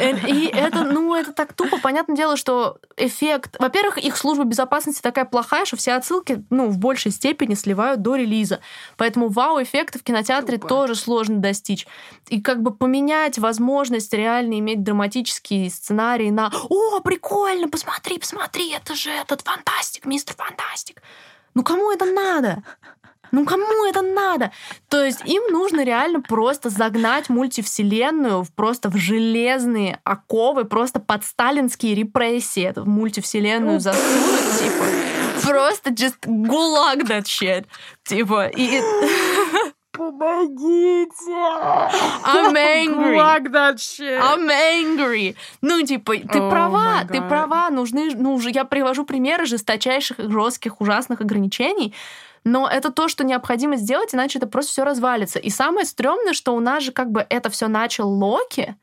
И, 0.00 0.44
и 0.44 0.46
это, 0.46 0.84
ну, 0.84 1.14
это 1.14 1.32
так 1.32 1.52
тупо, 1.52 1.78
понятное 1.78 2.16
дело, 2.16 2.38
что 2.38 2.78
эффект, 2.96 3.56
во-первых, 3.58 3.98
их 3.98 4.16
служба 4.16 4.44
безопасности 4.44 5.02
такая 5.02 5.26
плохая, 5.26 5.66
что 5.66 5.76
все 5.76 5.92
отсылки, 5.92 6.42
ну, 6.48 6.68
в 6.68 6.78
большей 6.78 7.12
степени 7.12 7.54
сливают 7.54 8.00
до 8.00 8.16
релиза, 8.16 8.60
поэтому 8.96 9.28
вау 9.28 9.57
вау-эффекта 9.58 9.98
в 9.98 10.02
кинотеатре 10.02 10.56
Тупо. 10.56 10.68
тоже 10.68 10.94
сложно 10.94 11.36
достичь. 11.38 11.86
И 12.28 12.40
как 12.40 12.62
бы 12.62 12.72
поменять 12.72 13.38
возможность 13.38 14.12
реально 14.12 14.58
иметь 14.58 14.82
драматический 14.82 15.70
сценарий 15.70 16.30
на 16.30 16.50
«О, 16.68 17.00
прикольно, 17.00 17.68
посмотри, 17.68 18.18
посмотри, 18.18 18.72
это 18.72 18.94
же 18.94 19.10
этот 19.10 19.42
фантастик, 19.42 20.06
мистер 20.06 20.34
фантастик». 20.36 21.02
Ну 21.54 21.62
кому 21.62 21.90
это 21.90 22.04
надо? 22.04 22.62
Ну 23.30 23.44
кому 23.44 23.84
это 23.84 24.00
надо? 24.00 24.52
То 24.88 25.04
есть 25.04 25.20
им 25.26 25.42
нужно 25.50 25.84
реально 25.84 26.22
просто 26.22 26.70
загнать 26.70 27.28
мультивселенную 27.28 28.44
в 28.44 28.52
просто 28.54 28.88
в 28.88 28.96
железные 28.96 30.00
оковы, 30.04 30.64
просто 30.64 30.98
под 30.98 31.24
сталинские 31.24 31.94
репрессии 31.94 32.62
эту 32.62 32.86
мультивселенную 32.86 33.80
засунуть, 33.80 34.58
типа 34.58 34.84
просто 35.48 35.90
just 35.90 36.16
гулаг 36.26 37.04
that 37.08 37.24
shit. 37.24 37.64
Типа, 38.04 38.48
и... 38.48 38.80
Помогите! 39.98 41.32
I'm 42.24 42.56
angry. 42.56 43.16
Like 43.16 43.50
that 43.50 43.80
shit. 43.80 44.20
I'm 44.20 44.48
angry. 44.48 45.34
Ну, 45.60 45.84
типа, 45.84 46.12
ты 46.18 46.38
oh 46.38 46.50
права, 46.50 47.04
ты 47.04 47.20
права. 47.20 47.68
Нужны, 47.70 48.14
ну, 48.14 48.34
уже 48.34 48.50
я 48.50 48.64
привожу 48.64 49.04
примеры 49.04 49.44
жесточайших, 49.44 50.18
жестких, 50.30 50.80
ужасных 50.80 51.20
ограничений. 51.20 51.94
Но 52.44 52.68
это 52.68 52.92
то, 52.92 53.08
что 53.08 53.24
необходимо 53.24 53.76
сделать, 53.76 54.14
иначе 54.14 54.38
это 54.38 54.46
просто 54.46 54.70
все 54.70 54.84
развалится. 54.84 55.40
И 55.40 55.50
самое 55.50 55.84
стрёмное, 55.84 56.32
что 56.32 56.54
у 56.54 56.60
нас 56.60 56.84
же 56.84 56.92
как 56.92 57.10
бы 57.10 57.26
это 57.28 57.50
все 57.50 57.66
начал 57.66 58.08
Локи, 58.08 58.76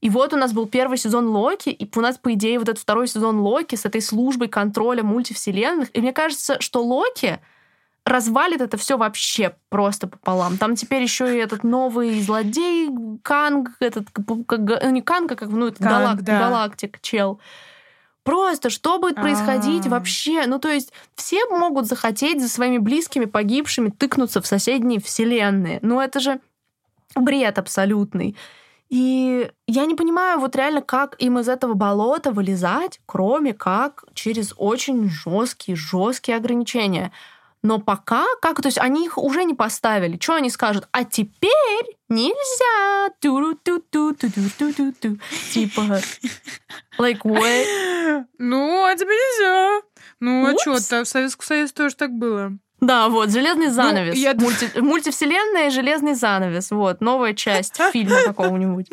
и 0.00 0.10
вот 0.10 0.32
у 0.32 0.36
нас 0.36 0.52
был 0.52 0.66
первый 0.66 0.98
сезон 0.98 1.28
Локи, 1.28 1.68
и 1.68 1.88
у 1.96 2.00
нас, 2.00 2.18
по 2.18 2.32
идее, 2.34 2.58
вот 2.58 2.68
этот 2.68 2.82
второй 2.82 3.06
сезон 3.06 3.38
Локи 3.40 3.76
с 3.76 3.84
этой 3.84 4.02
службой 4.02 4.48
контроля 4.48 5.04
мультивселенных. 5.04 5.90
И 5.92 6.00
мне 6.00 6.12
кажется, 6.12 6.60
что 6.60 6.82
Локи 6.82 7.40
развалит 8.04 8.60
это 8.60 8.76
все 8.76 8.96
вообще 8.96 9.54
просто 9.68 10.06
пополам. 10.08 10.58
Там 10.58 10.74
теперь 10.74 11.02
еще 11.02 11.34
и 11.34 11.38
этот 11.38 11.62
новый 11.62 12.20
злодей 12.20 12.90
Канг, 13.22 13.70
этот 13.80 14.08
как, 14.46 14.60
ну, 14.60 14.90
не 14.90 15.02
Канг, 15.02 15.32
а 15.32 15.36
как 15.36 15.48
ну 15.48 15.68
это 15.68 15.82
Канг, 15.82 15.92
галак, 15.92 16.22
да. 16.22 16.38
галактик 16.38 17.00
чел. 17.00 17.40
Просто 18.24 18.70
что 18.70 18.98
будет 18.98 19.16
происходить 19.16 19.86
А-а-а. 19.86 19.90
вообще? 19.90 20.46
Ну, 20.46 20.60
то 20.60 20.68
есть 20.68 20.92
все 21.16 21.44
могут 21.46 21.86
захотеть 21.86 22.40
за 22.40 22.48
своими 22.48 22.78
близкими 22.78 23.24
погибшими 23.24 23.90
тыкнуться 23.90 24.40
в 24.40 24.46
соседние 24.46 25.00
вселенные. 25.00 25.80
Ну, 25.82 26.00
это 26.00 26.20
же 26.20 26.40
бред 27.16 27.58
абсолютный. 27.58 28.36
И 28.90 29.50
я 29.66 29.86
не 29.86 29.94
понимаю 29.94 30.38
вот 30.38 30.54
реально, 30.54 30.82
как 30.82 31.16
им 31.20 31.38
из 31.38 31.48
этого 31.48 31.74
болота 31.74 32.30
вылезать, 32.30 33.00
кроме 33.06 33.54
как 33.54 34.04
через 34.12 34.52
очень 34.56 35.08
жесткие, 35.08 35.76
жесткие 35.76 36.36
ограничения. 36.36 37.10
Но 37.62 37.78
пока, 37.78 38.24
как, 38.40 38.60
то 38.60 38.66
есть 38.66 38.78
они 38.78 39.06
их 39.06 39.18
уже 39.18 39.44
не 39.44 39.54
поставили. 39.54 40.18
Что 40.20 40.34
они 40.34 40.50
скажут? 40.50 40.88
А 40.90 41.04
теперь 41.04 41.96
нельзя. 42.08 43.14
ту 43.20 43.54
ту 43.54 43.78
ту 43.78 44.12
ту 44.14 44.28
ту 44.30 44.50
ту 44.58 44.72
ту 44.72 44.92
ту 44.92 45.18
Типа, 45.52 46.00
like 46.98 47.22
what? 47.22 48.24
Ну, 48.38 48.84
а 48.84 48.94
теперь 48.96 49.14
нельзя. 49.14 49.82
Ну, 50.18 50.46
а 50.46 50.58
что-то 50.58 51.04
в 51.04 51.08
Советском 51.08 51.46
Союзе 51.46 51.72
тоже 51.72 51.94
так 51.94 52.10
было. 52.10 52.52
Да, 52.80 53.08
вот, 53.08 53.30
железный 53.30 53.68
ну, 53.68 53.74
занавес. 53.74 54.14
Ну, 54.14 54.20
я... 54.20 54.34
Мульти... 54.34 54.80
Мультивселенная 54.80 55.68
и 55.68 55.70
железный 55.70 56.14
занавес. 56.14 56.72
Вот, 56.72 57.00
новая 57.00 57.32
часть 57.32 57.80
фильма 57.92 58.22
какого-нибудь. 58.24 58.88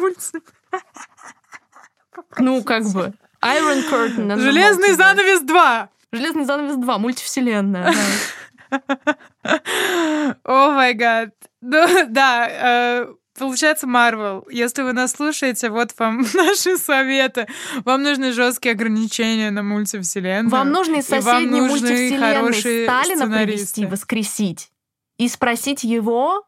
Ну, 2.38 2.64
как 2.64 2.84
бы. 2.92 3.14
Iron 3.42 3.84
Curtain. 3.90 4.38
Железный 4.40 4.94
занавес 4.94 5.42
2. 5.42 5.90
Железный 6.12 6.46
занавес 6.46 6.76
2, 6.76 6.98
мультивселенная. 7.00 7.94
О 10.44 10.72
май 10.72 10.94
гад. 10.94 11.30
Ну, 11.62 11.88
да, 12.10 12.48
э, 12.50 13.14
Получается, 13.40 13.88
Марвел, 13.88 14.46
если 14.52 14.82
вы 14.82 14.92
нас 14.92 15.14
слушаете, 15.14 15.70
вот 15.70 15.94
вам 15.98 16.26
наши 16.34 16.78
советы. 16.78 17.48
Вам 17.86 18.04
нужны 18.04 18.34
жесткие 18.34 18.74
ограничения 18.74 19.50
на 19.50 19.64
мультивселенную. 19.64 20.50
Вам 20.50 20.72
нужно 20.72 20.98
из 20.98 21.06
соседней 21.08 21.62
мультивселенной 21.62 22.86
Сталина 22.86 23.38
привести, 23.38 23.86
воскресить 23.86 24.72
и 25.18 25.30
спросить 25.30 25.84
его, 25.84 26.44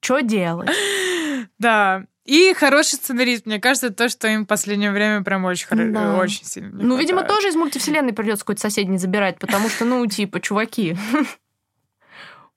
что 0.00 0.20
делать. 0.20 0.70
Да. 1.58 2.04
И 2.26 2.52
хороший 2.54 2.96
сценарист. 2.96 3.46
Мне 3.46 3.60
кажется, 3.60 3.90
то, 3.90 4.08
что 4.08 4.26
им 4.28 4.44
в 4.44 4.46
последнее 4.46 4.90
время 4.90 5.22
прям 5.22 5.44
очень, 5.44 5.68
хоро... 5.68 5.90
да. 5.90 6.16
очень 6.16 6.44
сильно 6.44 6.70
Ну, 6.70 6.96
хватает. 6.96 7.00
видимо, 7.00 7.22
тоже 7.22 7.48
из 7.48 7.54
мультивселенной 7.54 8.12
придется 8.12 8.44
какой-то 8.44 8.62
соседний 8.62 8.98
забирать, 8.98 9.38
потому 9.38 9.68
что, 9.68 9.84
ну, 9.84 10.04
типа, 10.06 10.40
чуваки. 10.40 10.96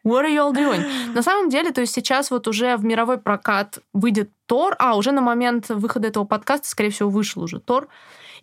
What 0.03 0.23
are 0.25 0.29
you 0.29 0.41
all 0.41 0.53
doing? 0.53 0.83
На 1.13 1.21
самом 1.21 1.49
деле, 1.49 1.71
то 1.71 1.81
есть 1.81 1.93
сейчас 1.93 2.31
вот 2.31 2.47
уже 2.47 2.77
в 2.77 2.85
мировой 2.85 3.17
прокат 3.17 3.79
выйдет 3.93 4.31
Тор, 4.45 4.75
а 4.79 4.95
уже 4.95 5.11
на 5.11 5.21
момент 5.21 5.69
выхода 5.69 6.07
этого 6.07 6.23
подкаста, 6.25 6.67
скорее 6.67 6.89
всего, 6.89 7.09
вышел 7.09 7.43
уже 7.43 7.59
Тор. 7.59 7.87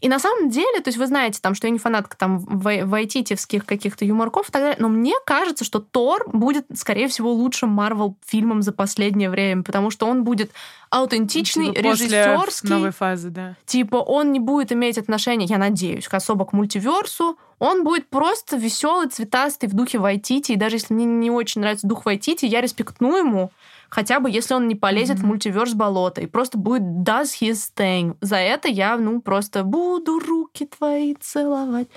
И 0.01 0.09
на 0.09 0.19
самом 0.19 0.51
деле, 0.51 0.81
то 0.81 0.89
есть 0.89 0.99
вы 0.99 1.07
знаете, 1.07 1.41
там, 1.41 1.55
что 1.55 1.67
я 1.67 1.73
не 1.73 1.79
фанатка 1.79 2.17
там 2.17 2.39
вайтитевских 2.41 3.65
каких-то 3.65 4.05
юморков 4.05 4.49
и 4.49 4.53
так 4.53 4.63
далее, 4.63 4.77
но 4.79 4.89
мне 4.89 5.15
кажется, 5.25 5.65
что 5.65 5.81
Тор 5.81 6.29
будет, 6.33 6.67
скорее 6.75 7.09
всего, 7.09 7.33
лучшим 7.33 7.71
Марвел 7.71 8.17
фильмом 8.25 8.63
за 8.63 8.73
последнее 8.73 9.31
время, 9.31 9.63
потому 9.63 9.91
что 9.91 10.07
он 10.07 10.25
будет 10.25 10.51
аутентичный, 10.91 11.75
типа 11.75 11.79
режиссерский. 11.79 12.69
новой 12.69 12.91
фазы, 12.93 13.31
да. 13.31 13.57
Типа 13.65 13.97
он 13.97 14.33
не 14.33 14.41
будет 14.41 14.73
иметь 14.73 14.99
отношения, 14.99 15.47
я 15.47 15.59
надеюсь, 15.59 16.09
к 16.09 16.15
особо 16.15 16.45
к 16.45 16.53
мультиверсу. 16.53 17.39
Он 17.59 17.85
будет 17.85 18.09
просто 18.09 18.57
веселый, 18.57 19.09
цветастый 19.09 19.69
в 19.69 19.73
духе 19.73 19.99
Вайтити. 19.99 20.53
И 20.53 20.57
даже 20.57 20.77
если 20.77 20.93
мне 20.93 21.07
не 21.07 21.31
очень 21.31 21.63
нравится 21.63 21.87
дух 21.87 22.05
Вайтити, 22.05 22.45
я 22.45 22.61
респектну 22.61 23.17
ему 23.17 23.51
хотя 23.89 24.21
бы 24.21 24.31
если 24.31 24.55
он 24.55 24.69
не 24.69 24.75
полезет 24.75 25.19
mm-hmm. 25.19 25.23
в 25.23 25.27
мультиверс 25.27 25.75
болота 25.75 26.21
и 26.21 26.27
просто 26.27 26.59
будет 26.59 26.83
does 26.83 27.41
his 27.41 27.71
thing. 27.77 28.17
За 28.21 28.37
это 28.37 28.69
я, 28.69 28.97
ну, 28.97 29.21
просто 29.21 29.65
буду 29.65 30.19
руки 30.19 30.67
твои 30.67 31.15
целовать. 31.15 31.89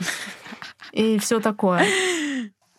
И 0.92 1.20
все 1.20 1.40
такое. 1.40 1.86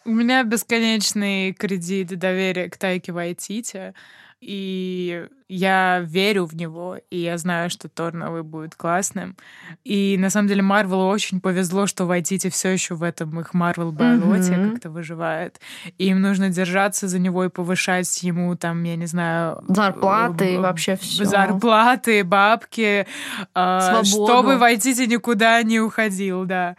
У 0.04 0.10
меня 0.10 0.42
бесконечный 0.44 1.52
кредит 1.52 2.18
доверия 2.18 2.68
к 2.70 2.76
Тайке 2.78 3.12
Вайтите 3.12 3.94
и 4.40 5.26
я 5.48 6.00
верю 6.00 6.46
в 6.46 6.54
него, 6.54 6.98
и 7.10 7.18
я 7.18 7.36
знаю, 7.36 7.68
что 7.68 7.88
Тор 7.88 8.14
новый 8.14 8.42
будет 8.42 8.74
классным. 8.74 9.36
И 9.84 10.16
на 10.18 10.30
самом 10.30 10.48
деле 10.48 10.62
Марвелу 10.62 11.08
очень 11.08 11.40
повезло, 11.40 11.86
что 11.86 12.06
Вайтити 12.06 12.48
все 12.48 12.70
еще 12.70 12.94
в 12.94 13.02
этом 13.02 13.38
их 13.40 13.52
Марвел 13.52 13.92
болоте 13.92 14.52
mm-hmm. 14.52 14.70
как-то 14.70 14.90
выживает. 14.90 15.60
И 15.98 16.06
им 16.06 16.22
нужно 16.22 16.48
держаться 16.48 17.06
за 17.06 17.18
него 17.18 17.44
и 17.44 17.48
повышать 17.48 18.22
ему 18.22 18.56
там, 18.56 18.82
я 18.84 18.96
не 18.96 19.06
знаю... 19.06 19.62
Зарплаты 19.68 20.54
и 20.54 20.58
вообще 20.58 20.96
все. 20.96 21.24
Зарплаты, 21.24 22.24
бабки. 22.24 23.06
Свободу. 23.52 24.04
Чтобы 24.04 24.56
Вайтити 24.56 25.02
никуда 25.02 25.62
не 25.62 25.80
уходил, 25.80 26.44
да. 26.46 26.76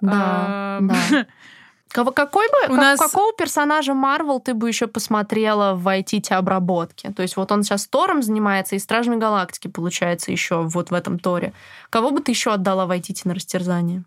Да, 0.00 0.10
а, 0.12 0.78
да. 0.82 1.26
Какой 1.88 2.46
бы, 2.48 2.74
У 2.74 2.76
как, 2.76 2.76
нас... 2.76 3.00
Какого 3.00 3.32
персонажа 3.32 3.94
Марвел 3.94 4.40
ты 4.40 4.54
бы 4.54 4.68
еще 4.68 4.86
посмотрела 4.86 5.74
в 5.74 5.86
IT 5.86 6.32
обработке? 6.32 7.10
То 7.10 7.22
есть 7.22 7.36
вот 7.36 7.50
он 7.52 7.62
сейчас 7.62 7.86
Тором 7.86 8.22
занимается, 8.22 8.76
и 8.76 8.78
Стражами 8.78 9.16
Галактики, 9.16 9.68
получается, 9.68 10.30
еще 10.30 10.62
вот 10.62 10.90
в 10.90 10.94
этом 10.94 11.18
Торе. 11.18 11.52
Кого 11.90 12.10
бы 12.10 12.20
ты 12.20 12.32
еще 12.32 12.52
отдала 12.52 12.86
в 12.86 12.90
IT 12.90 13.22
на 13.24 13.34
растерзание? 13.34 14.04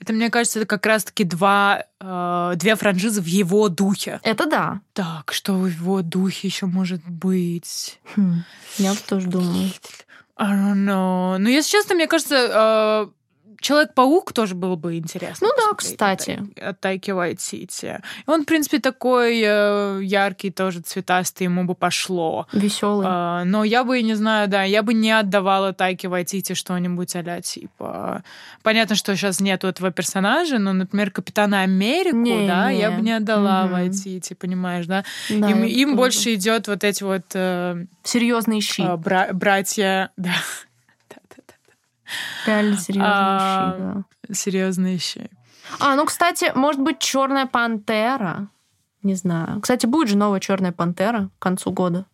Это, 0.00 0.12
мне 0.12 0.30
кажется, 0.30 0.58
это 0.60 0.66
как 0.66 0.84
раз-таки 0.86 1.24
два, 1.24 1.84
э, 2.00 2.52
две 2.56 2.76
франшизы 2.76 3.20
в 3.20 3.26
его 3.26 3.68
духе. 3.68 4.20
Это 4.22 4.46
да. 4.46 4.80
Так, 4.92 5.32
что 5.32 5.54
в 5.54 5.66
его 5.66 6.02
духе 6.02 6.48
еще 6.48 6.66
может 6.66 7.02
быть? 7.06 8.00
Хм, 8.16 8.44
я 8.78 8.94
тоже 9.08 9.28
думаю. 9.28 9.70
I 10.36 10.56
don't 10.56 10.84
know. 10.84 11.38
Ну, 11.38 11.48
если 11.48 11.70
честно, 11.70 11.94
мне 11.94 12.06
кажется, 12.06 12.36
э, 12.36 13.06
Человек-паук 13.62 14.32
тоже 14.32 14.56
был 14.56 14.76
бы 14.76 14.98
интересно. 14.98 15.46
Ну 15.46 15.52
да, 15.56 15.76
кстати. 15.76 16.42
От 16.60 16.80
Тайки 16.80 17.12
Вайтити. 17.12 18.00
Он, 18.26 18.42
в 18.42 18.44
принципе, 18.44 18.80
такой 18.80 19.40
э, 19.40 20.00
яркий, 20.02 20.50
тоже 20.50 20.80
цветастый, 20.80 21.44
ему 21.44 21.64
бы 21.64 21.76
пошло. 21.76 22.48
Веселый. 22.52 23.06
Э, 23.08 23.44
но 23.44 23.62
я 23.62 23.84
бы, 23.84 24.02
не 24.02 24.14
знаю, 24.14 24.48
да, 24.48 24.64
я 24.64 24.82
бы 24.82 24.94
не 24.94 25.12
отдавала 25.12 25.72
Тайки 25.72 26.08
Вайтити 26.08 26.54
что-нибудь 26.54 27.14
а 27.14 27.40
типа... 27.40 28.22
Понятно, 28.62 28.96
что 28.96 29.16
сейчас 29.16 29.40
нету 29.40 29.68
этого 29.68 29.92
персонажа, 29.92 30.58
но, 30.58 30.72
например, 30.72 31.10
Капитана 31.10 31.62
Америку, 31.62 32.16
не, 32.16 32.48
да, 32.48 32.72
не. 32.72 32.80
я 32.80 32.90
бы 32.90 33.00
не 33.00 33.12
отдала 33.12 33.64
угу. 33.64 33.74
Вайтити, 33.74 34.34
понимаешь, 34.34 34.86
да? 34.86 35.04
да 35.30 35.50
им 35.50 35.62
им 35.62 35.96
больше 35.96 36.34
идет 36.34 36.66
вот 36.66 36.82
эти 36.82 37.04
вот... 37.04 37.26
Э, 37.34 37.84
Серьезные 38.02 38.60
щи. 38.60 38.82
Э, 38.82 38.96
бра- 38.96 39.30
братья, 39.32 40.10
да 40.16 40.32
Реально 42.46 42.76
серьезные 42.76 43.12
а, 43.12 43.74
щи, 43.76 43.82
да. 44.28 44.34
Серьезные 44.34 44.98
щи. 44.98 45.30
А, 45.78 45.94
ну, 45.96 46.04
кстати, 46.04 46.52
может 46.54 46.80
быть, 46.80 46.98
Черная 46.98 47.46
пантера. 47.46 48.48
Не 49.02 49.14
знаю. 49.14 49.60
Кстати, 49.60 49.86
будет 49.86 50.08
же 50.08 50.16
новая 50.16 50.40
Черная 50.40 50.72
пантера 50.72 51.30
к 51.38 51.42
концу 51.42 51.72
года. 51.72 52.06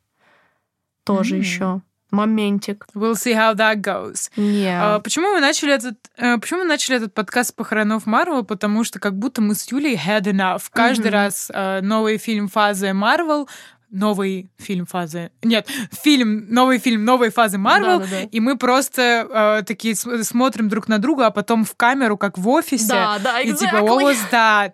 Тоже 1.05 1.37
еще 1.37 1.81
моментик. 2.11 2.87
We'll 2.95 3.15
see 3.15 3.35
how 3.35 3.55
that 3.55 3.81
goes. 3.81 4.31
Yeah. 4.37 4.97
Uh, 4.97 5.01
почему 5.03 5.33
мы 5.35 5.41
начали 5.41 5.75
этот, 5.75 5.97
uh, 6.19 6.39
почему 6.41 6.61
мы 6.61 6.65
начали 6.67 6.97
этот 6.97 7.15
подкаст 7.15 7.55
похоронов 7.55 8.07
Марвел? 8.07 8.45
Потому 8.45 8.85
что 8.85 8.99
как 8.99 9.19
будто 9.19 9.43
мы 9.43 9.55
с 9.55 9.71
Юлей 9.71 9.97
had 9.97 10.23
enough. 10.23 10.65
Каждый 10.73 11.09
mm-hmm. 11.09 11.11
раз 11.11 11.51
uh, 11.55 11.81
новый 11.83 12.19
фильм 12.19 12.49
фазы 12.49 12.93
Марвел 12.93 13.49
новый 13.91 14.51
фильм 14.59 14.87
фазы. 14.87 15.31
Нет, 15.43 15.69
фильм, 16.03 16.47
новый 16.49 16.79
фильм 16.79 17.05
новой 17.05 17.31
фазы 17.31 17.59
Марвел, 17.59 18.01
да, 18.01 18.05
да, 18.05 18.11
да. 18.11 18.23
и 18.23 18.41
мы 18.41 18.57
просто 18.57 19.59
э, 19.61 19.63
такие 19.65 19.95
смотрим 19.95 20.69
друг 20.69 20.89
на 20.89 20.99
друга, 20.99 21.27
а 21.27 21.31
потом 21.31 21.65
в 21.65 21.75
камеру, 21.75 22.17
как 22.17 22.39
в 22.39 22.49
офисе. 22.49 22.89
Да, 22.89 23.19
да, 23.19 23.43
exactly. 23.43 23.51
И 23.51 23.57
типа, 23.57 23.77
what 23.77 24.03
was 24.03 24.19
that? 24.31 24.73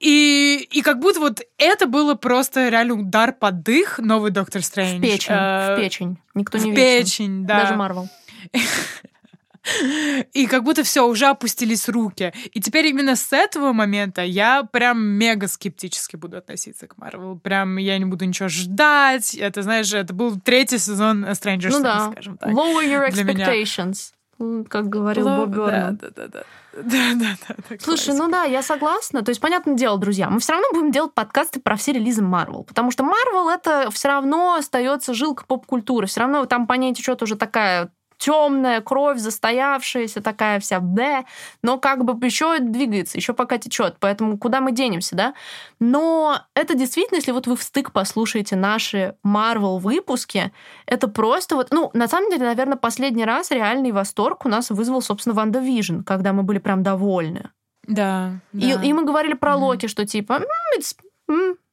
И, 0.00 0.66
и 0.70 0.80
как 0.80 0.98
будто 0.98 1.20
вот 1.20 1.42
это 1.58 1.86
было 1.86 2.14
просто 2.14 2.70
реально 2.70 2.94
удар 2.94 3.32
под 3.32 3.62
дых, 3.62 3.98
новый 3.98 4.30
Доктор 4.30 4.62
Стрэндж. 4.62 4.98
В 4.98 5.02
печень, 5.02 5.34
э, 5.34 5.74
в 5.74 5.76
печень. 5.78 6.18
Никто 6.34 6.56
не 6.56 6.72
В 6.72 6.74
печень, 6.74 7.44
да. 7.44 7.62
Даже 7.62 7.76
Марвел. 7.76 8.08
И 10.32 10.46
как 10.46 10.64
будто 10.64 10.82
все, 10.82 11.06
уже 11.06 11.26
опустились 11.26 11.88
руки. 11.88 12.32
И 12.52 12.60
теперь 12.60 12.86
именно 12.86 13.16
с 13.16 13.32
этого 13.32 13.72
момента 13.72 14.22
я 14.22 14.62
прям 14.64 15.02
мега 15.02 15.48
скептически 15.48 16.16
буду 16.16 16.38
относиться 16.38 16.86
к 16.86 16.96
Марвел. 16.96 17.38
Прям 17.38 17.76
я 17.76 17.98
не 17.98 18.06
буду 18.06 18.24
ничего 18.24 18.48
ждать. 18.48 19.34
Это, 19.34 19.62
знаешь, 19.62 19.92
это 19.92 20.14
был 20.14 20.40
третий 20.40 20.78
сезон 20.78 21.24
Stranger 21.24 21.58
Things, 21.58 21.70
ну, 21.70 21.82
да. 21.82 22.10
скажем 22.12 22.38
так. 22.38 22.50
Lower 22.50 22.84
your 22.84 23.08
expectations. 23.08 24.12
Как 24.68 24.88
говорил 24.88 25.26
Low, 25.26 25.44
Бобби 25.44 25.56
да, 25.56 25.90
да, 25.90 26.08
да, 26.16 26.28
да. 26.28 26.42
Да, 26.72 27.12
да, 27.14 27.36
да. 27.46 27.76
Слушай, 27.78 28.14
ну 28.14 28.30
да, 28.30 28.44
я 28.44 28.62
согласна. 28.62 29.22
То 29.22 29.30
есть, 29.30 29.40
понятное 29.40 29.74
дело, 29.74 29.98
друзья, 29.98 30.30
мы 30.30 30.40
все 30.40 30.52
равно 30.52 30.68
будем 30.72 30.90
делать 30.92 31.12
подкасты 31.12 31.60
про 31.60 31.76
все 31.76 31.92
релизы 31.92 32.22
Марвел. 32.22 32.64
Потому 32.64 32.90
что 32.90 33.02
Марвел 33.02 33.50
это 33.50 33.90
все 33.90 34.08
равно 34.08 34.54
остается 34.54 35.12
жилка 35.12 35.44
поп-культуры. 35.46 36.06
Все 36.06 36.20
равно 36.20 36.46
там 36.46 36.66
по 36.66 36.72
ней 36.72 36.94
течет 36.94 37.22
уже 37.22 37.36
такая 37.36 37.92
темная 38.20 38.82
кровь, 38.82 39.18
застоявшаяся 39.18 40.20
такая 40.20 40.60
вся, 40.60 40.78
да, 40.80 41.24
но 41.62 41.78
как 41.78 42.04
бы 42.04 42.24
еще 42.24 42.58
двигается, 42.58 43.16
еще 43.16 43.32
пока 43.32 43.56
течет, 43.56 43.96
поэтому 43.98 44.38
куда 44.38 44.60
мы 44.60 44.72
денемся, 44.72 45.16
да? 45.16 45.34
Но 45.80 46.42
это 46.54 46.74
действительно, 46.74 47.16
если 47.16 47.32
вот 47.32 47.46
вы 47.46 47.56
встык 47.56 47.92
послушаете 47.92 48.56
наши 48.56 49.16
Marvel 49.26 49.78
выпуски, 49.78 50.52
это 50.84 51.08
просто 51.08 51.56
вот, 51.56 51.68
ну, 51.70 51.90
на 51.94 52.08
самом 52.08 52.30
деле, 52.30 52.44
наверное, 52.44 52.76
последний 52.76 53.24
раз 53.24 53.50
реальный 53.50 53.90
восторг 53.90 54.44
у 54.44 54.50
нас 54.50 54.68
вызвал, 54.68 55.00
собственно, 55.00 55.34
WandaVision, 55.34 56.02
когда 56.02 56.34
мы 56.34 56.42
были 56.42 56.58
прям 56.58 56.82
довольны. 56.82 57.50
Да. 57.86 58.40
И, 58.52 58.74
да. 58.74 58.82
и 58.82 58.92
мы 58.92 59.04
говорили 59.04 59.32
про 59.32 59.52
mm-hmm. 59.52 59.60
Локи, 59.60 59.86
что 59.86 60.04
типа, 60.04 60.42
it's, 60.78 60.94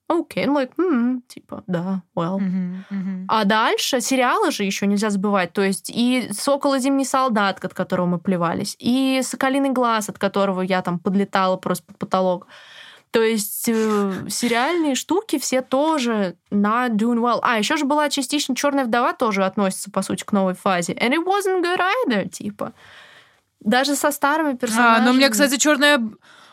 okay, 0.08 0.46
okay. 0.46 0.54
like, 0.54 0.72
mm, 0.78 1.22
типа, 1.28 1.64
да, 1.68 2.02
well. 2.16 2.40
Uh-huh, 2.40 2.84
uh-huh. 2.90 3.26
А 3.28 3.46
дальше 3.46 4.02
сериалы 4.02 4.52
же 4.52 4.64
еще 4.64 4.88
нельзя 4.88 5.10
забывать. 5.10 5.54
То 5.54 5.62
есть 5.62 5.90
и 5.94 6.30
«Сокол 6.32 6.76
и 6.76 6.80
зимний 6.80 7.06
солдат», 7.06 7.64
от 7.64 7.74
которого 7.74 8.06
мы 8.06 8.20
плевались, 8.20 8.76
и 8.80 9.22
«Соколиный 9.24 9.70
глаз», 9.70 10.10
от 10.10 10.18
которого 10.18 10.62
я 10.62 10.82
там 10.82 11.00
подлетала 11.00 11.58
просто 11.58 11.86
под 11.86 11.98
потолок. 11.98 12.48
То 13.12 13.24
есть 13.24 13.70
э, 13.70 14.26
сериальные 14.30 14.96
штуки 14.96 15.40
все 15.40 15.62
тоже 15.62 16.36
not 16.52 16.92
doing 16.92 17.20
well. 17.20 17.40
А, 17.42 17.58
еще 17.58 17.78
же 17.78 17.86
была 17.86 18.10
частично 18.10 18.56
Черная 18.56 18.86
вдова 18.86 19.14
тоже 19.14 19.46
относится, 19.46 19.90
по 19.90 20.02
сути, 20.02 20.24
к 20.24 20.32
новой 20.34 20.56
фазе. 20.56 20.94
And 20.94 21.14
it 21.14 21.26
wasn't 21.26 21.64
good 21.64 21.80
either, 21.80 22.28
типа. 22.28 22.74
Даже 23.62 23.96
со 23.96 24.12
старыми 24.12 24.56
персонажами. 24.56 25.04
А, 25.04 25.06
но 25.06 25.14
мне, 25.14 25.30
кстати, 25.30 25.58
Черная 25.58 26.02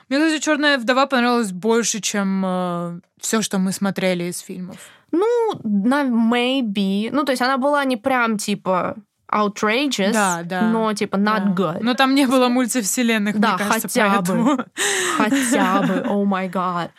мне, 0.08 0.18
кстати, 0.18 0.42
Черная 0.42 0.78
вдова 0.78 1.06
понравилась 1.06 1.52
больше, 1.52 2.00
чем 2.00 2.42
э, 2.44 3.00
все, 3.20 3.42
что 3.42 3.58
мы 3.58 3.72
смотрели 3.72 4.24
из 4.24 4.40
фильмов. 4.40 4.76
Ну, 5.12 5.60
на 5.62 6.02
maybe. 6.02 7.08
Ну, 7.12 7.24
то 7.24 7.32
есть 7.32 7.42
она 7.42 7.56
была 7.56 7.84
не 7.84 7.96
прям 7.96 8.36
типа 8.36 8.96
outrageous, 9.30 10.12
да, 10.12 10.42
да, 10.44 10.62
но 10.62 10.92
типа 10.92 11.16
not 11.16 11.54
да. 11.54 11.54
good. 11.54 11.78
Но 11.82 11.94
там 11.94 12.14
не 12.14 12.26
было 12.26 12.48
мультивселенных, 12.48 13.38
да, 13.38 13.56
мне 13.56 13.64
кажется, 13.64 13.88
хотя 13.88 14.16
поэтому... 14.16 14.56
бы. 14.56 14.66
Хотя 15.16 15.82
бы, 15.82 15.94
oh 16.08 16.24
my 16.24 16.50
god. 16.50 16.90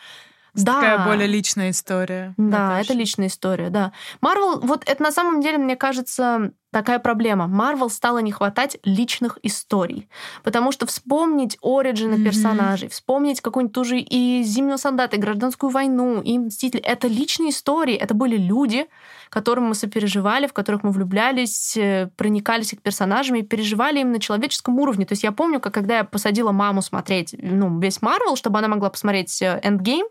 Да. 0.56 0.74
Такая 0.74 1.06
более 1.06 1.26
личная 1.26 1.70
история. 1.70 2.34
Да, 2.36 2.80
это 2.80 2.92
личная 2.92 3.28
история, 3.28 3.70
да. 3.70 3.92
Марвел, 4.20 4.60
вот 4.60 4.84
это 4.86 5.02
на 5.02 5.12
самом 5.12 5.40
деле, 5.40 5.58
мне 5.58 5.76
кажется, 5.76 6.52
такая 6.76 6.98
проблема. 6.98 7.46
Марвел 7.46 7.88
стало 7.88 8.18
не 8.18 8.32
хватать 8.32 8.76
личных 8.84 9.38
историй. 9.42 10.08
Потому 10.42 10.72
что 10.72 10.84
вспомнить 10.86 11.56
оригины 11.62 12.14
mm-hmm. 12.14 12.24
персонажей, 12.24 12.88
вспомнить 12.88 13.40
какую-нибудь 13.40 13.74
ту 13.74 13.84
же 13.84 13.98
и 13.98 14.42
«Зимнего 14.42 14.76
солдата», 14.76 15.16
и 15.16 15.18
«Гражданскую 15.18 15.70
войну», 15.70 16.20
и 16.20 16.38
«Мстители»— 16.38 16.80
это 16.84 17.08
личные 17.08 17.50
истории, 17.50 17.94
это 17.94 18.14
были 18.14 18.36
люди, 18.36 18.86
которым 19.30 19.64
мы 19.64 19.74
сопереживали, 19.74 20.46
в 20.46 20.52
которых 20.52 20.82
мы 20.82 20.90
влюблялись, 20.90 21.76
э, 21.76 22.10
проникались 22.16 22.72
их 22.72 22.82
персонажами 22.82 23.38
и 23.38 23.42
переживали 23.42 24.00
им 24.00 24.12
на 24.12 24.20
человеческом 24.20 24.78
уровне. 24.78 25.06
То 25.06 25.12
есть 25.12 25.22
я 25.22 25.32
помню, 25.32 25.60
как 25.60 25.76
когда 25.76 25.98
я 25.98 26.04
посадила 26.04 26.52
маму 26.52 26.82
смотреть 26.82 27.34
ну, 27.38 27.78
весь 27.80 28.02
Марвел, 28.02 28.34
чтобы 28.36 28.58
она 28.58 28.68
могла 28.68 28.90
посмотреть 28.90 29.42
«Эндгейм», 29.42 30.06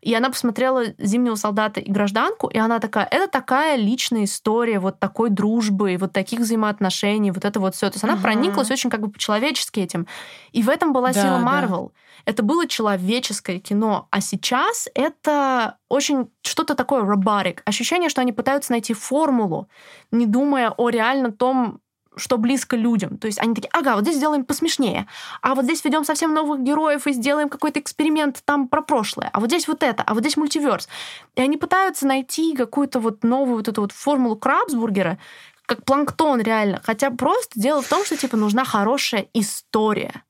и 0.00 0.14
она 0.14 0.30
посмотрела 0.30 0.84
«Зимнего 0.98 1.34
солдата» 1.34 1.80
и 1.80 1.90
«Гражданку», 1.90 2.46
и 2.48 2.58
она 2.58 2.78
такая, 2.78 3.04
это 3.10 3.26
такая 3.26 3.76
личная 3.76 4.24
история 4.24 4.78
вот 4.78 5.00
такой 5.00 5.28
дружбы, 5.28 5.96
вот 5.98 6.12
таких 6.12 6.40
взаимоотношений, 6.40 7.32
вот 7.32 7.44
это 7.44 7.58
вот 7.58 7.74
все. 7.74 7.88
То 7.90 7.96
есть 7.96 8.04
она 8.04 8.12
ага. 8.14 8.22
прониклась 8.22 8.70
очень 8.70 8.90
как 8.90 9.00
бы 9.00 9.10
по-человечески 9.10 9.80
этим. 9.80 10.06
И 10.52 10.62
в 10.62 10.68
этом 10.68 10.92
была 10.92 11.12
да, 11.12 11.22
сила 11.22 11.38
Марвел. 11.38 11.92
Да. 11.92 12.30
Это 12.30 12.42
было 12.42 12.68
человеческое 12.68 13.58
кино. 13.58 14.06
А 14.10 14.20
сейчас 14.20 14.88
это 14.94 15.78
очень 15.88 16.30
что-то 16.42 16.74
такое 16.76 17.02
robotic. 17.02 17.60
Ощущение, 17.64 18.08
что 18.08 18.20
они 18.20 18.32
пытаются 18.32 18.72
найти 18.72 18.94
формулу, 18.94 19.68
не 20.12 20.26
думая 20.26 20.70
о 20.70 20.90
реально 20.90 21.32
том, 21.32 21.80
что 22.18 22.38
близко 22.38 22.76
людям. 22.76 23.18
То 23.18 23.26
есть 23.26 23.40
они 23.40 23.54
такие, 23.54 23.70
ага, 23.72 23.94
вот 23.94 24.02
здесь 24.02 24.16
сделаем 24.16 24.44
посмешнее, 24.44 25.06
а 25.42 25.54
вот 25.54 25.64
здесь 25.64 25.84
ведем 25.84 26.04
совсем 26.04 26.34
новых 26.34 26.60
героев 26.60 27.06
и 27.06 27.12
сделаем 27.12 27.48
какой-то 27.48 27.80
эксперимент 27.80 28.42
там 28.44 28.68
про 28.68 28.82
прошлое, 28.82 29.30
а 29.32 29.40
вот 29.40 29.50
здесь 29.50 29.68
вот 29.68 29.82
это, 29.82 30.02
а 30.02 30.14
вот 30.14 30.20
здесь 30.20 30.36
мультиверс. 30.36 30.88
И 31.36 31.40
они 31.40 31.56
пытаются 31.56 32.06
найти 32.06 32.54
какую-то 32.54 33.00
вот 33.00 33.24
новую 33.24 33.56
вот 33.56 33.68
эту 33.68 33.80
вот 33.80 33.92
формулу 33.92 34.36
Крабсбургера, 34.36 35.18
как 35.66 35.84
планктон 35.84 36.40
реально. 36.40 36.80
Хотя 36.82 37.10
просто 37.10 37.60
дело 37.60 37.82
в 37.82 37.88
том, 37.88 38.04
что 38.04 38.16
типа 38.16 38.36
нужна 38.36 38.64
хорошая 38.64 39.26
история 39.34 40.22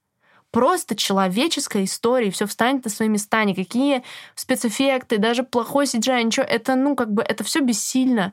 просто 0.50 0.96
человеческая 0.96 1.84
история, 1.84 2.28
и 2.28 2.30
все 2.30 2.46
встанет 2.46 2.84
на 2.84 2.90
свои 2.90 3.08
места, 3.08 3.44
никакие 3.44 4.02
спецэффекты, 4.34 5.18
даже 5.18 5.42
плохой 5.42 5.84
CGI, 5.84 6.22
ничего, 6.22 6.46
это, 6.46 6.74
ну, 6.74 6.96
как 6.96 7.12
бы, 7.12 7.22
это 7.22 7.44
все 7.44 7.60
бессильно 7.60 8.32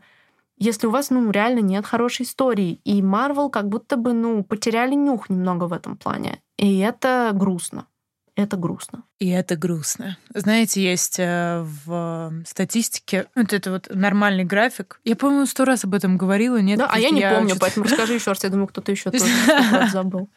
если 0.57 0.87
у 0.87 0.91
вас, 0.91 1.09
ну, 1.09 1.29
реально 1.31 1.59
нет 1.59 1.85
хорошей 1.85 2.23
истории. 2.23 2.79
И 2.83 3.01
Марвел 3.01 3.49
как 3.49 3.67
будто 3.67 3.97
бы, 3.97 4.13
ну, 4.13 4.43
потеряли 4.43 4.95
нюх 4.95 5.29
немного 5.29 5.65
в 5.65 5.73
этом 5.73 5.97
плане. 5.97 6.41
И 6.57 6.79
это 6.79 7.31
грустно. 7.33 7.87
Это 8.37 8.57
грустно. 8.57 9.03
И 9.19 9.29
это 9.29 9.55
грустно. 9.55 10.17
Знаете, 10.33 10.83
есть 10.83 11.19
э, 11.19 11.65
в 11.85 12.33
статистике 12.45 13.27
вот 13.33 13.53
это 13.53 13.71
вот 13.71 13.87
нормальный 13.89 14.43
график. 14.43 14.99
Я, 15.05 15.15
по-моему, 15.15 15.45
сто 15.45 15.63
раз 15.63 15.85
об 15.85 15.93
этом 15.93 16.17
говорила, 16.17 16.57
нет? 16.57 16.79
Да, 16.79 16.89
а 16.91 16.99
я 16.99 17.11
не 17.11 17.21
я 17.21 17.33
помню, 17.33 17.55
поэтому 17.57 17.85
расскажи 17.85 18.15
еще 18.15 18.31
раз. 18.31 18.43
Я 18.43 18.49
думаю, 18.49 18.67
кто-то 18.67 18.91
еще 18.91 19.09
тоже 19.09 19.25
забыл. 19.91 20.29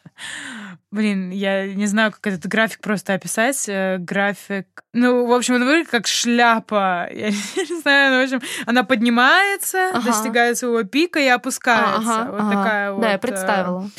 Блин, 0.91 1.29
я 1.29 1.71
не 1.73 1.85
знаю, 1.85 2.11
как 2.11 2.33
этот 2.33 2.47
график 2.47 2.81
просто 2.81 3.13
описать. 3.13 3.69
Э, 3.69 3.97
график... 3.99 4.83
Ну, 4.93 5.27
в 5.27 5.33
общем, 5.33 5.55
он 5.55 5.65
выглядит 5.65 5.89
как 5.89 6.07
шляпа. 6.07 7.07
Я 7.13 7.29
не 7.29 7.81
знаю, 7.81 8.11
ну, 8.11 8.21
в 8.21 8.23
общем, 8.23 8.41
она 8.65 8.83
поднимается, 8.83 9.89
ага. 9.89 10.01
достигает 10.01 10.57
своего 10.57 10.81
пика 10.83 11.19
и 11.19 11.27
опускается. 11.27 12.21
Ага, 12.21 12.31
вот 12.31 12.41
ага. 12.41 12.49
такая 12.55 12.91
вот... 12.91 13.01
Да, 13.01 13.11
я 13.11 13.17
представила. 13.19 13.89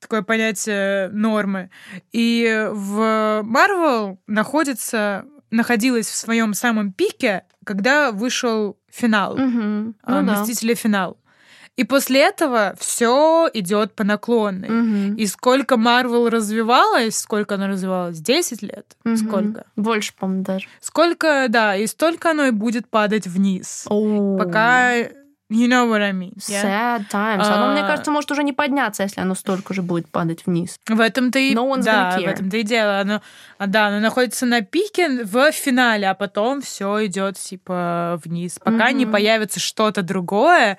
Такое 0.00 0.22
понятие 0.22 1.08
нормы. 1.08 1.70
И 2.12 2.68
в 2.70 3.42
Marvel 3.42 4.18
находится 4.26 5.24
находилась 5.52 6.08
в 6.08 6.16
своем 6.16 6.54
самом 6.54 6.92
пике, 6.92 7.44
когда 7.64 8.10
вышел 8.10 8.78
финал. 8.90 9.34
Угу. 9.34 9.94
Ну, 10.06 10.22
Мстители 10.22 10.74
да. 10.74 10.80
финал. 10.80 11.16
И 11.76 11.84
после 11.84 12.20
этого 12.20 12.74
все 12.78 13.48
идет 13.54 13.94
по 13.94 14.04
наклонной. 14.04 14.68
Угу. 14.68 15.16
И 15.16 15.26
сколько 15.26 15.76
Марвел 15.76 16.28
развивалась, 16.28 17.16
сколько 17.16 17.54
она 17.54 17.66
развивалась? 17.66 18.18
10 18.18 18.62
лет? 18.62 18.86
Угу. 19.04 19.16
Сколько? 19.16 19.64
Больше, 19.76 20.12
по-моему, 20.18 20.44
даже. 20.44 20.68
Сколько, 20.80 21.46
да, 21.48 21.74
и 21.76 21.86
столько 21.86 22.32
оно 22.32 22.44
и 22.44 22.50
будет 22.50 22.88
падать 22.88 23.26
вниз. 23.26 23.86
О. 23.88 24.36
Пока 24.36 24.92
You 25.52 25.68
know 25.68 25.86
what 25.86 26.00
I 26.00 26.12
mean. 26.12 26.32
Yeah? 26.48 26.62
Sad 26.62 27.10
times. 27.10 27.46
Оно, 27.46 27.66
uh, 27.66 27.72
мне 27.72 27.82
а. 27.82 27.86
кажется, 27.86 28.10
может 28.10 28.30
уже 28.30 28.42
не 28.42 28.54
подняться, 28.54 29.02
если 29.02 29.20
оно 29.20 29.34
столько 29.34 29.74
же 29.74 29.82
будет 29.82 30.08
падать 30.08 30.46
вниз. 30.46 30.78
В 30.88 30.98
этом-то 30.98 31.38
и... 31.38 31.54
No 31.54 31.70
one's 31.70 31.82
да, 31.82 32.18
в 32.18 32.24
этом-то 32.24 32.56
и 32.56 32.62
дело. 32.62 33.00
Оно, 33.00 33.20
а, 33.58 33.66
да, 33.66 33.88
оно 33.88 34.00
находится 34.00 34.46
на 34.46 34.62
пике 34.62 35.24
в 35.24 35.52
финале, 35.52 36.08
а 36.08 36.14
потом 36.14 36.62
все 36.62 37.04
идет 37.06 37.36
типа 37.36 38.18
вниз. 38.24 38.58
Пока 38.64 38.90
mm-hmm. 38.90 38.94
не 38.94 39.06
появится 39.06 39.60
что-то 39.60 40.02
другое, 40.02 40.78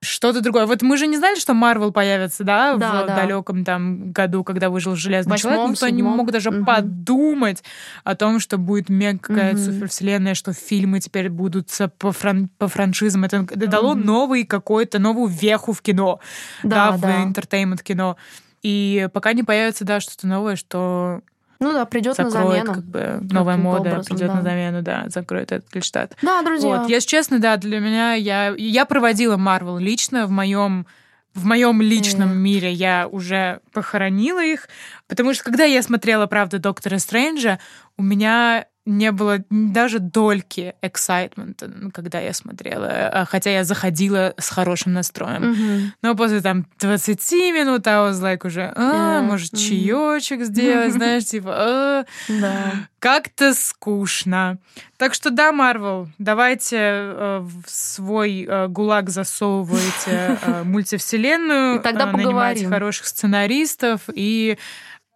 что-то 0.00 0.40
другое. 0.40 0.64
Вот 0.64 0.80
мы 0.80 0.96
же 0.96 1.06
не 1.06 1.18
знали, 1.18 1.38
что 1.38 1.52
Марвел 1.52 1.92
появится, 1.92 2.44
да, 2.44 2.76
да 2.76 3.02
в 3.02 3.06
да. 3.06 3.16
далеком 3.16 3.64
там 3.64 4.12
году, 4.12 4.42
когда 4.42 4.70
выжил 4.70 4.96
Железный 4.96 5.32
Восьмом, 5.32 5.52
человек. 5.52 5.70
Никто 5.72 5.86
седьмом. 5.86 6.12
не 6.12 6.16
мог 6.16 6.30
даже 6.30 6.48
mm-hmm. 6.48 6.64
подумать 6.64 7.62
о 8.04 8.14
том, 8.14 8.40
что 8.40 8.56
будет 8.56 8.88
мега 8.88 9.18
какая-то 9.18 9.58
mm-hmm. 9.58 9.74
супервселенная, 9.74 10.34
что 10.34 10.54
фильмы 10.54 11.00
теперь 11.00 11.28
будут 11.28 11.68
по, 11.98 12.08
фран- 12.08 12.48
по 12.56 12.68
франшизам. 12.68 13.24
Это 13.24 13.44
дало 13.66 13.94
mm-hmm 13.94 14.13
новый 14.14 14.44
какой-то, 14.44 14.98
новую 15.00 15.28
веху 15.28 15.72
в 15.72 15.82
кино, 15.82 16.20
да, 16.62 16.92
да, 16.92 16.98
да. 16.98 17.08
в 17.08 17.24
entertainment 17.24 17.82
кино. 17.82 18.16
И 18.62 19.08
пока 19.12 19.32
не 19.32 19.42
появится, 19.42 19.84
да, 19.84 20.00
что-то 20.00 20.26
новое, 20.26 20.56
что 20.56 21.20
ну 21.58 21.72
да, 21.72 21.84
придет 21.84 22.16
на 22.18 22.30
замену. 22.30 22.74
как 22.74 22.84
бы 22.84 23.18
новая 23.22 23.56
мода 23.56 23.90
образом, 23.90 24.04
придет 24.16 24.28
да. 24.28 24.34
на 24.36 24.42
замену, 24.42 24.82
да, 24.82 25.04
закроет 25.08 25.50
этот 25.50 25.72
гештальт. 25.72 26.16
Да, 26.22 26.42
друзья. 26.42 26.80
Вот, 26.80 26.88
если 26.88 27.08
честно, 27.08 27.38
да, 27.40 27.56
для 27.56 27.80
меня 27.80 28.14
я 28.14 28.54
я 28.56 28.84
проводила 28.84 29.36
Марвел 29.36 29.78
лично 29.78 30.26
в 30.26 30.30
моем 30.30 30.86
в 31.34 31.44
моем 31.44 31.82
личном 31.82 32.30
mm. 32.30 32.36
мире 32.36 32.72
я 32.72 33.08
уже 33.10 33.60
похоронила 33.72 34.42
их, 34.42 34.68
потому 35.08 35.34
что 35.34 35.42
когда 35.42 35.64
я 35.64 35.82
смотрела, 35.82 36.26
правда, 36.26 36.58
Доктора 36.58 36.98
Стрэнджа, 36.98 37.58
у 37.98 38.02
меня 38.02 38.66
не 38.86 39.12
было 39.12 39.38
даже 39.48 39.98
дольки 39.98 40.74
эксайтмента, 40.82 41.70
когда 41.92 42.20
я 42.20 42.34
смотрела, 42.34 42.88
а, 42.88 43.24
хотя 43.24 43.50
я 43.50 43.64
заходила 43.64 44.34
с 44.36 44.50
хорошим 44.50 44.92
настроем. 44.92 45.42
Mm-hmm. 45.42 45.90
Но 46.02 46.14
после 46.14 46.42
там 46.42 46.66
20 46.80 47.32
минут 47.54 47.86
I 47.86 47.94
was 47.94 48.20
like 48.20 48.46
уже, 48.46 48.72
а, 48.76 49.20
yeah. 49.20 49.22
может, 49.22 49.54
mm-hmm. 49.54 50.16
чаечек 50.16 50.44
сделать, 50.44 50.92
знаешь, 50.94 51.24
типа, 51.24 51.54
а, 51.56 52.04
да. 52.28 52.72
как-то 52.98 53.54
скучно. 53.54 54.58
Так 54.98 55.14
что 55.14 55.30
да, 55.30 55.52
Марвел, 55.52 56.08
давайте 56.18 56.76
э, 56.76 57.38
в 57.40 57.68
свой 57.68 58.46
э, 58.46 58.68
гулаг 58.68 59.08
засовывайте 59.08 60.38
э, 60.42 60.62
мультивселенную, 60.64 61.80
и 61.80 61.82
тогда 61.82 62.06
нанимайте 62.06 62.60
поговорим. 62.60 62.70
хороших 62.70 63.06
сценаристов 63.06 64.02
и 64.14 64.58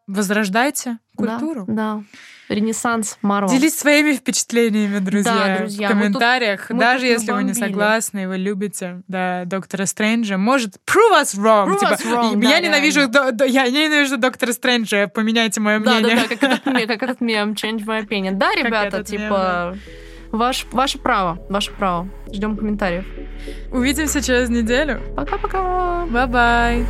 возрождайте 0.06 0.98
культуру. 1.16 1.64
Да, 1.68 1.74
да. 1.74 2.02
Ренессанс 2.48 3.18
Марвел. 3.22 3.50
Делитесь 3.50 3.78
своими 3.78 4.12
впечатлениями, 4.12 4.98
друзья, 4.98 5.32
да, 5.32 5.58
друзья 5.58 5.88
в 5.88 5.90
комментариях. 5.92 6.60
Мы 6.60 6.66
тут, 6.66 6.76
мы 6.76 6.80
Даже 6.80 7.00
тут 7.00 7.08
если 7.08 7.32
вы 7.32 7.44
не 7.44 7.54
согласны, 7.54 8.28
вы 8.28 8.36
любите 8.36 9.02
да, 9.08 9.44
Доктора 9.44 9.86
Стрэнджа, 9.86 10.38
может, 10.38 10.76
prove 10.86 11.22
us 11.22 11.36
wrong. 11.36 11.68
Prove 11.68 11.80
типа, 11.80 11.92
us 11.92 12.04
wrong 12.06 12.44
я, 12.44 12.50
да, 12.50 12.60
ненавижу, 12.60 13.08
до, 13.08 13.32
до, 13.32 13.44
я 13.44 13.68
ненавижу 13.68 14.16
Доктора 14.16 14.52
Стрэнджа, 14.52 15.08
поменяйте 15.08 15.60
мое 15.60 15.78
мнение. 15.78 16.16
Да, 16.16 16.22
да, 16.22 16.28
да, 16.28 16.36
как 16.36 16.42
этот, 16.42 16.88
как 16.88 17.02
этот 17.02 17.20
мем, 17.20 17.52
change 17.52 17.84
my 17.84 18.06
opinion. 18.06 18.32
Да, 18.32 18.54
ребята, 18.54 19.04
типа... 19.04 19.76
Ваш, 20.30 20.66
ваше 20.72 20.98
право, 20.98 21.38
ваше 21.48 21.72
право. 21.72 22.06
Ждем 22.30 22.56
комментариев. 22.56 23.06
Увидимся 23.72 24.20
через 24.20 24.50
неделю. 24.50 25.00
Пока-пока. 25.16 26.04
Bye-bye. 26.10 26.84